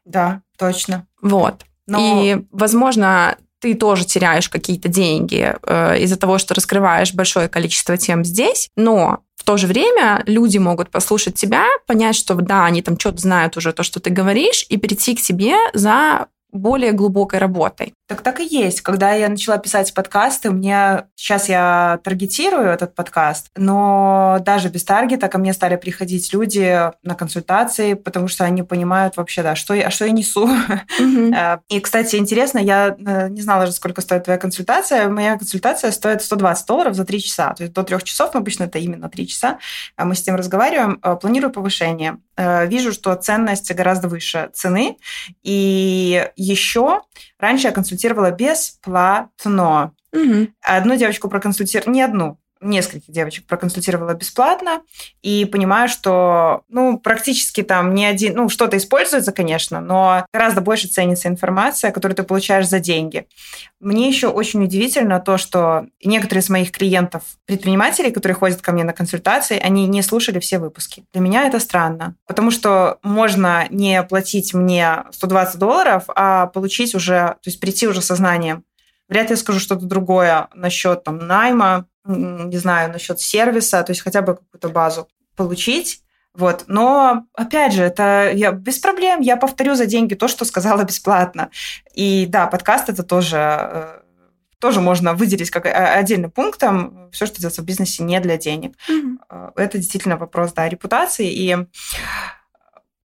Да, 0.05 0.43
точно. 0.55 1.07
Вот. 1.19 1.65
Но... 1.87 1.97
И, 1.99 2.45
возможно, 2.51 3.37
ты 3.57 3.73
тоже 3.73 4.05
теряешь 4.05 4.49
какие-то 4.49 4.87
деньги 4.87 5.55
э, 5.63 5.99
из-за 6.01 6.17
того, 6.17 6.37
что 6.37 6.53
раскрываешь 6.53 7.15
большое 7.15 7.49
количество 7.49 7.97
тем 7.97 8.23
здесь, 8.23 8.69
но 8.75 9.21
в 9.35 9.43
то 9.43 9.57
же 9.57 9.65
время 9.65 10.21
люди 10.27 10.59
могут 10.59 10.91
послушать 10.91 11.33
тебя, 11.33 11.65
понять, 11.87 12.15
что 12.15 12.35
да, 12.35 12.65
они 12.65 12.83
там 12.83 12.99
что-то 12.99 13.17
знают 13.17 13.57
уже 13.57 13.73
то, 13.73 13.81
что 13.81 13.99
ты 13.99 14.11
говоришь, 14.11 14.67
и 14.69 14.77
прийти 14.77 15.15
к 15.15 15.21
тебе 15.21 15.55
за 15.73 16.27
более 16.51 16.91
глубокой 16.91 17.39
работой. 17.39 17.93
Так 18.07 18.21
так 18.21 18.41
и 18.41 18.45
есть. 18.45 18.81
Когда 18.81 19.13
я 19.13 19.29
начала 19.29 19.57
писать 19.57 19.93
подкасты, 19.93 20.51
мне 20.51 21.05
сейчас 21.15 21.47
я 21.47 21.99
таргетирую 22.03 22.67
этот 22.67 22.93
подкаст, 22.93 23.47
но 23.55 24.39
даже 24.41 24.67
без 24.67 24.83
таргета 24.83 25.29
ко 25.29 25.37
мне 25.37 25.53
стали 25.53 25.77
приходить 25.77 26.33
люди 26.33 26.91
на 27.03 27.15
консультации, 27.15 27.93
потому 27.93 28.27
что 28.27 28.43
они 28.43 28.63
понимают 28.63 29.15
вообще, 29.15 29.43
да, 29.43 29.55
что 29.55 29.73
я, 29.73 29.89
что 29.89 30.05
я 30.05 30.11
несу. 30.11 30.49
Mm-hmm. 30.99 31.59
И, 31.69 31.79
кстати, 31.79 32.17
интересно, 32.17 32.59
я 32.59 32.95
э, 32.97 33.29
не 33.29 33.41
знала 33.41 33.65
же, 33.65 33.71
сколько 33.71 34.01
стоит 34.01 34.25
твоя 34.25 34.37
консультация. 34.37 35.07
Моя 35.07 35.37
консультация 35.37 35.91
стоит 35.91 36.21
120 36.21 36.67
долларов 36.67 36.95
за 36.95 37.05
3 37.05 37.21
часа. 37.21 37.53
То 37.53 37.63
есть 37.63 37.73
до 37.73 37.83
3 37.83 38.03
часов, 38.03 38.35
обычно 38.35 38.65
это 38.65 38.77
именно 38.79 39.09
3 39.09 39.27
часа. 39.27 39.59
А 39.95 40.03
мы 40.03 40.15
с 40.15 40.21
тем 40.21 40.35
разговариваем. 40.35 40.99
Э, 41.01 41.15
планирую 41.15 41.51
повышение. 41.51 42.17
Вижу, 42.37 42.91
что 42.91 43.13
ценность 43.15 43.71
гораздо 43.71 44.07
выше 44.07 44.49
цены. 44.53 44.97
И 45.43 46.27
еще 46.41 47.01
раньше 47.39 47.67
я 47.67 47.73
консультировала 47.73 48.31
бесплатно. 48.31 49.93
Угу. 50.11 50.47
Одну 50.61 50.95
девочку 50.95 51.29
проконсультировала, 51.29 51.93
не 51.93 52.01
одну, 52.01 52.39
нескольких 52.61 53.11
девочек 53.11 53.45
проконсультировала 53.47 54.13
бесплатно 54.13 54.81
и 55.21 55.45
понимаю, 55.45 55.89
что 55.89 56.63
ну, 56.69 56.97
практически 56.97 57.63
там 57.63 57.93
не 57.93 58.05
один, 58.05 58.35
ну, 58.35 58.49
что-то 58.49 58.77
используется, 58.77 59.31
конечно, 59.31 59.81
но 59.81 60.25
гораздо 60.33 60.61
больше 60.61 60.87
ценится 60.87 61.27
информация, 61.27 61.91
которую 61.91 62.15
ты 62.15 62.23
получаешь 62.23 62.67
за 62.67 62.79
деньги. 62.79 63.27
Мне 63.79 64.07
еще 64.07 64.27
очень 64.27 64.63
удивительно 64.63 65.19
то, 65.19 65.37
что 65.37 65.87
некоторые 66.03 66.41
из 66.41 66.49
моих 66.49 66.71
клиентов, 66.71 67.23
предпринимателей, 67.45 68.11
которые 68.11 68.35
ходят 68.35 68.61
ко 68.61 68.71
мне 68.71 68.83
на 68.83 68.93
консультации, 68.93 69.57
они 69.57 69.87
не 69.87 70.03
слушали 70.03 70.39
все 70.39 70.59
выпуски. 70.59 71.03
Для 71.13 71.21
меня 71.21 71.47
это 71.47 71.59
странно, 71.59 72.15
потому 72.27 72.51
что 72.51 72.99
можно 73.01 73.67
не 73.69 74.01
платить 74.03 74.53
мне 74.53 75.03
120 75.11 75.57
долларов, 75.57 76.03
а 76.15 76.47
получить 76.47 76.93
уже, 76.95 77.15
то 77.41 77.47
есть 77.47 77.59
прийти 77.59 77.87
уже 77.87 78.01
сознанием. 78.01 78.63
Вряд 79.11 79.25
ли 79.25 79.33
я 79.33 79.37
скажу 79.37 79.59
что-то 79.59 79.85
другое 79.85 80.47
насчет 80.53 81.03
там 81.03 81.17
найма, 81.17 81.85
не 82.05 82.57
знаю, 82.57 82.91
насчет 82.91 83.19
сервиса, 83.19 83.83
то 83.83 83.91
есть 83.91 84.01
хотя 84.01 84.21
бы 84.21 84.35
какую-то 84.35 84.69
базу 84.69 85.07
получить. 85.35 86.03
Вот. 86.33 86.65
Но, 86.67 87.25
опять 87.33 87.73
же, 87.73 87.83
это 87.83 88.31
я 88.33 88.51
без 88.51 88.79
проблем, 88.79 89.19
я 89.19 89.35
повторю 89.35 89.75
за 89.75 89.85
деньги 89.85 90.15
то, 90.15 90.27
что 90.27 90.45
сказала 90.45 90.83
бесплатно. 90.85 91.49
И 91.93 92.25
да, 92.27 92.47
подкаст 92.47 92.89
это 92.89 93.03
тоже 93.03 93.37
э, 93.37 93.99
тоже 94.59 94.79
можно 94.79 95.13
выделить 95.13 95.49
как 95.49 95.65
э, 95.65 95.71
отдельным 95.71 96.31
пунктом 96.31 97.09
все, 97.11 97.25
что 97.25 97.39
делается 97.39 97.63
в 97.63 97.65
бизнесе 97.65 98.03
не 98.03 98.19
для 98.19 98.37
денег. 98.37 98.75
Mm-hmm. 98.89 99.53
Это 99.55 99.77
действительно 99.77 100.17
вопрос, 100.17 100.53
да, 100.53 100.69
репутации. 100.69 101.29
И 101.29 101.57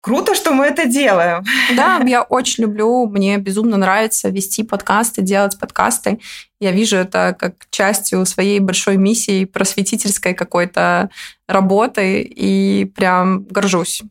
Круто, 0.06 0.36
что 0.36 0.52
мы 0.52 0.66
это 0.66 0.86
делаем. 0.86 1.44
Да, 1.74 2.00
я 2.06 2.22
очень 2.22 2.62
люблю, 2.62 3.08
мне 3.08 3.38
безумно 3.38 3.76
нравится 3.76 4.28
вести 4.28 4.62
подкасты, 4.62 5.20
делать 5.20 5.58
подкасты. 5.58 6.20
Я 6.60 6.70
вижу 6.70 6.96
это 6.96 7.34
как 7.36 7.66
частью 7.70 8.24
своей 8.24 8.60
большой 8.60 8.98
миссии 8.98 9.46
просветительской 9.46 10.32
какой-то 10.32 11.10
работы 11.48 12.22
и 12.22 12.84
прям 12.84 13.46
горжусь, 13.46 14.02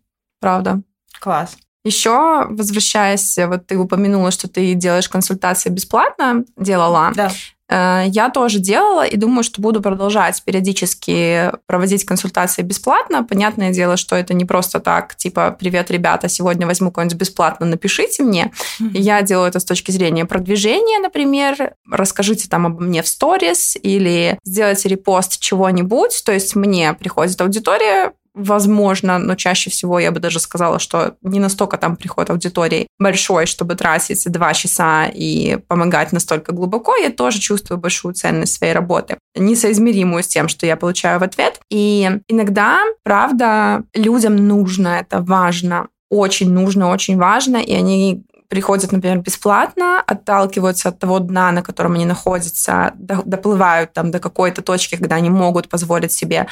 правда. 0.42 0.82
Класс. 1.22 1.56
Еще, 1.86 2.46
возвращаясь, 2.50 3.38
вот 3.48 3.68
ты 3.68 3.78
упомянула, 3.78 4.32
что 4.32 4.50
ты 4.50 4.74
делаешь 4.74 5.08
консультации 5.08 5.70
бесплатно, 5.70 6.44
делала. 6.58 7.14
Да. 7.16 7.32
Э, 7.70 8.04
я 8.08 8.30
тоже 8.30 8.60
делала 8.60 9.06
и 9.06 9.18
думаю, 9.18 9.44
что 9.44 9.62
буду 9.62 9.82
продолжать 9.82 10.42
периодически 10.44 11.52
проводить 11.66 12.06
консультации 12.06 12.62
бесплатно. 12.62 13.24
Понятное 13.24 13.72
дело, 13.72 13.98
что 13.98 14.16
это 14.16 14.34
не 14.34 14.46
просто 14.46 14.80
так, 14.80 15.16
типа, 15.16 15.56
привет, 15.58 15.92
ребята, 15.92 16.30
сегодня 16.30 16.68
возьму 16.68 16.92
кого-нибудь 16.92 17.18
бесплатно, 17.18 17.66
напишите 17.66 18.24
мне. 18.24 18.52
Я 18.80 19.22
делаю 19.22 19.50
это 19.50 19.60
с 19.60 19.66
точки 19.66 19.92
зрения 19.92 20.26
продвижения, 20.26 21.00
например. 21.00 21.74
Расскажите 21.90 22.48
там 22.48 22.66
обо 22.66 22.84
мне 22.84 23.02
в 23.02 23.08
сторис 23.08 23.78
или 23.82 24.40
сделайте 24.44 24.90
репост 24.90 25.40
чего-нибудь. 25.40 26.24
То 26.26 26.32
есть 26.32 26.56
мне 26.56 26.94
приходит 26.94 27.40
аудитория, 27.42 28.14
возможно, 28.36 29.18
но 29.18 29.36
чаще 29.36 29.70
всего 29.70 29.98
я 30.00 30.12
бы 30.12 30.20
даже 30.20 30.40
сказала, 30.40 30.78
что 30.78 31.16
не 31.22 31.40
настолько 31.40 31.78
там 31.78 31.96
приход 31.96 32.30
аудитории 32.30 32.88
большой, 33.00 33.46
чтобы 33.46 33.76
тратить 33.76 34.30
два 34.32 34.54
часа 34.54 35.06
и 35.06 35.58
помогать 35.68 36.12
настолько 36.12 36.52
глубоко, 36.52 36.96
я 36.98 37.10
тоже 37.10 37.40
чувствую 37.40 37.80
большую 37.80 38.14
ценность 38.14 38.54
своей 38.54 38.74
работы, 38.74 39.18
несоизмеримую 39.36 40.22
с 40.22 40.28
тем, 40.28 40.50
что 40.50 40.66
я 40.66 40.76
получаю 40.76 41.20
в 41.20 41.24
ответ. 41.24 41.60
И 41.70 42.20
иногда, 42.28 42.82
правда, 43.04 43.84
людям 43.94 44.36
нужно 44.36 45.00
это, 45.00 45.22
важно, 45.22 45.88
очень 46.10 46.52
нужно, 46.52 46.90
очень 46.90 47.18
важно, 47.18 47.58
и 47.58 47.74
они 47.74 48.26
приходят, 48.48 48.92
например, 48.92 49.20
бесплатно, 49.20 50.02
отталкиваются 50.06 50.90
от 50.90 51.00
того 51.00 51.20
дна, 51.20 51.52
на 51.52 51.62
котором 51.62 51.94
они 51.94 52.06
находятся, 52.06 52.94
доплывают 52.96 53.94
там 53.94 54.12
до 54.12 54.20
какой-то 54.20 54.62
точки, 54.62 54.96
когда 54.96 55.16
они 55.16 55.30
могут 55.30 55.68
позволить 55.68 56.12
себе 56.12 56.48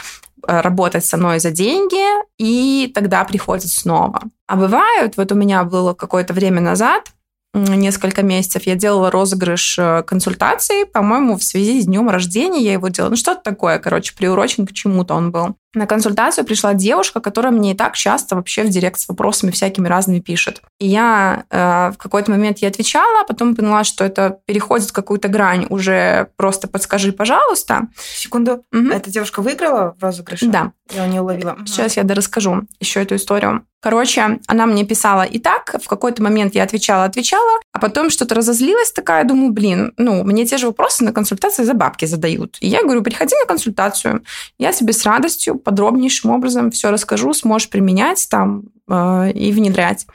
работать 0.47 1.05
со 1.05 1.17
мной 1.17 1.39
за 1.39 1.51
деньги, 1.51 2.03
и 2.37 2.91
тогда 2.93 3.23
приходят 3.23 3.67
снова. 3.67 4.21
А 4.47 4.55
бывают, 4.55 5.17
вот 5.17 5.31
у 5.31 5.35
меня 5.35 5.63
было 5.63 5.93
какое-то 5.93 6.33
время 6.33 6.61
назад, 6.61 7.11
несколько 7.53 8.23
месяцев 8.23 8.63
я 8.65 8.75
делала 8.75 9.11
розыгрыш 9.11 9.77
э, 9.77 10.03
консультации, 10.03 10.85
по-моему, 10.85 11.37
в 11.37 11.43
связи 11.43 11.81
с 11.81 11.85
днем 11.85 12.09
рождения 12.09 12.63
я 12.63 12.73
его 12.73 12.87
делала. 12.87 13.11
Ну, 13.11 13.15
что-то 13.15 13.41
такое, 13.43 13.79
короче, 13.79 14.15
приурочен 14.15 14.65
к 14.65 14.73
чему-то 14.73 15.13
он 15.13 15.31
был. 15.31 15.55
На 15.73 15.87
консультацию 15.87 16.45
пришла 16.45 16.73
девушка, 16.73 17.19
которая 17.19 17.51
мне 17.51 17.71
и 17.71 17.75
так 17.75 17.95
часто 17.95 18.35
вообще 18.35 18.63
в 18.63 18.69
директ 18.69 18.99
с 18.99 19.07
вопросами 19.07 19.51
всякими 19.51 19.87
разными 19.87 20.19
пишет. 20.19 20.61
И 20.79 20.87
я 20.87 21.45
э, 21.49 21.91
в 21.91 21.97
какой-то 21.97 22.31
момент 22.31 22.59
ей 22.59 22.67
отвечала, 22.67 23.21
а 23.21 23.25
потом 23.25 23.55
поняла, 23.55 23.83
что 23.83 24.03
это 24.03 24.39
переходит 24.45 24.91
какую-то 24.91 25.29
грань. 25.29 25.65
Уже 25.69 26.29
просто 26.35 26.67
подскажи, 26.67 27.11
пожалуйста. 27.11 27.87
Секунду. 28.15 28.63
Угу. 28.71 28.89
Эта 28.89 29.09
девушка 29.09 29.41
выиграла 29.41 29.95
в 29.99 30.03
розыгрыше? 30.03 30.47
Да. 30.47 30.71
Я 30.91 31.07
не 31.07 31.19
уловила. 31.19 31.57
Сейчас 31.65 31.97
я 31.97 32.03
расскажу 32.03 32.63
еще 32.79 33.01
эту 33.01 33.15
историю. 33.15 33.65
Короче, 33.83 34.39
она 34.47 34.65
мне 34.65 34.85
писала 34.85 35.23
и 35.23 35.39
так, 35.39 35.75
в 35.83 35.89
какой-то 35.89 36.23
момент 36.23 36.55
я 36.55 36.63
отвечала, 36.63 37.03
отвечала, 37.03 37.59
а 37.73 37.79
потом 37.79 38.09
что-то 38.09 38.33
разозлилась 38.33 38.93
такая, 38.93 39.25
думаю, 39.25 39.51
блин, 39.51 39.93
ну, 39.97 40.23
мне 40.23 40.45
те 40.45 40.57
же 40.57 40.67
вопросы 40.67 41.03
на 41.03 41.11
консультации 41.11 41.63
за 41.63 41.73
бабки 41.73 42.05
задают. 42.05 42.57
И 42.61 42.67
я 42.67 42.81
говорю, 42.81 43.01
приходи 43.01 43.35
на 43.41 43.45
консультацию, 43.45 44.23
я 44.57 44.71
тебе 44.71 44.93
с 44.93 45.05
радостью 45.05 45.55
подробнейшим 45.63 46.31
образом 46.31 46.71
все 46.71 46.91
расскажу, 46.91 47.33
сможешь 47.33 47.69
применять 47.69 48.27
там 48.29 48.63
э, 48.89 49.31
и 49.31 49.51
внедрять. 49.51 50.05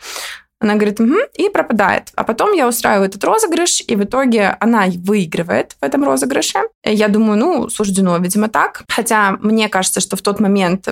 Она 0.60 0.74
говорит, 0.74 0.98
угу, 0.98 1.14
и 1.34 1.48
пропадает. 1.50 2.10
А 2.16 2.24
потом 2.24 2.52
я 2.52 2.66
устраиваю 2.66 3.08
этот 3.08 3.22
розыгрыш, 3.22 3.80
и 3.86 3.94
в 3.94 4.02
итоге 4.02 4.56
она 4.58 4.86
выигрывает 4.88 5.76
в 5.80 5.84
этом 5.84 6.04
розыгрыше. 6.04 6.58
Я 6.84 7.08
думаю, 7.08 7.38
ну, 7.38 7.68
суждено, 7.68 8.16
видимо, 8.18 8.48
так. 8.48 8.82
Хотя 8.88 9.32
мне 9.40 9.68
кажется, 9.68 10.00
что 10.00 10.16
в 10.16 10.22
тот 10.22 10.40
момент 10.40 10.88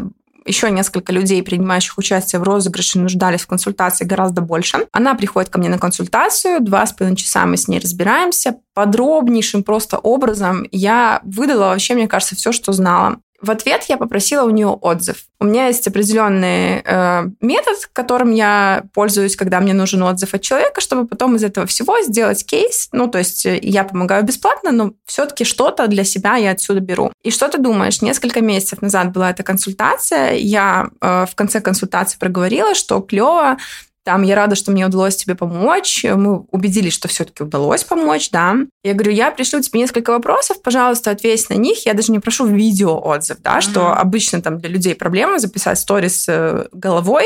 еще 0.47 0.71
несколько 0.71 1.13
людей, 1.13 1.43
принимающих 1.43 1.99
участие 1.99 2.41
в 2.41 2.45
розыгрыше, 2.45 2.99
нуждались 2.99 3.41
в 3.41 3.47
консультации 3.49 4.05
гораздо 4.05 4.41
больше. 4.41 4.87
Она 4.93 5.15
приходит 5.15 5.51
ко 5.51 5.59
мне 5.59 5.69
на 5.69 5.79
консультацию, 5.79 6.61
два 6.61 6.87
с 6.87 6.93
половиной 6.93 7.17
часа 7.17 7.45
мы 7.47 7.57
с 7.57 7.69
ней 7.69 7.81
разбираемся, 7.81 8.57
подробнейшим 8.75 9.65
просто 9.65 9.99
образом 9.99 10.67
я 10.71 11.21
выдала 11.25 11.71
вообще, 11.71 11.95
мне 11.95 12.09
кажется, 12.09 12.37
все, 12.37 12.53
что 12.53 12.73
знала. 12.73 13.19
В 13.41 13.51
ответ 13.51 13.85
я 13.89 13.97
попросила 13.97 14.45
у 14.45 14.51
нее 14.51 14.69
отзыв. 14.69 15.25
У 15.39 15.45
меня 15.45 15.67
есть 15.67 15.87
определенный 15.87 16.83
э, 16.83 17.25
метод, 17.41 17.91
которым 17.93 18.33
я 18.33 18.85
пользуюсь, 18.95 19.37
когда 19.37 19.61
мне 19.61 19.75
нужен 19.75 20.03
отзыв 20.03 20.33
от 20.35 20.41
человека, 20.41 20.81
чтобы 20.81 21.07
потом 21.07 21.37
из 21.37 21.45
этого 21.45 21.67
всего 21.67 22.01
сделать 22.03 22.45
кейс. 22.47 22.89
Ну, 22.93 23.09
то 23.09 23.19
есть 23.19 23.45
э, 23.45 23.59
я 23.63 23.85
помогаю 23.85 24.25
бесплатно, 24.25 24.73
но 24.73 24.93
все-таки 25.05 25.45
что-то 25.45 25.87
для 25.87 26.05
себя 26.05 26.37
я 26.37 26.53
отсюда 26.53 26.81
беру. 26.81 27.13
И 27.23 27.31
что 27.31 27.49
ты 27.49 27.59
думаешь? 27.59 28.01
Несколько 28.01 28.41
месяцев 28.41 28.81
назад 28.81 29.13
была 29.13 29.31
эта 29.31 29.43
консультация. 29.43 30.33
Я 30.33 30.89
э, 31.01 31.27
в 31.31 31.35
конце 31.35 31.61
консультации 31.61 32.19
проговорила, 32.19 32.75
что 32.75 33.01
клево 33.01 33.59
там, 34.07 34.23
я 34.23 34.37
рада, 34.37 34.55
что 34.55 34.71
мне 34.71 34.87
удалось 34.87 35.17
тебе 35.17 35.35
помочь. 35.35 36.05
Мы 36.05 36.39
убедились, 36.53 36.93
что 36.93 37.09
все-таки 37.09 37.43
удалось 37.43 37.83
помочь, 37.83 38.31
да. 38.31 38.55
Я 38.85 38.95
говорю, 38.95 39.11
я 39.11 39.33
пришлю 39.33 39.61
тебе 39.61 39.81
несколько 39.81 40.11
вопросов, 40.11 40.63
пожалуйста, 40.63 41.11
ответь 41.11 41.51
на 41.51 41.55
них. 41.55 41.85
Я 41.87 41.93
даже 41.93 42.13
не 42.13 42.21
прошу 42.21 42.47
видео 42.47 43.05
отзыв, 43.05 43.39
да, 43.43 43.59
mm-hmm. 43.59 43.63
что 43.63 43.93
обычно 43.93 44.41
там 44.41 44.59
для 44.59 44.69
людей 44.69 44.95
проблема 44.95 45.41
записать 45.41 45.81
сторис 45.81 46.25
э, 46.29 46.69
головой 46.71 47.25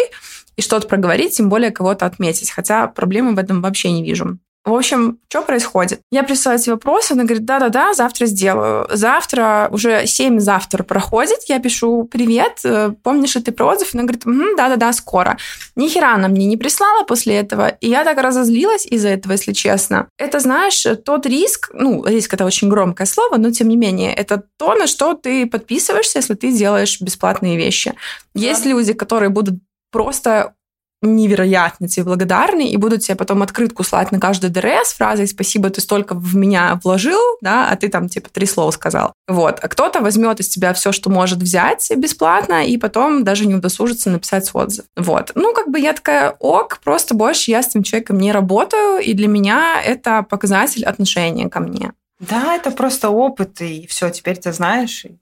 и 0.57 0.63
что-то 0.63 0.89
проговорить, 0.89 1.37
тем 1.37 1.51
более 1.51 1.71
кого-то 1.71 2.07
отметить. 2.07 2.51
Хотя 2.51 2.87
проблемы 2.87 3.35
в 3.35 3.39
этом 3.39 3.61
вообще 3.61 3.93
не 3.93 4.03
вижу. 4.03 4.39
В 4.63 4.75
общем, 4.75 5.19
что 5.31 5.41
происходит? 5.41 6.03
Я 6.11 6.23
присылаю 6.23 6.61
эти 6.61 6.69
вопросы, 6.69 7.13
она 7.13 7.25
говорит, 7.25 7.47
да-да-да, 7.47 7.95
завтра 7.95 8.27
сделаю. 8.27 8.87
Завтра, 8.91 9.69
уже 9.73 10.07
7 10.07 10.39
завтра 10.39 10.83
проходит, 10.83 11.39
я 11.49 11.59
пишу, 11.61 12.05
привет, 12.05 12.61
э, 12.65 12.93
помнишь 13.03 13.37
ли 13.37 13.43
ты 13.43 13.53
про 13.53 13.69
отзыв? 13.69 13.95
Она 13.95 14.03
говорит, 14.03 14.25
да-да-да, 14.57 14.93
скоро. 14.93 15.39
Ни 15.77 15.89
хера 15.89 16.15
она 16.15 16.29
мне 16.29 16.45
не 16.45 16.59
прислала 16.59 17.05
после 17.05 17.37
этого, 17.37 17.69
и 17.69 17.89
я 17.89 18.05
так 18.05 18.19
разозлилась 18.19 18.85
из-за 18.85 19.09
этого, 19.09 19.33
если 19.33 19.53
честно. 19.53 20.09
Это, 20.19 20.41
знаешь, 20.41 20.85
тот 21.07 21.25
риск, 21.25 21.71
ну, 21.73 22.05
риск 22.05 22.35
это 22.35 22.45
очень 22.45 22.69
громкое 22.69 23.07
слово, 23.07 23.39
но 23.39 23.51
тем 23.53 23.69
не 23.69 23.77
менее, 23.77 24.13
это 24.13 24.43
то, 24.59 24.75
на 24.75 24.87
что 24.87 25.15
ты 25.15 25.47
подписываешься, 25.47 26.19
если 26.19 26.35
ты 26.35 26.53
делаешь 26.53 27.01
бесплатные 27.01 27.57
вещи. 27.57 27.95
Да. 28.35 28.41
Есть 28.43 28.67
люди, 28.67 28.93
которые 28.93 29.31
будут 29.31 29.55
просто 29.91 30.55
невероятно 31.03 31.89
тебе 31.89 32.05
благодарны 32.05 32.69
и 32.69 32.77
будут 32.77 33.03
тебе 33.03 33.17
потом 33.17 33.43
открытку 33.43 33.85
слать 33.85 34.13
на 34.13 34.21
каждый 34.21 34.51
ДР 34.51 34.80
с 34.80 34.95
фразой 34.97 35.27
«Спасибо, 35.27 35.71
ты 35.71 35.81
столько 35.81 36.15
в 36.15 36.37
меня 36.37 36.79
вложил», 36.83 37.21
да, 37.41 37.69
а 37.69 37.77
ты 37.77 37.89
там 37.89 38.09
типа 38.09 38.29
три 38.31 38.47
слова 38.47 38.71
сказал. 38.71 39.15
Вот. 39.27 39.59
А 39.63 39.69
кто-то 39.69 40.01
возьмет 40.01 40.41
из 40.41 40.49
тебя 40.49 40.75
все, 40.75 40.93
что 40.93 41.11
может 41.11 41.39
взять 41.39 41.91
бесплатно, 41.97 42.67
и 42.67 42.77
потом 42.77 43.25
даже 43.25 43.47
не 43.47 43.55
удосужится 43.55 44.11
написать 44.11 44.51
отзыв. 44.53 44.85
Вот. 44.97 45.33
Ну, 45.35 45.55
как 45.55 45.71
бы 45.71 45.81
я 45.81 45.93
такая, 45.93 46.37
ок, 46.39 46.81
просто 46.85 47.15
больше 47.15 47.51
я 47.51 47.63
с 47.63 47.69
этим 47.69 47.83
человеком 47.83 48.19
не 48.19 48.33
работаю, 48.33 48.99
и 48.99 49.15
для 49.15 49.29
меня 49.29 49.81
это 49.83 50.23
показатель 50.23 50.85
отношения 50.85 51.49
ко 51.49 51.61
мне. 51.61 51.93
Да, 52.19 52.55
это 52.55 52.71
просто 52.71 53.09
опыт, 53.09 53.61
и 53.63 53.87
все, 53.87 54.11
теперь 54.11 54.37
ты 54.37 54.53
знаешь, 54.53 55.07
и 55.07 55.17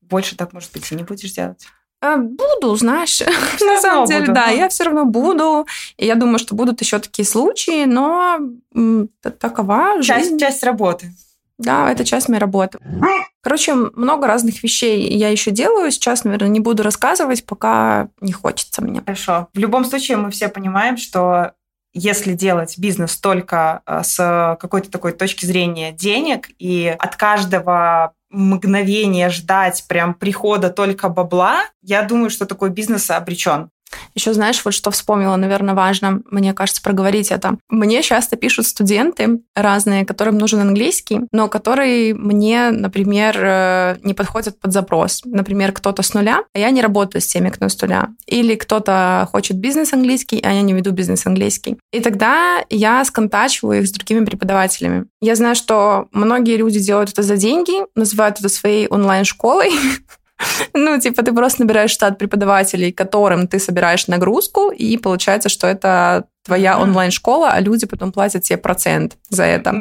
больше 0.00 0.36
так, 0.36 0.54
может 0.54 0.72
быть, 0.72 0.90
и 0.90 0.94
не 0.94 1.02
будешь 1.02 1.32
делать. 1.32 1.66
Э, 2.00 2.16
буду, 2.16 2.76
знаешь, 2.76 3.20
на 3.60 3.80
самом 3.80 4.06
деле, 4.06 4.20
буду. 4.20 4.34
да, 4.34 4.48
я 4.50 4.68
все 4.68 4.84
равно 4.84 5.04
буду. 5.04 5.66
И 5.96 6.06
я 6.06 6.14
думаю, 6.14 6.38
что 6.38 6.54
будут 6.54 6.80
еще 6.80 6.98
такие 6.98 7.26
случаи, 7.26 7.84
но 7.84 8.38
такова 9.20 10.02
часть, 10.02 10.24
жизнь. 10.24 10.38
Часть 10.38 10.62
работы. 10.62 11.12
Да, 11.58 11.90
это 11.90 12.04
часть 12.04 12.28
моей 12.28 12.40
работы. 12.40 12.78
Короче, 13.42 13.74
много 13.74 14.26
разных 14.26 14.62
вещей 14.62 15.12
я 15.16 15.28
еще 15.28 15.50
делаю. 15.50 15.90
Сейчас, 15.90 16.22
наверное, 16.22 16.48
не 16.48 16.60
буду 16.60 16.82
рассказывать, 16.82 17.44
пока 17.44 18.08
не 18.20 18.32
хочется 18.32 18.82
мне. 18.82 19.00
Хорошо. 19.00 19.48
В 19.52 19.58
любом 19.58 19.84
случае, 19.84 20.18
мы 20.18 20.30
все 20.30 20.48
понимаем, 20.48 20.96
что 20.96 21.52
если 21.94 22.34
делать 22.34 22.78
бизнес 22.78 23.16
только 23.16 23.82
э, 23.86 24.02
с 24.04 24.56
какой-то 24.60 24.90
такой 24.90 25.12
точки 25.12 25.46
зрения 25.46 25.90
денег 25.90 26.50
и 26.58 26.94
от 26.96 27.16
каждого 27.16 28.12
мгновение 28.30 29.30
ждать 29.30 29.84
прям 29.88 30.14
прихода 30.14 30.70
только 30.70 31.08
бабла, 31.08 31.62
я 31.82 32.02
думаю, 32.02 32.30
что 32.30 32.46
такой 32.46 32.70
бизнес 32.70 33.10
обречен. 33.10 33.70
Еще 34.14 34.32
знаешь, 34.34 34.64
вот 34.64 34.74
что 34.74 34.90
вспомнила, 34.90 35.36
наверное, 35.36 35.74
важно, 35.74 36.20
мне 36.30 36.52
кажется, 36.52 36.82
проговорить 36.82 37.30
это. 37.30 37.58
Мне 37.68 38.02
часто 38.02 38.36
пишут 38.36 38.66
студенты 38.66 39.40
разные, 39.54 40.04
которым 40.04 40.38
нужен 40.38 40.60
английский, 40.60 41.20
но 41.32 41.48
которые 41.48 42.14
мне, 42.14 42.70
например, 42.70 43.36
э, 43.40 43.96
не 44.02 44.14
подходят 44.14 44.58
под 44.58 44.72
запрос. 44.72 45.22
Например, 45.24 45.72
кто-то 45.72 46.02
с 46.02 46.14
нуля, 46.14 46.42
а 46.54 46.58
я 46.58 46.70
не 46.70 46.82
работаю 46.82 47.22
с 47.22 47.26
теми, 47.26 47.50
кто 47.50 47.68
с 47.68 47.80
нуля. 47.80 48.08
Или 48.26 48.54
кто-то 48.54 49.28
хочет 49.30 49.56
бизнес 49.58 49.92
английский, 49.92 50.40
а 50.42 50.52
я 50.52 50.62
не 50.62 50.72
веду 50.72 50.90
бизнес 50.90 51.26
английский. 51.26 51.78
И 51.92 52.00
тогда 52.00 52.64
я 52.70 53.04
сконтачиваю 53.04 53.80
их 53.80 53.88
с 53.88 53.92
другими 53.92 54.24
преподавателями. 54.24 55.06
Я 55.20 55.34
знаю, 55.34 55.54
что 55.54 56.08
многие 56.12 56.56
люди 56.56 56.80
делают 56.80 57.10
это 57.10 57.22
за 57.22 57.36
деньги, 57.36 57.72
называют 57.94 58.38
это 58.38 58.48
своей 58.48 58.86
онлайн-школой, 58.88 59.70
Ну, 60.74 61.00
типа, 61.00 61.22
ты 61.22 61.32
просто 61.32 61.62
набираешь 61.62 61.90
штат 61.90 62.18
преподавателей, 62.18 62.92
которым 62.92 63.48
ты 63.48 63.58
собираешь 63.58 64.06
нагрузку, 64.06 64.70
и 64.70 64.96
получается, 64.96 65.48
что 65.48 65.66
это 65.66 66.24
твоя 66.44 66.78
онлайн-школа, 66.78 67.50
а 67.50 67.60
люди 67.60 67.86
потом 67.86 68.12
платят 68.12 68.42
тебе 68.42 68.56
процент 68.56 69.16
за 69.28 69.44
это. 69.44 69.74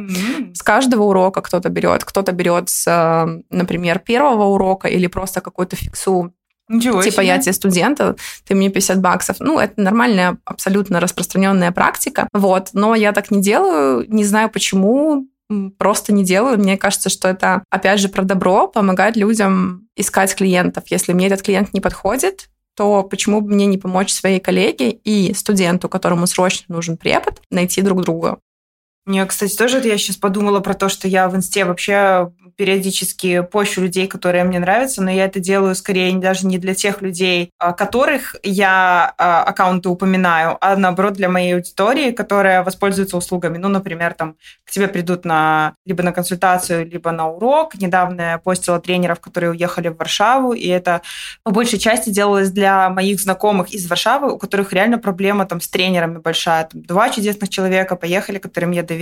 С 0.53 0.61
каждого 0.61 1.03
урока 1.03 1.41
кто-то 1.41 1.69
берет. 1.69 2.03
Кто-то 2.03 2.31
берет 2.31 2.69
с, 2.69 2.85
э, 2.87 3.41
например, 3.49 3.99
первого 3.99 4.45
урока 4.45 4.87
или 4.87 5.07
просто 5.07 5.41
какую-то 5.41 5.75
фиксу 5.75 6.33
Ничего 6.69 7.01
типа, 7.01 7.17
себе. 7.17 7.27
я 7.27 7.37
тебе 7.37 7.53
студента, 7.53 8.15
ты 8.45 8.53
мне 8.53 8.69
50 8.69 8.99
баксов. 8.99 9.37
Ну, 9.39 9.57
это 9.59 9.79
нормальная, 9.81 10.37
абсолютно 10.43 10.99
распространенная 10.99 11.71
практика. 11.71 12.27
Вот. 12.33 12.69
Но 12.73 12.93
я 12.95 13.13
так 13.13 13.31
не 13.31 13.41
делаю, 13.41 14.05
не 14.09 14.25
знаю 14.25 14.49
почему 14.49 15.27
просто 15.77 16.13
не 16.13 16.23
делаю. 16.23 16.57
Мне 16.57 16.77
кажется, 16.77 17.09
что 17.09 17.27
это, 17.27 17.63
опять 17.69 17.99
же, 17.99 18.09
про 18.09 18.23
добро, 18.23 18.67
помогать 18.67 19.15
людям 19.15 19.87
искать 19.95 20.35
клиентов. 20.35 20.85
Если 20.87 21.13
мне 21.13 21.27
этот 21.27 21.41
клиент 21.41 21.73
не 21.73 21.81
подходит, 21.81 22.49
то 22.75 23.03
почему 23.03 23.41
бы 23.41 23.53
мне 23.53 23.65
не 23.65 23.77
помочь 23.77 24.11
своей 24.11 24.39
коллеге 24.39 24.91
и 24.91 25.33
студенту, 25.33 25.89
которому 25.89 26.27
срочно 26.27 26.75
нужен 26.75 26.97
препод, 26.97 27.41
найти 27.49 27.81
друг 27.81 28.03
друга? 28.03 28.37
Мне, 29.07 29.25
кстати, 29.25 29.55
тоже 29.55 29.79
я 29.87 29.97
сейчас 29.97 30.17
подумала 30.17 30.59
про 30.59 30.73
то, 30.73 30.89
что 30.89 31.07
я 31.07 31.29
в 31.29 31.35
инсте 31.37 31.63
вообще 31.63 32.29
периодически 32.57 33.41
пощу 33.41 33.81
людей, 33.81 34.07
которые 34.07 34.43
мне 34.43 34.59
нравятся, 34.59 35.01
но 35.01 35.09
я 35.09 35.25
это 35.25 35.39
делаю 35.39 35.75
скорее 35.75 36.11
даже 36.17 36.45
не 36.45 36.57
для 36.57 36.73
тех 36.73 37.01
людей, 37.01 37.51
а, 37.59 37.71
которых 37.71 38.35
я 38.43 39.13
а, 39.17 39.43
аккаунты 39.43 39.89
упоминаю, 39.89 40.57
а 40.59 40.75
наоборот 40.75 41.13
для 41.13 41.29
моей 41.29 41.53
аудитории, 41.55 42.11
которая 42.11 42.63
воспользуется 42.63 43.15
услугами. 43.15 43.57
Ну, 43.57 43.69
например, 43.69 44.13
там 44.13 44.35
к 44.65 44.71
тебе 44.71 44.87
придут 44.87 45.23
на 45.23 45.75
либо 45.85 46.03
на 46.03 46.11
консультацию, 46.11 46.85
либо 46.85 47.11
на 47.11 47.29
урок. 47.29 47.75
Недавно 47.75 48.21
я 48.21 48.37
постила 48.39 48.79
тренеров, 48.79 49.19
которые 49.19 49.51
уехали 49.51 49.89
в 49.89 49.97
Варшаву, 49.97 50.53
и 50.53 50.67
это 50.67 51.01
по 51.43 51.51
большей 51.51 51.79
части 51.79 52.09
делалось 52.09 52.49
для 52.49 52.89
моих 52.89 53.21
знакомых 53.21 53.69
из 53.69 53.87
Варшавы, 53.87 54.33
у 54.33 54.37
которых 54.37 54.73
реально 54.73 54.97
проблема 54.97 55.45
там 55.45 55.61
с 55.61 55.69
тренерами 55.69 56.17
большая. 56.17 56.65
Там, 56.65 56.81
два 56.81 57.09
чудесных 57.09 57.49
человека 57.49 57.95
поехали, 57.95 58.39
которым 58.39 58.71
я 58.71 58.81
доверяю, 58.81 58.96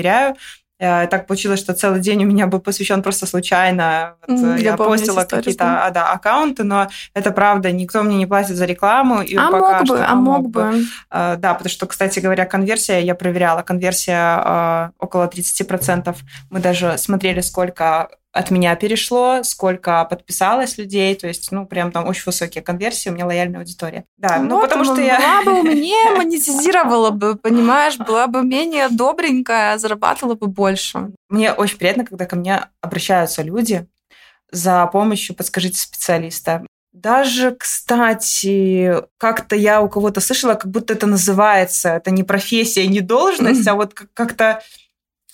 Э, 0.78 1.08
так 1.08 1.26
получилось, 1.26 1.62
что 1.62 1.74
целый 1.74 2.02
день 2.02 2.26
у 2.26 2.28
меня 2.28 2.48
был 2.48 2.60
посвящен 2.60 3.02
просто 3.02 3.26
случайно. 3.26 4.16
Вот 4.28 4.58
я, 4.58 4.72
я 4.72 4.78
постила 4.78 5.24
какие-то 5.24 5.86
а, 5.86 5.92
да, 5.92 6.12
аккаунты, 6.12 6.64
но 6.66 6.90
это 7.14 7.32
правда, 7.32 7.72
никто 7.72 8.04
мне 8.04 8.18
не 8.18 8.26
платит 8.26 8.58
за 8.58 8.66
рекламу. 8.66 9.22
И 9.22 9.36
а 9.38 9.52
пока 9.52 9.78
мог 9.78 9.86
что, 9.86 9.96
бы, 9.96 10.04
а 10.04 10.16
мог 10.16 10.50
бы. 10.50 10.72
бы. 10.72 10.84
А, 11.10 11.38
да, 11.38 11.54
потому 11.54 11.70
что, 11.70 11.86
кстати 11.86 12.20
говоря, 12.20 12.46
конверсия, 12.46 13.00
я 13.00 13.16
проверяла, 13.16 13.62
конверсия 13.62 14.18
а, 14.18 14.92
около 15.00 15.28
30%. 15.28 16.14
Мы 16.50 16.60
даже 16.60 16.98
смотрели, 16.98 17.40
сколько 17.40 18.10
от 18.36 18.52
меня 18.52 18.76
перешло, 18.76 19.44
сколько 19.44 20.04
подписалось 20.04 20.78
людей, 20.78 21.16
то 21.16 21.26
есть, 21.26 21.54
ну, 21.54 21.66
прям 21.66 21.94
там 21.94 22.06
очень 22.06 22.24
высокие 22.26 22.62
конверсии, 22.62 23.08
у 23.10 23.14
меня 23.14 23.26
лояльная 23.26 23.62
аудитория. 23.62 24.04
Да, 24.18 24.40
ну, 24.40 24.58
ну 24.58 24.62
потому 24.62 24.84
что 24.84 25.00
я... 25.00 25.18
Была 25.18 25.44
бы 25.44 25.60
умнее, 25.62 26.12
монетизировала 26.18 27.12
бы, 27.12 27.36
понимаешь, 27.36 27.98
была 27.98 28.28
бы 28.28 28.44
менее 28.44 28.90
добренькая, 28.90 29.78
зарабатывала 29.78 30.36
бы 30.36 30.48
больше. 30.48 31.12
Мне 31.30 31.54
очень 31.54 31.78
приятно, 31.78 32.06
когда 32.06 32.26
ко 32.26 32.36
мне 32.36 32.68
обращаются 32.82 33.42
люди 33.42 33.88
за 34.52 34.86
помощью, 34.88 35.34
подскажите 35.34 35.80
специалиста. 35.80 36.66
Даже, 36.92 37.52
кстати, 37.52 39.02
как-то 39.18 39.56
я 39.56 39.82
у 39.82 39.88
кого-то 39.88 40.20
слышала, 40.20 40.56
как 40.56 40.70
будто 40.72 40.94
это 40.94 41.08
называется, 41.08 41.90
это 41.90 42.12
не 42.12 42.24
профессия, 42.24 42.86
не 42.88 43.00
должность, 43.00 43.66
а 43.66 43.76
вот 43.76 43.94
как-то 43.94 44.62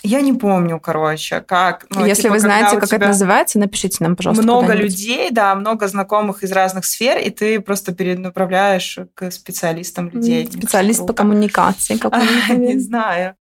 я 0.04 0.22
не 0.22 0.34
помню, 0.34 0.80
короче, 0.80 1.42
как. 1.42 1.86
Ну, 1.90 2.06
Если 2.06 2.24
типа, 2.24 2.34
вы 2.34 2.40
знаете, 2.40 2.80
как 2.80 2.92
это 2.92 3.08
называется, 3.08 3.60
напишите 3.60 3.98
нам, 4.00 4.16
пожалуйста. 4.16 4.44
Много 4.44 4.74
людей, 4.74 5.30
да, 5.32 5.54
много 5.56 5.88
знакомых 5.88 6.44
из 6.44 6.52
разных 6.52 6.86
сфер, 6.86 7.18
и 7.18 7.30
ты 7.30 7.60
просто 7.60 7.94
перенаправляешь 7.94 9.00
к 9.14 9.30
специалистам 9.32 10.10
людей. 10.10 10.48
Специалист 10.48 11.06
по 11.06 11.14
коммуникации. 11.14 12.00
Не 12.56 12.80
знаю. 12.80 13.36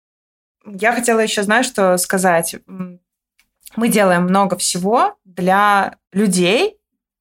Я 0.65 0.93
хотела 0.93 1.19
еще, 1.19 1.43
знаешь, 1.43 1.65
что 1.65 1.97
сказать. 1.97 2.55
Мы 3.75 3.89
делаем 3.89 4.23
много 4.23 4.57
всего 4.57 5.15
для 5.23 5.97
людей, 6.11 6.77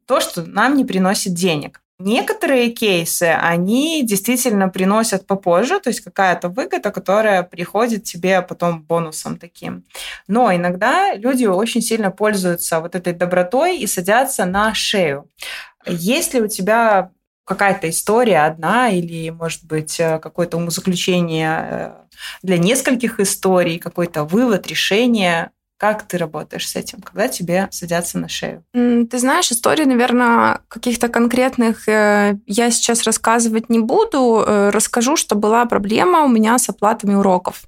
то, 0.07 0.21
что 0.21 0.43
нам 0.43 0.77
не 0.77 0.85
приносит 0.85 1.35
денег. 1.35 1.83
Некоторые 1.99 2.73
кейсы, 2.73 3.23
они 3.23 4.03
действительно 4.05 4.69
приносят 4.69 5.27
попозже, 5.27 5.81
то 5.81 5.89
есть 5.89 6.01
какая-то 6.01 6.51
выгода, 6.51 6.91
которая 6.91 7.43
приходит 7.43 8.05
тебе 8.05 8.43
потом 8.43 8.83
бонусом 8.83 9.39
таким. 9.39 9.85
Но 10.29 10.55
иногда 10.55 11.15
люди 11.15 11.47
очень 11.47 11.81
сильно 11.81 12.11
пользуются 12.11 12.81
вот 12.81 12.95
этой 12.95 13.15
добротой 13.15 13.79
и 13.79 13.87
садятся 13.87 14.45
на 14.45 14.75
шею. 14.75 15.31
Есть 15.87 16.35
ли 16.35 16.43
у 16.43 16.49
тебя 16.49 17.13
какая-то 17.47 17.89
история 17.89 18.41
одна 18.41 18.91
или, 18.91 19.31
может 19.31 19.65
быть, 19.65 19.99
э, 20.01 20.19
какое-то 20.19 20.57
умозаключение 20.59 21.69
э, 21.71 21.93
для 22.43 22.59
нескольких 22.59 23.21
историй, 23.21 23.79
какой-то 23.79 24.25
вывод, 24.25 24.67
решение, 24.67 25.53
как 25.77 26.05
ты 26.05 26.19
работаешь 26.19 26.69
с 26.69 26.77
этим, 26.77 27.01
когда 27.01 27.29
тебе 27.29 27.69
садятся 27.71 28.19
на 28.19 28.29
шею? 28.29 28.65
Ты 28.73 29.19
знаешь, 29.19 29.51
истории, 29.53 29.85
наверное, 29.85 30.61
каких-то 30.69 31.09
конкретных 31.09 31.89
э, 31.89 32.39
я 32.47 32.71
сейчас 32.71 33.05
рассказывать 33.05 33.69
не 33.69 33.79
буду. 33.79 34.45
Расскажу, 34.47 35.17
что 35.17 35.35
была 35.35 35.65
проблема 35.67 36.25
у 36.25 36.29
меня 36.29 36.59
с 36.59 36.69
оплатами 36.69 37.15
уроков. 37.15 37.65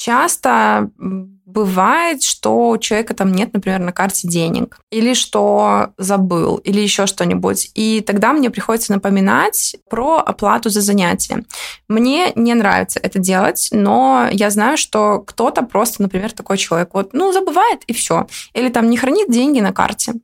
Часто 0.00 0.88
бывает, 0.96 2.22
что 2.22 2.70
у 2.70 2.78
человека 2.78 3.12
там 3.12 3.32
нет, 3.32 3.52
например, 3.52 3.80
на 3.80 3.92
карте 3.92 4.26
денег, 4.26 4.80
или 4.90 5.12
что 5.12 5.88
забыл, 5.98 6.56
или 6.56 6.80
еще 6.80 7.04
что-нибудь. 7.04 7.70
И 7.74 8.00
тогда 8.00 8.32
мне 8.32 8.48
приходится 8.48 8.92
напоминать 8.92 9.76
про 9.90 10.16
оплату 10.16 10.70
за 10.70 10.80
занятие. 10.80 11.44
Мне 11.86 12.32
не 12.34 12.54
нравится 12.54 12.98
это 13.02 13.18
делать, 13.18 13.68
но 13.72 14.26
я 14.32 14.48
знаю, 14.48 14.78
что 14.78 15.18
кто-то 15.18 15.60
просто, 15.60 16.00
например, 16.00 16.32
такой 16.32 16.56
человек, 16.56 16.94
вот, 16.94 17.12
ну, 17.12 17.30
забывает 17.30 17.82
и 17.86 17.92
все. 17.92 18.26
Или 18.54 18.70
там 18.70 18.88
не 18.88 18.96
хранит 18.96 19.30
деньги 19.30 19.60
на 19.60 19.74
карте. 19.74 20.14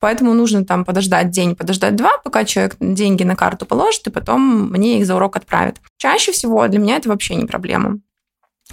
Поэтому 0.00 0.34
нужно 0.34 0.64
там 0.64 0.84
подождать 0.84 1.30
день, 1.30 1.54
подождать 1.54 1.94
два, 1.94 2.18
пока 2.24 2.44
человек 2.44 2.74
деньги 2.80 3.22
на 3.22 3.36
карту 3.36 3.64
положит, 3.64 4.08
и 4.08 4.10
потом 4.10 4.72
мне 4.72 4.98
их 4.98 5.06
за 5.06 5.14
урок 5.14 5.36
отправит. 5.36 5.76
Чаще 5.98 6.32
всего 6.32 6.66
для 6.66 6.80
меня 6.80 6.96
это 6.96 7.08
вообще 7.08 7.36
не 7.36 7.44
проблема. 7.44 8.00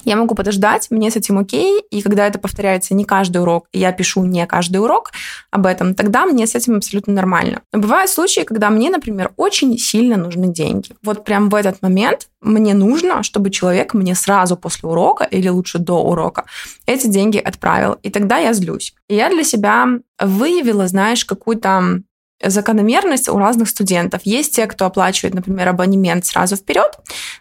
Я 0.03 0.15
могу 0.15 0.35
подождать, 0.35 0.87
мне 0.89 1.11
с 1.11 1.15
этим 1.15 1.39
окей, 1.39 1.81
и 1.91 2.01
когда 2.01 2.27
это 2.27 2.39
повторяется 2.39 2.93
не 2.93 3.05
каждый 3.05 3.41
урок, 3.41 3.67
и 3.71 3.79
я 3.79 3.91
пишу 3.91 4.23
не 4.25 4.45
каждый 4.45 4.77
урок 4.77 5.11
об 5.51 5.65
этом, 5.65 5.95
тогда 5.95 6.25
мне 6.25 6.47
с 6.47 6.55
этим 6.55 6.77
абсолютно 6.77 7.13
нормально. 7.13 7.61
Но 7.73 7.79
бывают 7.79 8.09
случаи, 8.09 8.41
когда 8.41 8.69
мне, 8.69 8.89
например, 8.89 9.31
очень 9.37 9.77
сильно 9.77 10.17
нужны 10.17 10.47
деньги. 10.47 10.91
Вот 11.03 11.23
прям 11.23 11.49
в 11.49 11.55
этот 11.55 11.81
момент 11.81 12.27
мне 12.41 12.73
нужно, 12.73 13.23
чтобы 13.23 13.49
человек 13.49 13.93
мне 13.93 14.15
сразу 14.15 14.55
после 14.55 14.89
урока 14.89 15.23
или 15.25 15.49
лучше 15.49 15.79
до 15.79 16.03
урока 16.03 16.45
эти 16.85 17.07
деньги 17.07 17.37
отправил. 17.37 17.97
И 18.03 18.09
тогда 18.09 18.37
я 18.37 18.53
злюсь. 18.53 18.93
И 19.09 19.15
я 19.15 19.29
для 19.29 19.43
себя 19.43 19.87
выявила, 20.19 20.87
знаешь, 20.87 21.25
какую-то 21.25 22.01
закономерность 22.43 23.29
у 23.29 23.37
разных 23.37 23.69
студентов. 23.69 24.21
Есть 24.23 24.55
те, 24.55 24.67
кто 24.67 24.85
оплачивает, 24.85 25.33
например, 25.33 25.69
абонемент 25.69 26.25
сразу 26.25 26.55
вперед 26.55 26.97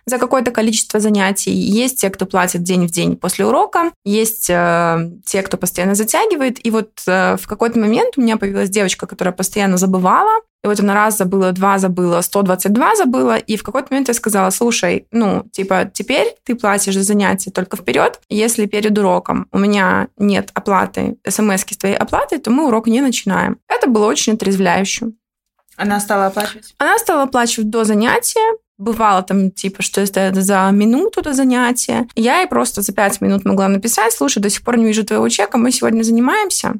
за 0.07 0.19
какое-то 0.19 0.51
количество 0.51 1.01
занятий. 1.01 1.53
Есть 1.53 2.01
те, 2.01 2.11
кто 2.11 2.27
платит 2.27 2.63
день 2.63 2.87
в 2.87 2.91
день 2.91 3.17
после 3.17 3.47
урока. 3.47 3.93
Есть 4.05 4.49
э, 4.49 5.11
те, 5.25 5.43
кто 5.43 5.57
постоянно 5.57 5.95
затягивает. 5.95 6.65
И 6.65 6.71
вот 6.71 6.91
э, 7.07 7.37
в 7.37 7.47
какой-то 7.47 7.79
момент 7.79 8.15
у 8.17 8.23
меня 8.23 8.37
появилась 8.37 8.71
девочка, 8.71 9.07
которая 9.07 9.33
постоянно 9.33 9.77
забывала 9.77 10.41
и 10.65 10.69
вот 10.69 10.81
она 10.81 10.95
раз 10.95 11.19
забыла, 11.19 11.53
два 11.53 11.79
забыла, 11.79 12.21
122 12.21 12.97
забыла, 12.97 13.37
и 13.37 13.57
в 13.57 13.63
какой-то 13.63 13.89
момент 13.91 14.09
я 14.09 14.15
сказала, 14.15 14.51
слушай, 14.51 15.07
ну, 15.13 15.45
типа, 15.53 15.91
теперь 15.93 16.35
ты 16.45 16.57
платишь 16.57 16.95
за 16.95 17.03
занятия 17.03 17.51
только 17.51 17.77
вперед. 17.77 18.21
Если 18.29 18.67
перед 18.67 18.99
уроком 18.99 19.47
у 19.53 19.59
меня 19.59 20.09
нет 20.17 20.51
оплаты, 20.55 21.19
смс 21.29 21.63
с 21.63 21.77
твоей 21.77 21.97
оплатой, 21.97 22.39
то 22.39 22.51
мы 22.51 22.67
урок 22.67 22.89
не 22.89 23.01
начинаем. 23.01 23.59
Это 23.69 23.87
было 23.87 24.07
очень 24.07 24.33
отрезвляюще. 24.33 25.13
Она 25.77 26.01
стала 26.01 26.27
оплачивать? 26.27 26.75
Она 26.79 26.99
стала 26.99 27.23
оплачивать 27.25 27.71
до 27.71 27.85
занятия, 27.85 28.57
Бывало 28.79 29.23
там, 29.23 29.51
типа, 29.51 29.83
что 29.83 30.03
это 30.03 30.39
за 30.43 30.69
минуту 30.71 31.23
до 31.23 31.33
занятия. 31.33 32.07
Я 32.15 32.41
ей 32.41 32.47
просто 32.47 32.83
за 32.83 32.93
пять 32.93 33.23
минут 33.23 33.47
могла 33.47 33.69
написать, 33.69 34.13
слушай, 34.13 34.39
до 34.39 34.51
сих 34.51 34.63
пор 34.63 34.77
не 34.77 34.85
вижу 34.85 35.03
твоего 35.03 35.27
чека, 35.31 35.57
мы 35.57 35.73
сегодня 35.73 36.03
занимаемся. 36.03 36.75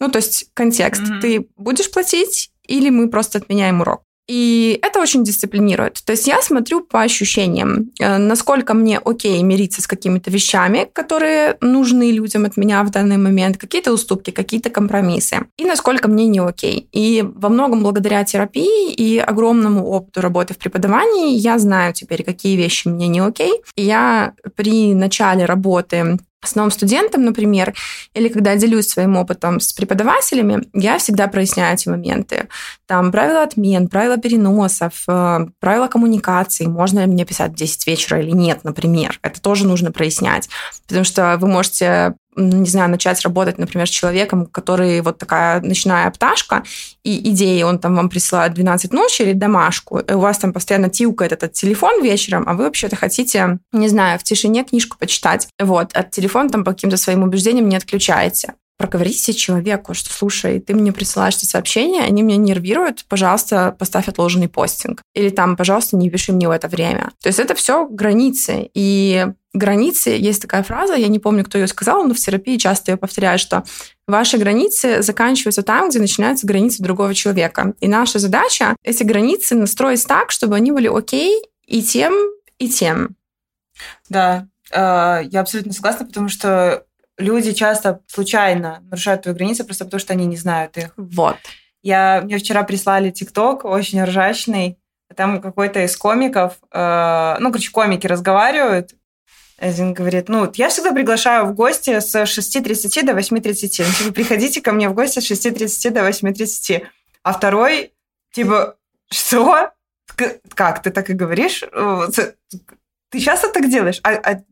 Ну, 0.00 0.10
то 0.10 0.18
есть 0.18 0.50
контекст. 0.52 1.00
Mm-hmm. 1.02 1.20
Ты 1.20 1.48
будешь 1.56 1.90
платить 1.90 2.50
или 2.70 2.90
мы 2.90 3.08
просто 3.08 3.38
отменяем 3.38 3.80
урок. 3.80 4.02
И 4.30 4.78
это 4.82 5.00
очень 5.00 5.24
дисциплинирует. 5.24 6.04
То 6.04 6.12
есть 6.12 6.28
я 6.28 6.40
смотрю 6.40 6.82
по 6.82 7.02
ощущениям, 7.02 7.90
э, 7.98 8.16
насколько 8.18 8.74
мне 8.74 9.00
окей 9.04 9.42
мириться 9.42 9.82
с 9.82 9.88
какими-то 9.88 10.30
вещами, 10.30 10.86
которые 10.92 11.56
нужны 11.60 12.12
людям 12.12 12.44
от 12.44 12.56
меня 12.56 12.84
в 12.84 12.90
данный 12.90 13.16
момент, 13.16 13.56
какие-то 13.56 13.92
уступки, 13.92 14.30
какие-то 14.30 14.70
компромиссы, 14.70 15.46
и 15.58 15.64
насколько 15.64 16.06
мне 16.08 16.28
не 16.28 16.38
окей. 16.38 16.88
И 16.92 17.24
во 17.34 17.48
многом 17.48 17.82
благодаря 17.82 18.22
терапии 18.22 18.92
и 18.92 19.18
огромному 19.18 19.84
опыту 19.84 20.20
работы 20.20 20.54
в 20.54 20.58
преподавании 20.58 21.36
я 21.36 21.58
знаю 21.58 21.92
теперь, 21.92 22.22
какие 22.22 22.56
вещи 22.56 22.86
мне 22.86 23.08
не 23.08 23.18
окей. 23.18 23.54
Я 23.76 24.34
при 24.54 24.94
начале 24.94 25.44
работы 25.44 26.18
с 26.42 26.54
новым 26.54 26.70
студентом, 26.70 27.24
например, 27.24 27.74
или 28.14 28.28
когда 28.28 28.56
делюсь 28.56 28.88
своим 28.88 29.16
опытом 29.16 29.60
с 29.60 29.72
преподавателями, 29.72 30.64
я 30.72 30.98
всегда 30.98 31.26
проясняю 31.26 31.74
эти 31.74 31.88
моменты. 31.88 32.48
Там 32.86 33.12
правила 33.12 33.42
отмен, 33.42 33.88
правила 33.88 34.16
переносов, 34.16 35.04
э, 35.06 35.46
правила 35.60 35.88
коммуникации, 35.88 36.66
можно 36.66 37.00
ли 37.00 37.06
мне 37.06 37.24
писать 37.24 37.52
в 37.52 37.56
10 37.56 37.86
вечера 37.86 38.20
или 38.20 38.30
нет, 38.30 38.64
например. 38.64 39.18
Это 39.22 39.40
тоже 39.40 39.66
нужно 39.66 39.92
прояснять, 39.92 40.48
потому 40.86 41.04
что 41.04 41.36
вы 41.38 41.48
можете 41.48 42.14
не 42.36 42.68
знаю, 42.68 42.90
начать 42.90 43.20
работать, 43.22 43.58
например, 43.58 43.86
с 43.86 43.90
человеком, 43.90 44.46
который 44.46 45.00
вот 45.00 45.18
такая 45.18 45.60
ночная 45.60 46.10
пташка, 46.10 46.62
и 47.02 47.30
идеи 47.30 47.62
он 47.62 47.78
там 47.78 47.96
вам 47.96 48.08
присылает 48.08 48.54
12 48.54 48.92
ночи 48.92 49.22
или 49.22 49.32
домашку, 49.32 49.98
и 49.98 50.12
у 50.12 50.20
вас 50.20 50.38
там 50.38 50.52
постоянно 50.52 50.88
тилкает 50.88 51.32
этот 51.32 51.52
телефон 51.52 52.02
вечером, 52.02 52.44
а 52.46 52.54
вы 52.54 52.64
вообще-то 52.64 52.96
хотите, 52.96 53.58
не 53.72 53.88
знаю, 53.88 54.18
в 54.18 54.22
тишине 54.22 54.64
книжку 54.64 54.96
почитать. 54.98 55.48
Вот, 55.58 55.92
от 55.92 56.10
телефона 56.10 56.50
там 56.50 56.64
по 56.64 56.72
каким-то 56.72 56.96
своим 56.96 57.22
убеждениям 57.22 57.68
не 57.68 57.76
отключаете 57.76 58.54
проговорите 58.80 59.34
человеку, 59.34 59.92
что, 59.92 60.10
слушай, 60.10 60.58
ты 60.58 60.74
мне 60.74 60.90
присылаешь 60.90 61.36
эти 61.36 61.44
сообщения, 61.44 62.00
они 62.00 62.22
меня 62.22 62.38
нервируют, 62.38 63.04
пожалуйста, 63.06 63.76
поставь 63.78 64.08
отложенный 64.08 64.48
постинг. 64.48 65.02
Или 65.14 65.28
там, 65.28 65.54
пожалуйста, 65.54 65.98
не 65.98 66.08
пиши 66.08 66.32
мне 66.32 66.48
в 66.48 66.50
это 66.50 66.66
время. 66.66 67.10
То 67.22 67.26
есть 67.26 67.38
это 67.38 67.54
все 67.54 67.86
границы. 67.86 68.70
И 68.72 69.26
границы, 69.52 70.10
есть 70.10 70.40
такая 70.40 70.62
фраза, 70.62 70.94
я 70.94 71.08
не 71.08 71.18
помню, 71.18 71.44
кто 71.44 71.58
ее 71.58 71.66
сказал, 71.66 72.04
но 72.04 72.14
в 72.14 72.18
терапии 72.18 72.56
часто 72.56 72.92
ее 72.92 72.96
повторяют, 72.96 73.42
что 73.42 73.64
ваши 74.06 74.38
границы 74.38 75.02
заканчиваются 75.02 75.62
там, 75.62 75.90
где 75.90 75.98
начинаются 75.98 76.46
границы 76.46 76.82
другого 76.82 77.14
человека. 77.14 77.74
И 77.80 77.86
наша 77.86 78.18
задача 78.18 78.76
эти 78.82 79.02
границы 79.02 79.56
настроить 79.56 80.06
так, 80.06 80.30
чтобы 80.30 80.56
они 80.56 80.72
были 80.72 80.88
окей 80.88 81.42
и 81.66 81.82
тем, 81.82 82.14
и 82.58 82.70
тем. 82.70 83.14
Да, 84.08 84.46
э, 84.72 85.24
я 85.30 85.40
абсолютно 85.42 85.74
согласна, 85.74 86.06
потому 86.06 86.30
что 86.30 86.86
люди 87.20 87.52
часто 87.52 88.00
случайно 88.06 88.80
нарушают 88.84 89.22
твои 89.22 89.34
границы 89.34 89.64
просто 89.64 89.84
потому, 89.84 90.00
что 90.00 90.12
они 90.12 90.26
не 90.26 90.36
знают 90.36 90.76
их. 90.76 90.92
Вот. 90.96 91.36
Я, 91.82 92.20
мне 92.22 92.38
вчера 92.38 92.62
прислали 92.62 93.10
ТикТок, 93.10 93.64
очень 93.64 94.02
ржачный. 94.02 94.78
Там 95.16 95.40
какой-то 95.40 95.82
из 95.82 95.96
комиков, 95.96 96.58
э, 96.72 97.36
ну, 97.40 97.50
короче, 97.50 97.70
комики 97.70 98.06
разговаривают. 98.06 98.94
Один 99.58 99.92
говорит, 99.92 100.28
ну, 100.28 100.50
я 100.54 100.68
всегда 100.68 100.92
приглашаю 100.92 101.46
в 101.46 101.54
гости 101.54 102.00
с 102.00 102.14
6.30 102.14 103.04
до 103.04 103.12
8.30. 103.12 103.84
Ну, 103.86 103.92
типа, 103.92 104.12
приходите 104.12 104.62
ко 104.62 104.72
мне 104.72 104.88
в 104.88 104.94
гости 104.94 105.20
с 105.20 105.30
6.30 105.30 105.90
до 105.90 106.08
8.30. 106.08 106.86
А 107.22 107.32
второй, 107.32 107.92
типа, 108.32 108.76
что? 109.10 109.70
Как, 110.54 110.82
ты 110.82 110.90
так 110.90 111.10
и 111.10 111.14
говоришь? 111.14 111.64
Ты 113.10 113.20
часто 113.20 113.48
так 113.48 113.68
делаешь? 113.68 114.00
А, 114.02 114.10
а 114.12 114.42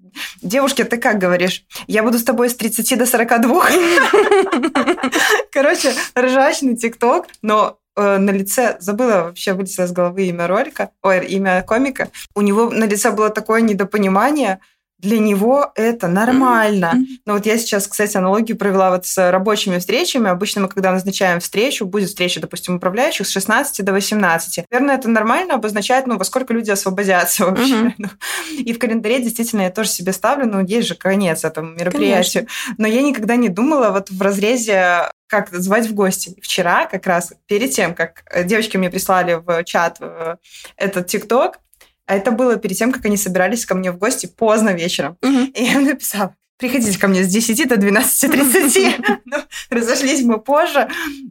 девушке 0.43 0.85
ты 0.85 0.99
как 0.99 1.19
говоришь? 1.19 1.65
Я 1.87 2.03
буду 2.03 2.19
с 2.19 2.25
тобой 2.25 2.51
с 2.51 2.55
30 2.55 2.99
до 2.99 3.07
42. 3.07 3.67
Короче, 5.53 5.93
ржачный 6.17 6.77
тикток, 6.77 7.27
но 7.43 7.79
э, 7.97 8.19
на 8.19 8.31
лице, 8.31 8.77
забыла 8.81 9.25
вообще, 9.25 9.53
вылетело 9.53 9.85
из 9.85 9.93
головы 9.93 10.27
имя 10.27 10.47
ролика, 10.47 10.91
ой, 11.03 11.27
имя 11.27 11.63
комика. 11.63 12.09
У 12.35 12.41
него 12.41 12.71
на 12.71 12.85
лице 12.85 13.11
было 13.11 13.31
такое 13.31 13.61
недопонимание, 13.61 14.61
для 14.99 15.19
него 15.19 15.71
это 15.77 16.09
нормально. 16.09 16.93
Mm-hmm. 16.95 17.07
Но 17.27 17.35
вот 17.35 17.47
я 17.47 17.57
сейчас, 17.59 17.87
кстати, 17.87 18.17
аналогию 18.17 18.57
провела 18.57 18.91
вот 18.91 19.07
с 19.07 19.31
рабочими 19.31 19.79
встречами. 19.79 20.29
Обычно 20.29 20.63
мы, 20.63 20.69
когда 20.69 20.91
назначаем 20.91 21.41
встречу, 21.41 21.87
будет 21.87 22.09
встреча, 22.09 22.41
допустим, 22.41 22.77
управляющих 22.77 23.27
с 23.27 23.31
16 23.31 23.85
до 23.85 23.93
18. 23.93 24.65
Наверное, 24.71 24.97
это 24.97 25.09
нормально 25.09 25.55
обозначает, 25.55 26.07
ну, 26.07 26.19
во 26.19 26.25
сколько 26.25 26.53
люди 26.53 26.71
освободятся 26.71 27.47
вообще. 27.51 27.95
Mm-hmm. 27.99 28.11
И 28.57 28.73
в 28.73 28.79
календаре 28.79 29.23
действительно 29.23 29.63
я 29.63 29.71
тоже 29.71 29.91
себе 29.91 30.13
ставлю, 30.13 30.47
ну, 30.47 30.65
есть 30.65 30.89
же 30.89 30.95
конец 30.97 31.45
этому 31.45 31.75
мероприятию. 31.75 32.47
Конечно. 32.47 32.75
Но 32.79 32.89
я 32.89 33.03
никогда 33.03 33.37
не 33.37 33.49
думала 33.49 33.91
вот 33.91 34.11
в 34.11 34.21
разрезе 34.21 35.11
как 35.29 35.51
звать 35.53 35.87
в 35.87 35.95
гости. 35.95 36.35
Вчера 36.43 36.87
как 36.87 37.07
раз 37.07 37.33
перед 37.47 37.71
тем, 37.71 37.95
как 37.95 38.25
девочки 38.45 38.77
мне 38.77 38.91
прислали 38.91 39.35
в 39.35 39.63
чат 39.65 39.99
э, 40.01 40.37
этот 40.77 41.07
ТикТок, 41.07 41.61
а 42.09 42.17
это 42.17 42.31
было 42.31 42.57
перед 42.57 42.77
тем, 42.77 42.91
как 42.91 43.05
они 43.05 43.19
собирались 43.19 43.67
ко 43.67 43.75
мне 43.75 43.93
в 43.93 43.99
гости 43.99 44.27
поздно 44.27 44.71
вечером. 44.71 45.19
Угу. 45.23 45.53
И 45.55 45.63
я 45.63 45.79
написала, 45.79 46.35
приходите 46.57 46.99
ко 46.99 47.07
мне 47.07 47.23
с 47.23 47.29
10 47.29 47.69
до 47.69 47.75
12.30. 47.75 49.19
ну, 49.27 49.37
разошлись 49.69 50.23
мы 50.23 50.41
позже. 50.41 50.89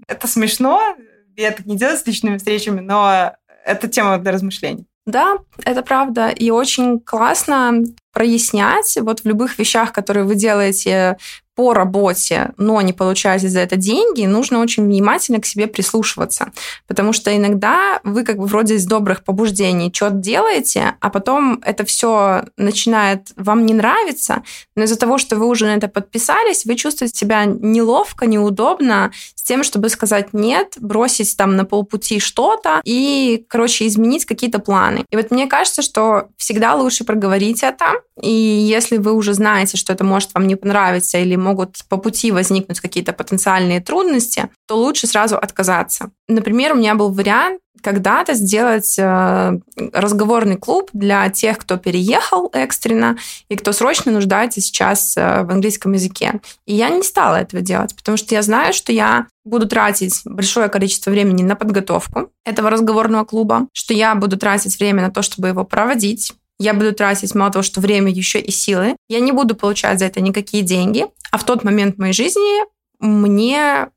Это 0.07 0.27
смешно. 0.27 0.95
Я 1.35 1.51
так 1.51 1.65
не 1.65 1.77
делаю 1.77 1.97
с 1.97 2.05
личными 2.05 2.37
встречами, 2.37 2.79
но 2.79 3.33
это 3.65 3.87
тема 3.87 4.19
для 4.19 4.31
размышлений. 4.31 4.85
Да, 5.07 5.37
это 5.63 5.81
правда. 5.81 6.29
И 6.29 6.51
очень 6.51 6.99
классно 6.99 7.83
прояснять 8.13 8.97
вот 9.01 9.21
в 9.21 9.25
любых 9.25 9.57
вещах, 9.57 9.91
которые 9.91 10.25
вы 10.25 10.35
делаете 10.35 11.17
по 11.57 11.73
работе, 11.73 12.51
но 12.57 12.79
не 12.81 12.93
получаете 12.93 13.49
за 13.49 13.61
это 13.61 13.77
деньги, 13.77 14.27
нужно 14.27 14.59
очень 14.59 14.85
внимательно 14.85 15.41
к 15.41 15.45
себе 15.47 15.65
прислушиваться. 15.65 16.51
Потому 16.85 17.13
что 17.13 17.35
иногда 17.35 17.99
вы 18.03 18.23
как 18.23 18.37
бы 18.37 18.45
вроде 18.45 18.75
из 18.75 18.85
добрых 18.85 19.23
побуждений 19.23 19.91
что-то 19.91 20.17
делаете, 20.17 20.93
а 20.99 21.09
потом 21.09 21.59
это 21.63 21.83
все 21.83 22.43
начинает 22.57 23.31
вам 23.35 23.65
не 23.65 23.73
нравиться, 23.73 24.43
но 24.75 24.83
из-за 24.83 24.99
того, 24.99 25.17
что 25.17 25.35
вы 25.35 25.47
уже 25.47 25.65
на 25.65 25.75
это 25.75 25.87
подписались, 25.87 26.63
вы 26.65 26.75
чувствуете 26.75 27.17
себя 27.17 27.45
неловко, 27.45 28.27
неудобно 28.27 29.11
с 29.33 29.41
тем, 29.41 29.63
чтобы 29.63 29.89
сказать 29.89 30.33
нет, 30.33 30.75
бросить 30.79 31.35
там 31.37 31.55
на 31.55 31.65
полпути 31.65 32.19
что-то 32.19 32.81
и, 32.83 33.45
короче, 33.49 33.87
изменить 33.87 34.25
какие-то 34.25 34.59
планы. 34.59 35.05
И 35.09 35.15
вот 35.15 35.31
мне 35.31 35.47
кажется, 35.47 35.81
что 35.81 36.27
всегда 36.37 36.75
лучше 36.75 37.03
проговорить 37.03 37.63
это, 37.63 37.93
и 38.21 38.29
если 38.31 38.97
вы 38.97 39.13
уже 39.13 39.33
знаете, 39.33 39.77
что 39.77 39.93
это 39.93 40.03
может 40.03 40.35
вам 40.35 40.47
не 40.47 40.55
понравиться 40.55 41.17
или 41.17 41.35
могут 41.47 41.77
по 41.89 41.97
пути 41.97 42.31
возникнуть 42.31 42.79
какие-то 42.79 43.13
потенциальные 43.13 43.79
трудности, 43.81 44.49
то 44.67 44.77
лучше 44.77 45.07
сразу 45.07 45.37
отказаться. 45.37 46.11
Например, 46.27 46.73
у 46.73 46.75
меня 46.75 46.95
был 46.95 47.09
вариант 47.11 47.61
когда-то 47.81 48.33
сделать 48.33 48.97
э, 48.97 49.59
разговорный 49.93 50.57
клуб 50.57 50.89
для 50.93 51.29
тех, 51.29 51.57
кто 51.57 51.77
переехал 51.77 52.49
экстренно 52.53 53.17
и 53.49 53.55
кто 53.55 53.71
срочно 53.71 54.11
нуждается 54.11 54.61
сейчас 54.61 55.15
э, 55.15 55.43
в 55.43 55.51
английском 55.51 55.93
языке. 55.93 56.41
И 56.65 56.75
я 56.75 56.89
не 56.89 57.03
стала 57.03 57.35
этого 57.35 57.61
делать, 57.61 57.95
потому 57.95 58.17
что 58.17 58.35
я 58.35 58.41
знаю, 58.41 58.73
что 58.73 58.91
я 58.91 59.27
буду 59.45 59.67
тратить 59.67 60.21
большое 60.25 60.69
количество 60.69 61.11
времени 61.11 61.43
на 61.43 61.55
подготовку 61.55 62.31
этого 62.45 62.69
разговорного 62.69 63.23
клуба, 63.23 63.67
что 63.73 63.93
я 63.93 64.15
буду 64.15 64.37
тратить 64.37 64.77
время 64.79 65.03
на 65.03 65.11
то, 65.11 65.21
чтобы 65.21 65.47
его 65.47 65.63
проводить, 65.63 66.33
я 66.59 66.73
буду 66.73 66.93
тратить 66.93 67.35
мало 67.35 67.51
того, 67.51 67.63
что 67.63 67.81
время, 67.81 68.11
еще 68.11 68.39
и 68.39 68.51
силы. 68.51 68.95
Я 69.07 69.19
не 69.19 69.31
буду 69.31 69.55
получать 69.55 69.99
за 69.99 70.05
это 70.05 70.21
никакие 70.21 70.63
деньги. 70.63 71.05
А 71.31 71.37
в 71.37 71.43
тот 71.43 71.63
момент 71.63 71.97
моей 71.97 72.13
жизни 72.13 72.63
мне 72.99 73.89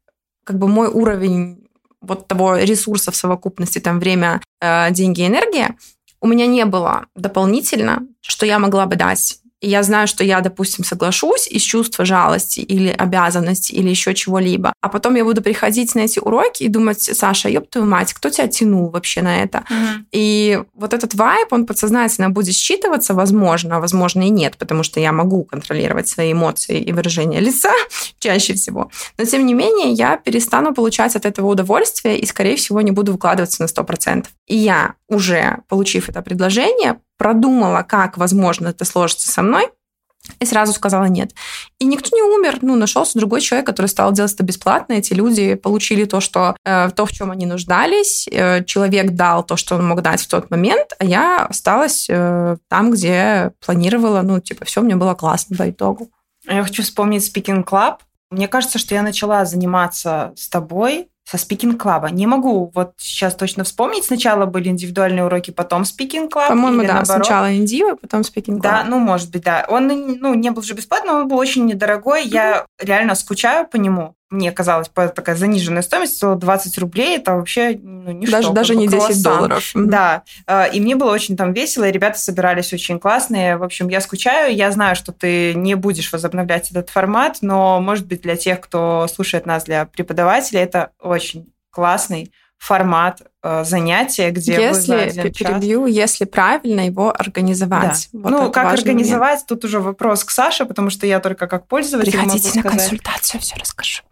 как 0.44 0.58
бы 0.58 0.68
мой 0.68 0.88
уровень 0.88 1.66
вот 2.00 2.26
того 2.26 2.56
ресурса 2.56 3.10
в 3.10 3.16
совокупности, 3.16 3.78
там 3.78 3.98
время, 3.98 4.40
э, 4.60 4.90
деньги, 4.90 5.26
энергия, 5.26 5.76
у 6.20 6.26
меня 6.26 6.46
не 6.46 6.64
было 6.64 7.06
дополнительно, 7.14 8.06
что 8.20 8.46
я 8.46 8.58
могла 8.58 8.86
бы 8.86 8.96
дать 8.96 9.39
и 9.60 9.68
я 9.68 9.82
знаю, 9.82 10.06
что 10.06 10.24
я, 10.24 10.40
допустим, 10.40 10.84
соглашусь 10.84 11.46
из 11.46 11.62
чувства 11.62 12.04
жалости 12.04 12.60
или 12.60 12.88
обязанности 12.88 13.72
или 13.72 13.90
еще 13.90 14.14
чего-либо, 14.14 14.72
а 14.80 14.88
потом 14.88 15.14
я 15.16 15.24
буду 15.24 15.42
приходить 15.42 15.94
на 15.94 16.00
эти 16.00 16.18
уроки 16.18 16.62
и 16.62 16.68
думать, 16.68 17.02
Саша, 17.02 17.48
ёб 17.48 17.68
твою 17.68 17.86
мать, 17.86 18.12
кто 18.14 18.30
тебя 18.30 18.48
тянул 18.48 18.88
вообще 18.88 19.22
на 19.22 19.42
это? 19.42 19.58
Mm-hmm. 19.58 20.04
И 20.12 20.62
вот 20.74 20.94
этот 20.94 21.14
вайп, 21.14 21.52
он 21.52 21.66
подсознательно 21.66 22.30
будет 22.30 22.54
считываться, 22.54 23.14
возможно, 23.14 23.76
а 23.76 23.80
возможно 23.80 24.22
и 24.22 24.30
нет, 24.30 24.56
потому 24.56 24.82
что 24.82 24.98
я 25.00 25.12
могу 25.12 25.44
контролировать 25.44 26.08
свои 26.08 26.32
эмоции 26.32 26.80
и 26.80 26.92
выражение 26.92 27.40
лица 27.40 27.72
чаще 28.18 28.54
всего. 28.54 28.90
Но, 29.18 29.24
тем 29.24 29.44
не 29.44 29.54
менее, 29.54 29.92
я 29.92 30.16
перестану 30.16 30.74
получать 30.74 31.16
от 31.16 31.26
этого 31.26 31.48
удовольствие 31.48 32.18
и, 32.18 32.26
скорее 32.26 32.56
всего, 32.56 32.80
не 32.80 32.92
буду 32.92 33.12
выкладываться 33.12 33.62
на 33.62 33.66
100%. 33.66 34.26
И 34.46 34.56
я, 34.56 34.94
уже 35.08 35.58
получив 35.68 36.08
это 36.08 36.22
предложение, 36.22 36.96
продумала, 37.20 37.82
как, 37.82 38.16
возможно, 38.16 38.68
это 38.68 38.86
сложится 38.86 39.30
со 39.30 39.42
мной, 39.42 39.68
и 40.38 40.46
сразу 40.46 40.72
сказала 40.72 41.04
нет. 41.04 41.32
И 41.78 41.84
никто 41.84 42.16
не 42.16 42.22
умер. 42.22 42.60
Ну, 42.62 42.76
нашелся 42.76 43.18
другой 43.18 43.42
человек, 43.42 43.66
который 43.66 43.88
стал 43.88 44.12
делать 44.12 44.32
это 44.32 44.42
бесплатно. 44.42 44.94
Эти 44.94 45.12
люди 45.12 45.54
получили 45.54 46.06
то, 46.06 46.20
что, 46.20 46.56
э, 46.64 46.88
то 46.96 47.04
в 47.04 47.12
чем 47.12 47.30
они 47.30 47.44
нуждались. 47.44 48.26
Э, 48.32 48.64
человек 48.64 49.10
дал 49.10 49.44
то, 49.44 49.58
что 49.58 49.74
он 49.74 49.86
мог 49.86 50.00
дать 50.00 50.22
в 50.22 50.28
тот 50.28 50.50
момент, 50.50 50.94
а 50.98 51.04
я 51.04 51.44
осталась 51.44 52.06
э, 52.08 52.56
там, 52.68 52.90
где 52.90 53.52
планировала. 53.62 54.22
Ну, 54.22 54.40
типа, 54.40 54.64
все, 54.64 54.80
мне 54.80 54.96
было 54.96 55.14
классно 55.14 55.56
по 55.58 55.68
итогу. 55.68 56.08
Я 56.48 56.64
хочу 56.64 56.82
вспомнить 56.82 57.30
Speaking 57.30 57.64
Club. 57.64 57.96
Мне 58.30 58.48
кажется, 58.48 58.78
что 58.78 58.94
я 58.94 59.02
начала 59.02 59.44
заниматься 59.44 60.32
с 60.36 60.48
тобой 60.48 61.08
со 61.30 61.38
speaking 61.38 61.79
club 61.79 62.00
а. 62.00 62.10
Не 62.10 62.26
могу 62.26 62.72
вот 62.74 62.94
сейчас 62.98 63.36
точно 63.36 63.62
вспомнить. 63.62 64.04
Сначала 64.04 64.46
были 64.46 64.68
индивидуальные 64.68 65.24
уроки, 65.26 65.52
потом 65.52 65.84
speaking 65.84 66.24
club. 66.24 66.48
По-моему, 66.48 66.82
да. 66.82 66.94
Наоборот. 66.94 67.24
Сначала 67.24 67.54
индивы, 67.54 67.94
потом 67.94 68.24
speaking 68.24 68.48
club. 68.48 68.62
Да, 68.62 68.84
ну, 68.84 68.98
может 68.98 69.30
быть, 69.30 69.44
да. 69.44 69.64
Он 69.68 69.86
ну, 69.86 70.34
не 70.34 70.50
был 70.50 70.62
же 70.62 70.74
бесплатным, 70.74 71.14
он 71.14 71.28
был 71.28 71.38
очень 71.38 71.66
недорогой. 71.66 72.24
Mm-hmm. 72.24 72.34
Я 72.34 72.66
реально 72.80 73.14
скучаю 73.14 73.68
по 73.68 73.76
нему. 73.76 74.16
Мне 74.30 74.52
казалось, 74.52 74.88
такая 74.94 75.34
заниженная 75.34 75.82
стоимость, 75.82 76.16
стоила 76.16 76.36
20 76.36 76.78
рублей, 76.78 77.16
это 77.16 77.34
вообще 77.34 77.78
ну, 77.82 78.12
ничто. 78.12 78.36
Даже, 78.36 78.52
даже 78.52 78.76
не 78.76 78.86
10 78.86 78.98
круассан. 78.98 79.22
долларов. 79.22 79.70
Да, 79.74 80.22
а, 80.46 80.66
и 80.66 80.80
мне 80.80 80.94
было 80.94 81.10
очень 81.10 81.36
там 81.36 81.52
весело, 81.52 81.88
и 81.88 81.92
ребята 81.92 82.18
собирались 82.18 82.72
очень 82.72 83.00
классные. 83.00 83.56
В 83.56 83.64
общем, 83.64 83.88
я 83.88 84.00
скучаю, 84.00 84.54
я 84.54 84.70
знаю, 84.70 84.94
что 84.94 85.12
ты 85.12 85.54
не 85.54 85.74
будешь 85.74 86.12
возобновлять 86.12 86.70
этот 86.70 86.90
формат, 86.90 87.38
но, 87.40 87.80
может 87.80 88.06
быть, 88.06 88.22
для 88.22 88.36
тех, 88.36 88.60
кто 88.60 89.08
слушает 89.12 89.46
нас, 89.46 89.64
для 89.64 89.84
преподавателей, 89.84 90.60
это 90.60 90.90
очень 91.00 91.52
классный 91.70 92.30
формат 92.60 93.22
э, 93.42 93.64
занятия, 93.64 94.30
где 94.30 94.52
если, 94.52 95.06
вы 95.06 95.10
за 95.10 95.22
перебью, 95.30 95.86
час... 95.86 95.96
если 95.96 96.24
правильно 96.26 96.86
его 96.86 97.10
организовать. 97.10 98.10
Да. 98.12 98.20
Вот 98.20 98.30
ну, 98.30 98.52
как 98.52 98.74
организовать, 98.74 99.30
момент. 99.30 99.46
тут 99.48 99.64
уже 99.64 99.80
вопрос 99.80 100.24
к 100.24 100.30
Саше, 100.30 100.66
потому 100.66 100.90
что 100.90 101.06
я 101.06 101.20
только 101.20 101.46
как 101.46 101.66
пользователь 101.66 102.12
Приходите 102.12 102.48
могу 102.48 102.56
на 102.56 102.60
сказать. 102.60 102.78
консультацию, 102.78 103.40
все 103.40 103.56
расскажу. 103.56 104.02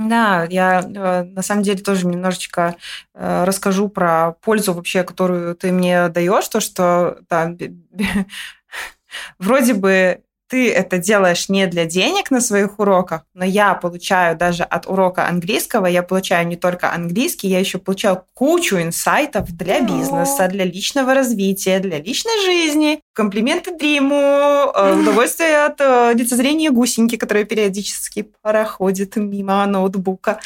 Да, 0.00 0.46
я 0.48 0.80
э, 0.80 1.22
на 1.24 1.42
самом 1.42 1.64
деле 1.64 1.82
тоже 1.82 2.06
немножечко 2.06 2.76
э, 3.14 3.44
расскажу 3.44 3.88
про 3.88 4.32
пользу 4.42 4.72
вообще, 4.72 5.02
которую 5.02 5.56
ты 5.56 5.72
мне 5.72 6.08
даешь, 6.08 6.46
то, 6.48 6.60
что 6.60 7.18
да, 7.28 7.52
вроде 9.38 9.74
бы 9.74 10.22
ты 10.48 10.72
это 10.72 10.98
делаешь 10.98 11.48
не 11.48 11.66
для 11.66 11.84
денег 11.84 12.30
на 12.30 12.40
своих 12.40 12.78
уроках, 12.78 13.22
но 13.34 13.44
я 13.44 13.74
получаю 13.74 14.36
даже 14.36 14.62
от 14.62 14.86
урока 14.86 15.28
английского, 15.28 15.86
я 15.86 16.02
получаю 16.02 16.46
не 16.46 16.56
только 16.56 16.92
английский, 16.92 17.48
я 17.48 17.60
еще 17.60 17.78
получаю 17.78 18.24
кучу 18.34 18.76
инсайтов 18.76 19.54
для 19.56 19.80
бизнеса, 19.80 20.48
для 20.48 20.64
личного 20.64 21.14
развития, 21.14 21.78
для 21.80 21.98
личной 21.98 22.44
жизни, 22.44 23.00
комплименты 23.14 23.76
Дриму, 23.76 24.72
э, 24.74 24.98
удовольствие 24.98 25.66
от 25.66 25.80
э, 25.80 26.12
лицезрения 26.14 26.70
гусеньки, 26.70 27.16
которая 27.16 27.44
периодически 27.44 28.30
проходит 28.42 29.16
мимо 29.16 29.66
ноутбука. 29.66 30.40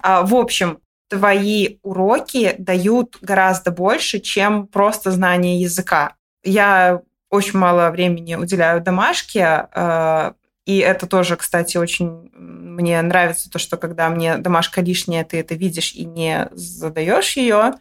А, 0.00 0.22
в 0.22 0.34
общем, 0.34 0.78
твои 1.08 1.78
уроки 1.82 2.54
дают 2.58 3.18
гораздо 3.20 3.70
больше, 3.70 4.20
чем 4.20 4.66
просто 4.66 5.10
знание 5.10 5.60
языка. 5.60 6.14
Я 6.44 7.02
очень 7.30 7.58
мало 7.58 7.90
времени 7.90 8.34
уделяю 8.34 8.80
домашке, 8.80 9.68
э, 9.74 10.32
и 10.68 10.78
это 10.78 11.06
тоже, 11.06 11.36
кстати, 11.36 11.78
очень 11.78 12.30
мне 12.34 13.00
нравится, 13.00 13.50
то, 13.50 13.58
что 13.58 13.78
когда 13.78 14.10
мне 14.10 14.36
домашка 14.36 14.82
лишняя, 14.82 15.24
ты 15.24 15.38
это 15.40 15.54
видишь 15.54 15.94
и 15.94 16.04
не 16.04 16.48
задаешь 16.52 17.36
ее. 17.38 17.72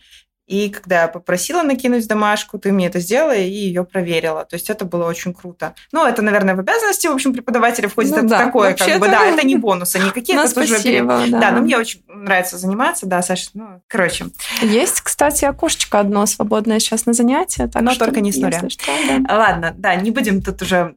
И 0.48 0.70
когда 0.70 1.02
я 1.04 1.08
попросила 1.10 1.62
накинуть 1.62 2.08
домашку, 2.08 2.58
ты 2.58 2.72
мне 2.72 2.88
это 2.88 3.00
сделала 3.00 3.36
и 3.36 3.50
ее 3.50 3.84
проверила. 3.84 4.46
То 4.46 4.56
есть 4.56 4.70
это 4.70 4.86
было 4.86 5.06
очень 5.06 5.34
круто. 5.34 5.76
Ну, 5.92 6.06
это, 6.06 6.22
наверное, 6.22 6.56
в 6.56 6.60
обязанности, 6.60 7.08
в 7.08 7.12
общем, 7.12 7.34
преподавателя 7.34 7.90
входит 7.90 8.12
ну, 8.12 8.18
это 8.20 8.28
да, 8.28 8.46
такое, 8.46 8.74
как 8.74 9.00
бы, 9.00 9.08
да, 9.08 9.26
это 9.26 9.46
не 9.46 9.58
бонусы 9.58 10.00
никакие. 10.00 10.38
Ну, 10.38 10.44
это 10.44 10.52
спасибо, 10.52 11.20
тоже... 11.20 11.32
да. 11.32 11.40
да, 11.40 11.52
но 11.52 11.62
мне 11.62 11.78
очень 11.78 12.02
нравится 12.08 12.58
заниматься, 12.58 13.06
да, 13.06 13.22
Саша, 13.22 13.50
ну, 13.54 13.82
короче. 13.88 14.28
Есть, 14.62 15.02
кстати, 15.02 15.44
окошечко 15.44 16.00
одно 16.00 16.26
свободное 16.26 16.80
сейчас 16.80 17.06
на 17.06 17.14
занятие. 17.14 17.68
Так 17.68 17.82
но 17.82 17.92
что, 17.92 18.06
только 18.06 18.22
не 18.22 18.32
с 18.32 18.38
нуля. 18.38 18.64
Что, 18.70 18.92
да. 19.08 19.36
Ладно, 19.36 19.76
да, 19.78 19.96
не 19.96 20.12
будем 20.12 20.42
тут 20.42 20.62
уже 20.62 20.96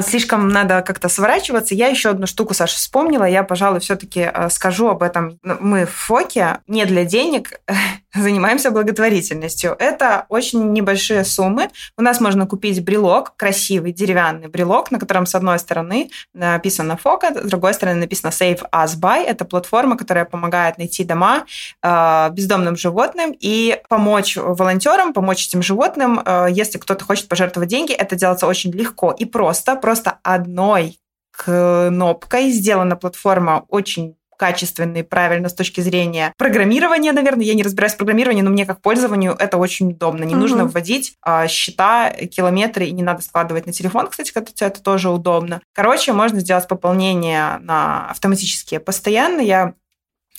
слишком 0.00 0.48
надо 0.48 0.82
как-то 0.82 1.08
сворачиваться. 1.08 1.74
Я 1.74 1.88
еще 1.88 2.10
одну 2.10 2.26
штуку, 2.26 2.54
Саша, 2.54 2.76
вспомнила. 2.76 3.24
Я, 3.24 3.42
пожалуй, 3.42 3.80
все-таки 3.80 4.30
э, 4.32 4.48
скажу 4.50 4.88
об 4.88 5.02
этом. 5.02 5.38
Мы 5.42 5.84
в 5.84 5.90
ФОКе 5.90 6.60
не 6.68 6.84
для 6.84 7.04
денег 7.04 7.60
занимаемся 8.14 8.70
благотворительностью. 8.70 9.74
Это 9.78 10.26
очень 10.28 10.72
небольшие 10.72 11.24
суммы. 11.24 11.70
У 11.96 12.02
нас 12.02 12.20
можно 12.20 12.46
купить 12.46 12.84
брелок, 12.84 13.34
красивый 13.36 13.92
деревянный 13.92 14.48
брелок, 14.48 14.90
на 14.92 15.00
котором 15.00 15.26
с 15.26 15.34
одной 15.34 15.58
стороны 15.58 16.10
написано 16.34 16.96
ФОКа, 16.96 17.34
с 17.34 17.48
другой 17.48 17.74
стороны 17.74 18.00
написано 18.00 18.30
Save 18.30 18.62
Us 18.70 18.96
By. 18.96 19.24
Это 19.24 19.44
платформа, 19.44 19.96
которая 19.96 20.24
помогает 20.24 20.78
найти 20.78 21.02
дома 21.02 21.46
э, 21.82 22.30
бездомным 22.30 22.76
животным 22.76 23.34
и 23.38 23.80
помочь 23.88 24.36
волонтерам, 24.36 25.12
помочь 25.12 25.48
этим 25.48 25.62
животным. 25.62 26.20
Э, 26.24 26.46
если 26.48 26.78
кто-то 26.78 27.04
хочет 27.04 27.26
пожертвовать 27.26 27.68
деньги, 27.68 27.92
это 27.92 28.14
делается 28.14 28.46
очень 28.46 28.70
легко 28.70 29.10
и 29.10 29.24
просто. 29.24 29.79
Просто 29.80 30.18
одной 30.22 30.98
кнопкой 31.32 32.50
сделана 32.50 32.96
платформа 32.96 33.64
очень 33.68 34.16
качественно 34.40 34.96
и 34.96 35.02
правильно 35.02 35.50
с 35.50 35.54
точки 35.54 35.82
зрения 35.82 36.32
программирования, 36.38 37.12
наверное. 37.12 37.44
Я 37.44 37.52
не 37.52 37.62
разбираюсь 37.62 37.92
в 37.92 37.98
программировании, 37.98 38.40
но 38.40 38.48
мне 38.48 38.64
как 38.64 38.80
пользованию 38.80 39.36
это 39.38 39.58
очень 39.58 39.90
удобно. 39.90 40.24
Не 40.24 40.32
угу. 40.32 40.40
нужно 40.40 40.64
вводить 40.64 41.12
а, 41.20 41.46
счета, 41.46 42.10
километры, 42.10 42.86
и 42.86 42.90
не 42.92 43.02
надо 43.02 43.20
складывать 43.20 43.66
на 43.66 43.72
телефон, 43.72 44.06
кстати, 44.06 44.32
это 44.34 44.82
тоже 44.82 45.10
удобно. 45.10 45.60
Короче, 45.74 46.14
можно 46.14 46.40
сделать 46.40 46.66
пополнение 46.66 47.58
на 47.58 48.08
автоматические 48.08 48.80
постоянно. 48.80 49.42
Я 49.42 49.74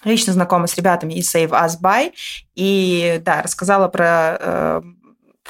лично 0.04 0.34
знакома 0.34 0.66
с 0.66 0.76
ребятами 0.76 1.14
из 1.14 1.34
Save 1.34 1.52
Us 1.52 1.80
Buy, 1.80 2.12
и 2.56 3.22
да, 3.24 3.44
рассказала 3.44 3.88
про 3.88 4.38
э, 4.40 4.82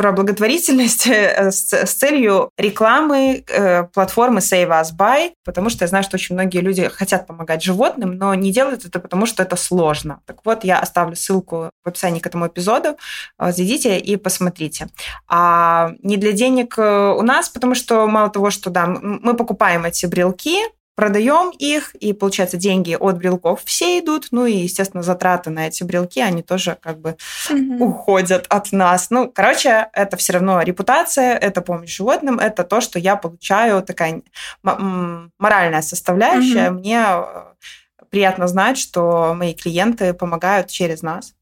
про 0.02 0.14
благотворительность 0.14 1.06
э, 1.08 1.52
с, 1.52 1.72
с 1.72 1.94
целью 1.94 2.50
рекламы 2.58 3.44
э, 3.48 3.84
платформы 3.84 4.40
Save 4.40 4.70
Us 4.70 4.88
Buy, 4.98 5.34
потому 5.46 5.70
что 5.70 5.84
я 5.84 5.88
знаю, 5.88 6.04
что 6.04 6.16
очень 6.16 6.34
многие 6.34 6.58
люди 6.58 6.90
хотят 6.90 7.28
помогать 7.28 7.62
животным, 7.62 8.18
но 8.18 8.34
не 8.34 8.52
делают 8.52 8.84
это 8.84 9.00
потому, 9.00 9.28
что 9.28 9.44
это 9.44 9.56
сложно. 9.56 10.22
Так 10.26 10.38
вот, 10.44 10.64
я 10.64 10.80
оставлю 10.80 11.16
ссылку 11.16 11.70
в 11.86 11.88
описании 11.88 12.20
к 12.20 12.26
этому 12.26 12.48
эпизоду. 12.48 12.98
Э, 13.38 13.52
зайдите 13.52 14.00
и 14.00 14.16
посмотрите. 14.16 14.88
А 15.28 15.92
не 16.02 16.18
для 16.18 16.32
денег 16.32 16.80
э, 16.80 17.16
у 17.16 17.22
нас, 17.22 17.50
потому 17.50 17.76
что 17.76 18.08
мало 18.08 18.32
того, 18.32 18.50
что 18.50 18.72
да, 18.72 18.88
мы 18.88 19.36
покупаем 19.36 19.86
эти 19.86 20.08
брелки, 20.08 20.58
продаем 21.02 21.50
их, 21.58 21.96
и, 21.96 22.14
получается, 22.14 22.58
деньги 22.58 22.96
от 23.00 23.18
брелков 23.18 23.64
все 23.66 23.98
идут, 23.98 24.28
ну 24.30 24.46
и, 24.46 24.54
естественно, 24.54 25.02
затраты 25.02 25.50
на 25.50 25.66
эти 25.66 25.84
брелки, 25.84 26.20
они 26.20 26.44
тоже 26.44 26.78
как 26.80 27.00
бы 27.00 27.18
mm-hmm. 27.50 27.80
уходят 27.80 28.46
от 28.50 28.72
нас. 28.72 29.10
Ну, 29.10 29.28
короче, 29.28 29.90
это 29.94 30.16
все 30.18 30.34
равно 30.34 30.62
репутация, 30.62 31.36
это 31.36 31.62
помощь 31.64 31.98
животным, 31.98 32.38
это 32.38 32.64
то, 32.64 32.82
что 32.82 33.00
я 33.00 33.16
получаю, 33.16 33.82
такая 33.82 34.22
моральная 34.62 35.82
составляющая. 35.82 36.70
Mm-hmm. 36.70 36.80
Мне 36.80 37.04
э, 37.04 38.04
приятно 38.12 38.48
знать, 38.48 38.78
что 38.78 39.34
мои 39.34 39.56
клиенты 39.56 40.14
помогают 40.14 40.68
через 40.68 41.02
нас 41.02 41.34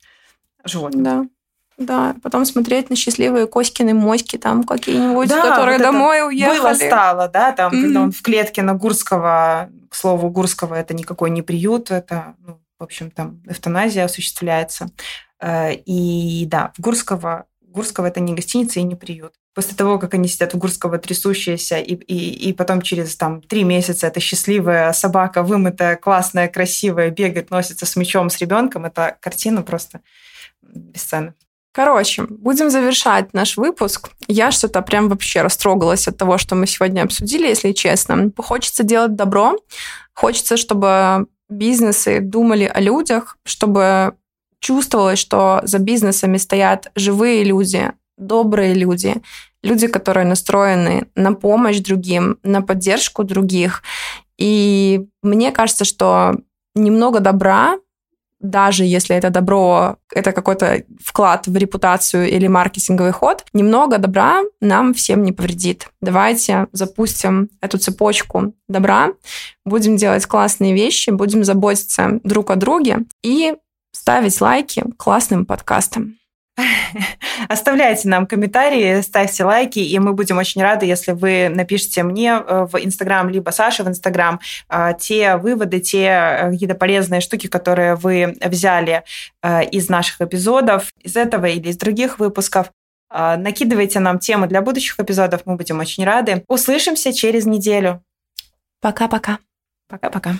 животным. 0.63 1.03
Да. 1.03 1.25
Да, 1.79 2.15
потом 2.21 2.45
смотреть 2.45 2.89
на 2.89 2.97
счастливые 2.97 3.47
Коськины 3.47 3.93
моськи 3.93 4.37
там 4.37 4.65
какие-нибудь, 4.65 5.29
да, 5.29 5.49
которые 5.49 5.77
вот 5.77 5.83
домой 5.83 6.27
уехали. 6.27 6.59
Было 6.59 6.73
стало, 6.73 7.29
да, 7.29 7.53
там, 7.53 7.71
mm-hmm. 7.71 7.81
когда 7.81 8.01
он 8.01 8.11
в 8.11 8.21
клетке 8.21 8.61
на 8.61 8.73
Гурского, 8.73 9.69
к 9.89 9.95
слову, 9.95 10.29
Гурского 10.29 10.75
это 10.75 10.93
никакой 10.93 11.29
не 11.29 11.41
приют, 11.41 11.89
это, 11.89 12.35
ну, 12.45 12.59
в 12.77 12.83
общем, 12.83 13.11
там 13.11 13.41
эвтаназия 13.47 14.03
осуществляется. 14.03 14.89
Э, 15.39 15.73
и 15.73 16.45
да, 16.47 16.73
в 16.77 16.81
Гурского, 16.81 17.45
Гурского 17.61 18.07
это 18.07 18.19
не 18.19 18.33
гостиница 18.33 18.81
и 18.81 18.83
не 18.83 18.95
приют. 18.95 19.33
После 19.53 19.75
того, 19.75 19.99
как 19.99 20.13
они 20.13 20.27
сидят 20.27 20.53
в 20.53 20.57
Гурского 20.57 20.97
трясущиеся, 20.97 21.77
и, 21.77 21.95
и, 21.95 22.49
и 22.49 22.53
потом 22.53 22.81
через 22.81 23.15
там 23.15 23.41
три 23.41 23.63
месяца 23.63 24.07
эта 24.07 24.19
счастливая 24.19 24.91
собака, 24.91 25.43
вымытая, 25.43 25.95
классная, 25.95 26.49
красивая, 26.49 27.09
бегает, 27.09 27.51
носится 27.51 27.85
с 27.85 27.95
мячом, 27.95 28.29
с 28.29 28.37
ребенком, 28.39 28.85
это 28.85 29.17
картина 29.21 29.61
просто 29.61 30.01
бесценна. 30.61 31.35
Короче, 31.71 32.23
будем 32.23 32.69
завершать 32.69 33.33
наш 33.33 33.57
выпуск. 33.57 34.09
Я 34.27 34.51
что-то 34.51 34.81
прям 34.81 35.07
вообще 35.07 35.41
растрогалась 35.41 36.07
от 36.07 36.17
того, 36.17 36.37
что 36.37 36.55
мы 36.55 36.65
сегодня 36.65 37.03
обсудили, 37.03 37.47
если 37.47 37.73
честно. 37.73 38.31
Хочется 38.37 38.83
делать 38.83 39.15
добро, 39.15 39.55
хочется, 40.13 40.57
чтобы 40.57 41.27
бизнесы 41.47 42.21
думали 42.21 42.63
о 42.63 42.79
людях, 42.79 43.37
чтобы 43.43 44.13
чувствовалось, 44.59 45.19
что 45.19 45.61
за 45.63 45.79
бизнесами 45.79 46.37
стоят 46.37 46.91
живые 46.95 47.43
люди, 47.43 47.91
добрые 48.17 48.73
люди, 48.73 49.21
люди, 49.63 49.87
которые 49.87 50.25
настроены 50.25 51.07
на 51.15 51.33
помощь 51.33 51.79
другим, 51.79 52.39
на 52.43 52.61
поддержку 52.61 53.23
других. 53.23 53.83
И 54.37 55.05
мне 55.21 55.51
кажется, 55.51 55.85
что 55.85 56.35
немного 56.75 57.19
добра 57.19 57.77
даже 58.39 58.85
если 58.85 59.15
это 59.15 59.29
добро, 59.29 59.97
это 60.13 60.31
какой-то 60.31 60.83
вклад 61.03 61.47
в 61.47 61.55
репутацию 61.55 62.29
или 62.29 62.47
маркетинговый 62.47 63.11
ход, 63.11 63.45
немного 63.53 63.97
добра 63.97 64.41
нам 64.61 64.93
всем 64.93 65.23
не 65.23 65.31
повредит. 65.31 65.87
Давайте 66.01 66.67
запустим 66.71 67.49
эту 67.61 67.77
цепочку 67.77 68.53
добра, 68.67 69.09
будем 69.65 69.97
делать 69.97 70.25
классные 70.25 70.73
вещи, 70.73 71.09
будем 71.09 71.43
заботиться 71.43 72.19
друг 72.23 72.51
о 72.51 72.55
друге 72.55 72.99
и 73.23 73.55
ставить 73.91 74.39
лайки 74.39 74.83
классным 74.97 75.45
подкастам. 75.45 76.18
Оставляйте 77.47 78.07
нам 78.07 78.27
комментарии, 78.27 79.01
ставьте 79.01 79.43
лайки, 79.43 79.79
и 79.79 79.99
мы 79.99 80.13
будем 80.13 80.37
очень 80.37 80.61
рады, 80.61 80.85
если 80.85 81.11
вы 81.11 81.49
напишите 81.49 82.03
мне 82.03 82.41
э, 82.45 82.67
в 82.71 82.77
Инстаграм, 82.77 83.29
либо 83.29 83.51
Саше 83.51 83.83
в 83.83 83.87
Инстаграм, 83.87 84.39
э, 84.69 84.91
те 84.99 85.37
выводы, 85.37 85.79
те 85.79 86.05
э, 86.05 86.51
какие-то 86.51 86.75
полезные 86.75 87.21
штуки, 87.21 87.47
которые 87.47 87.95
вы 87.95 88.37
взяли 88.41 89.03
из 89.71 89.89
наших 89.89 90.21
эпизодов, 90.21 90.91
из 91.01 91.15
этого 91.15 91.45
или 91.45 91.69
из 91.69 91.77
других 91.77 92.19
выпусков. 92.19 92.71
Накидывайте 93.11 93.99
нам 93.99 94.19
темы 94.19 94.47
для 94.47 94.61
будущих 94.61 94.99
эпизодов, 94.99 95.41
мы 95.45 95.55
будем 95.55 95.79
очень 95.79 96.03
рады. 96.03 96.43
Услышимся 96.47 97.13
через 97.13 97.45
неделю. 97.45 98.03
Пока-пока. 98.81 99.39
Пока-пока. 99.87 100.35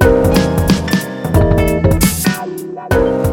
thank 0.00 0.38
you 0.38 0.47
la 2.78 2.86
la. 2.88 3.27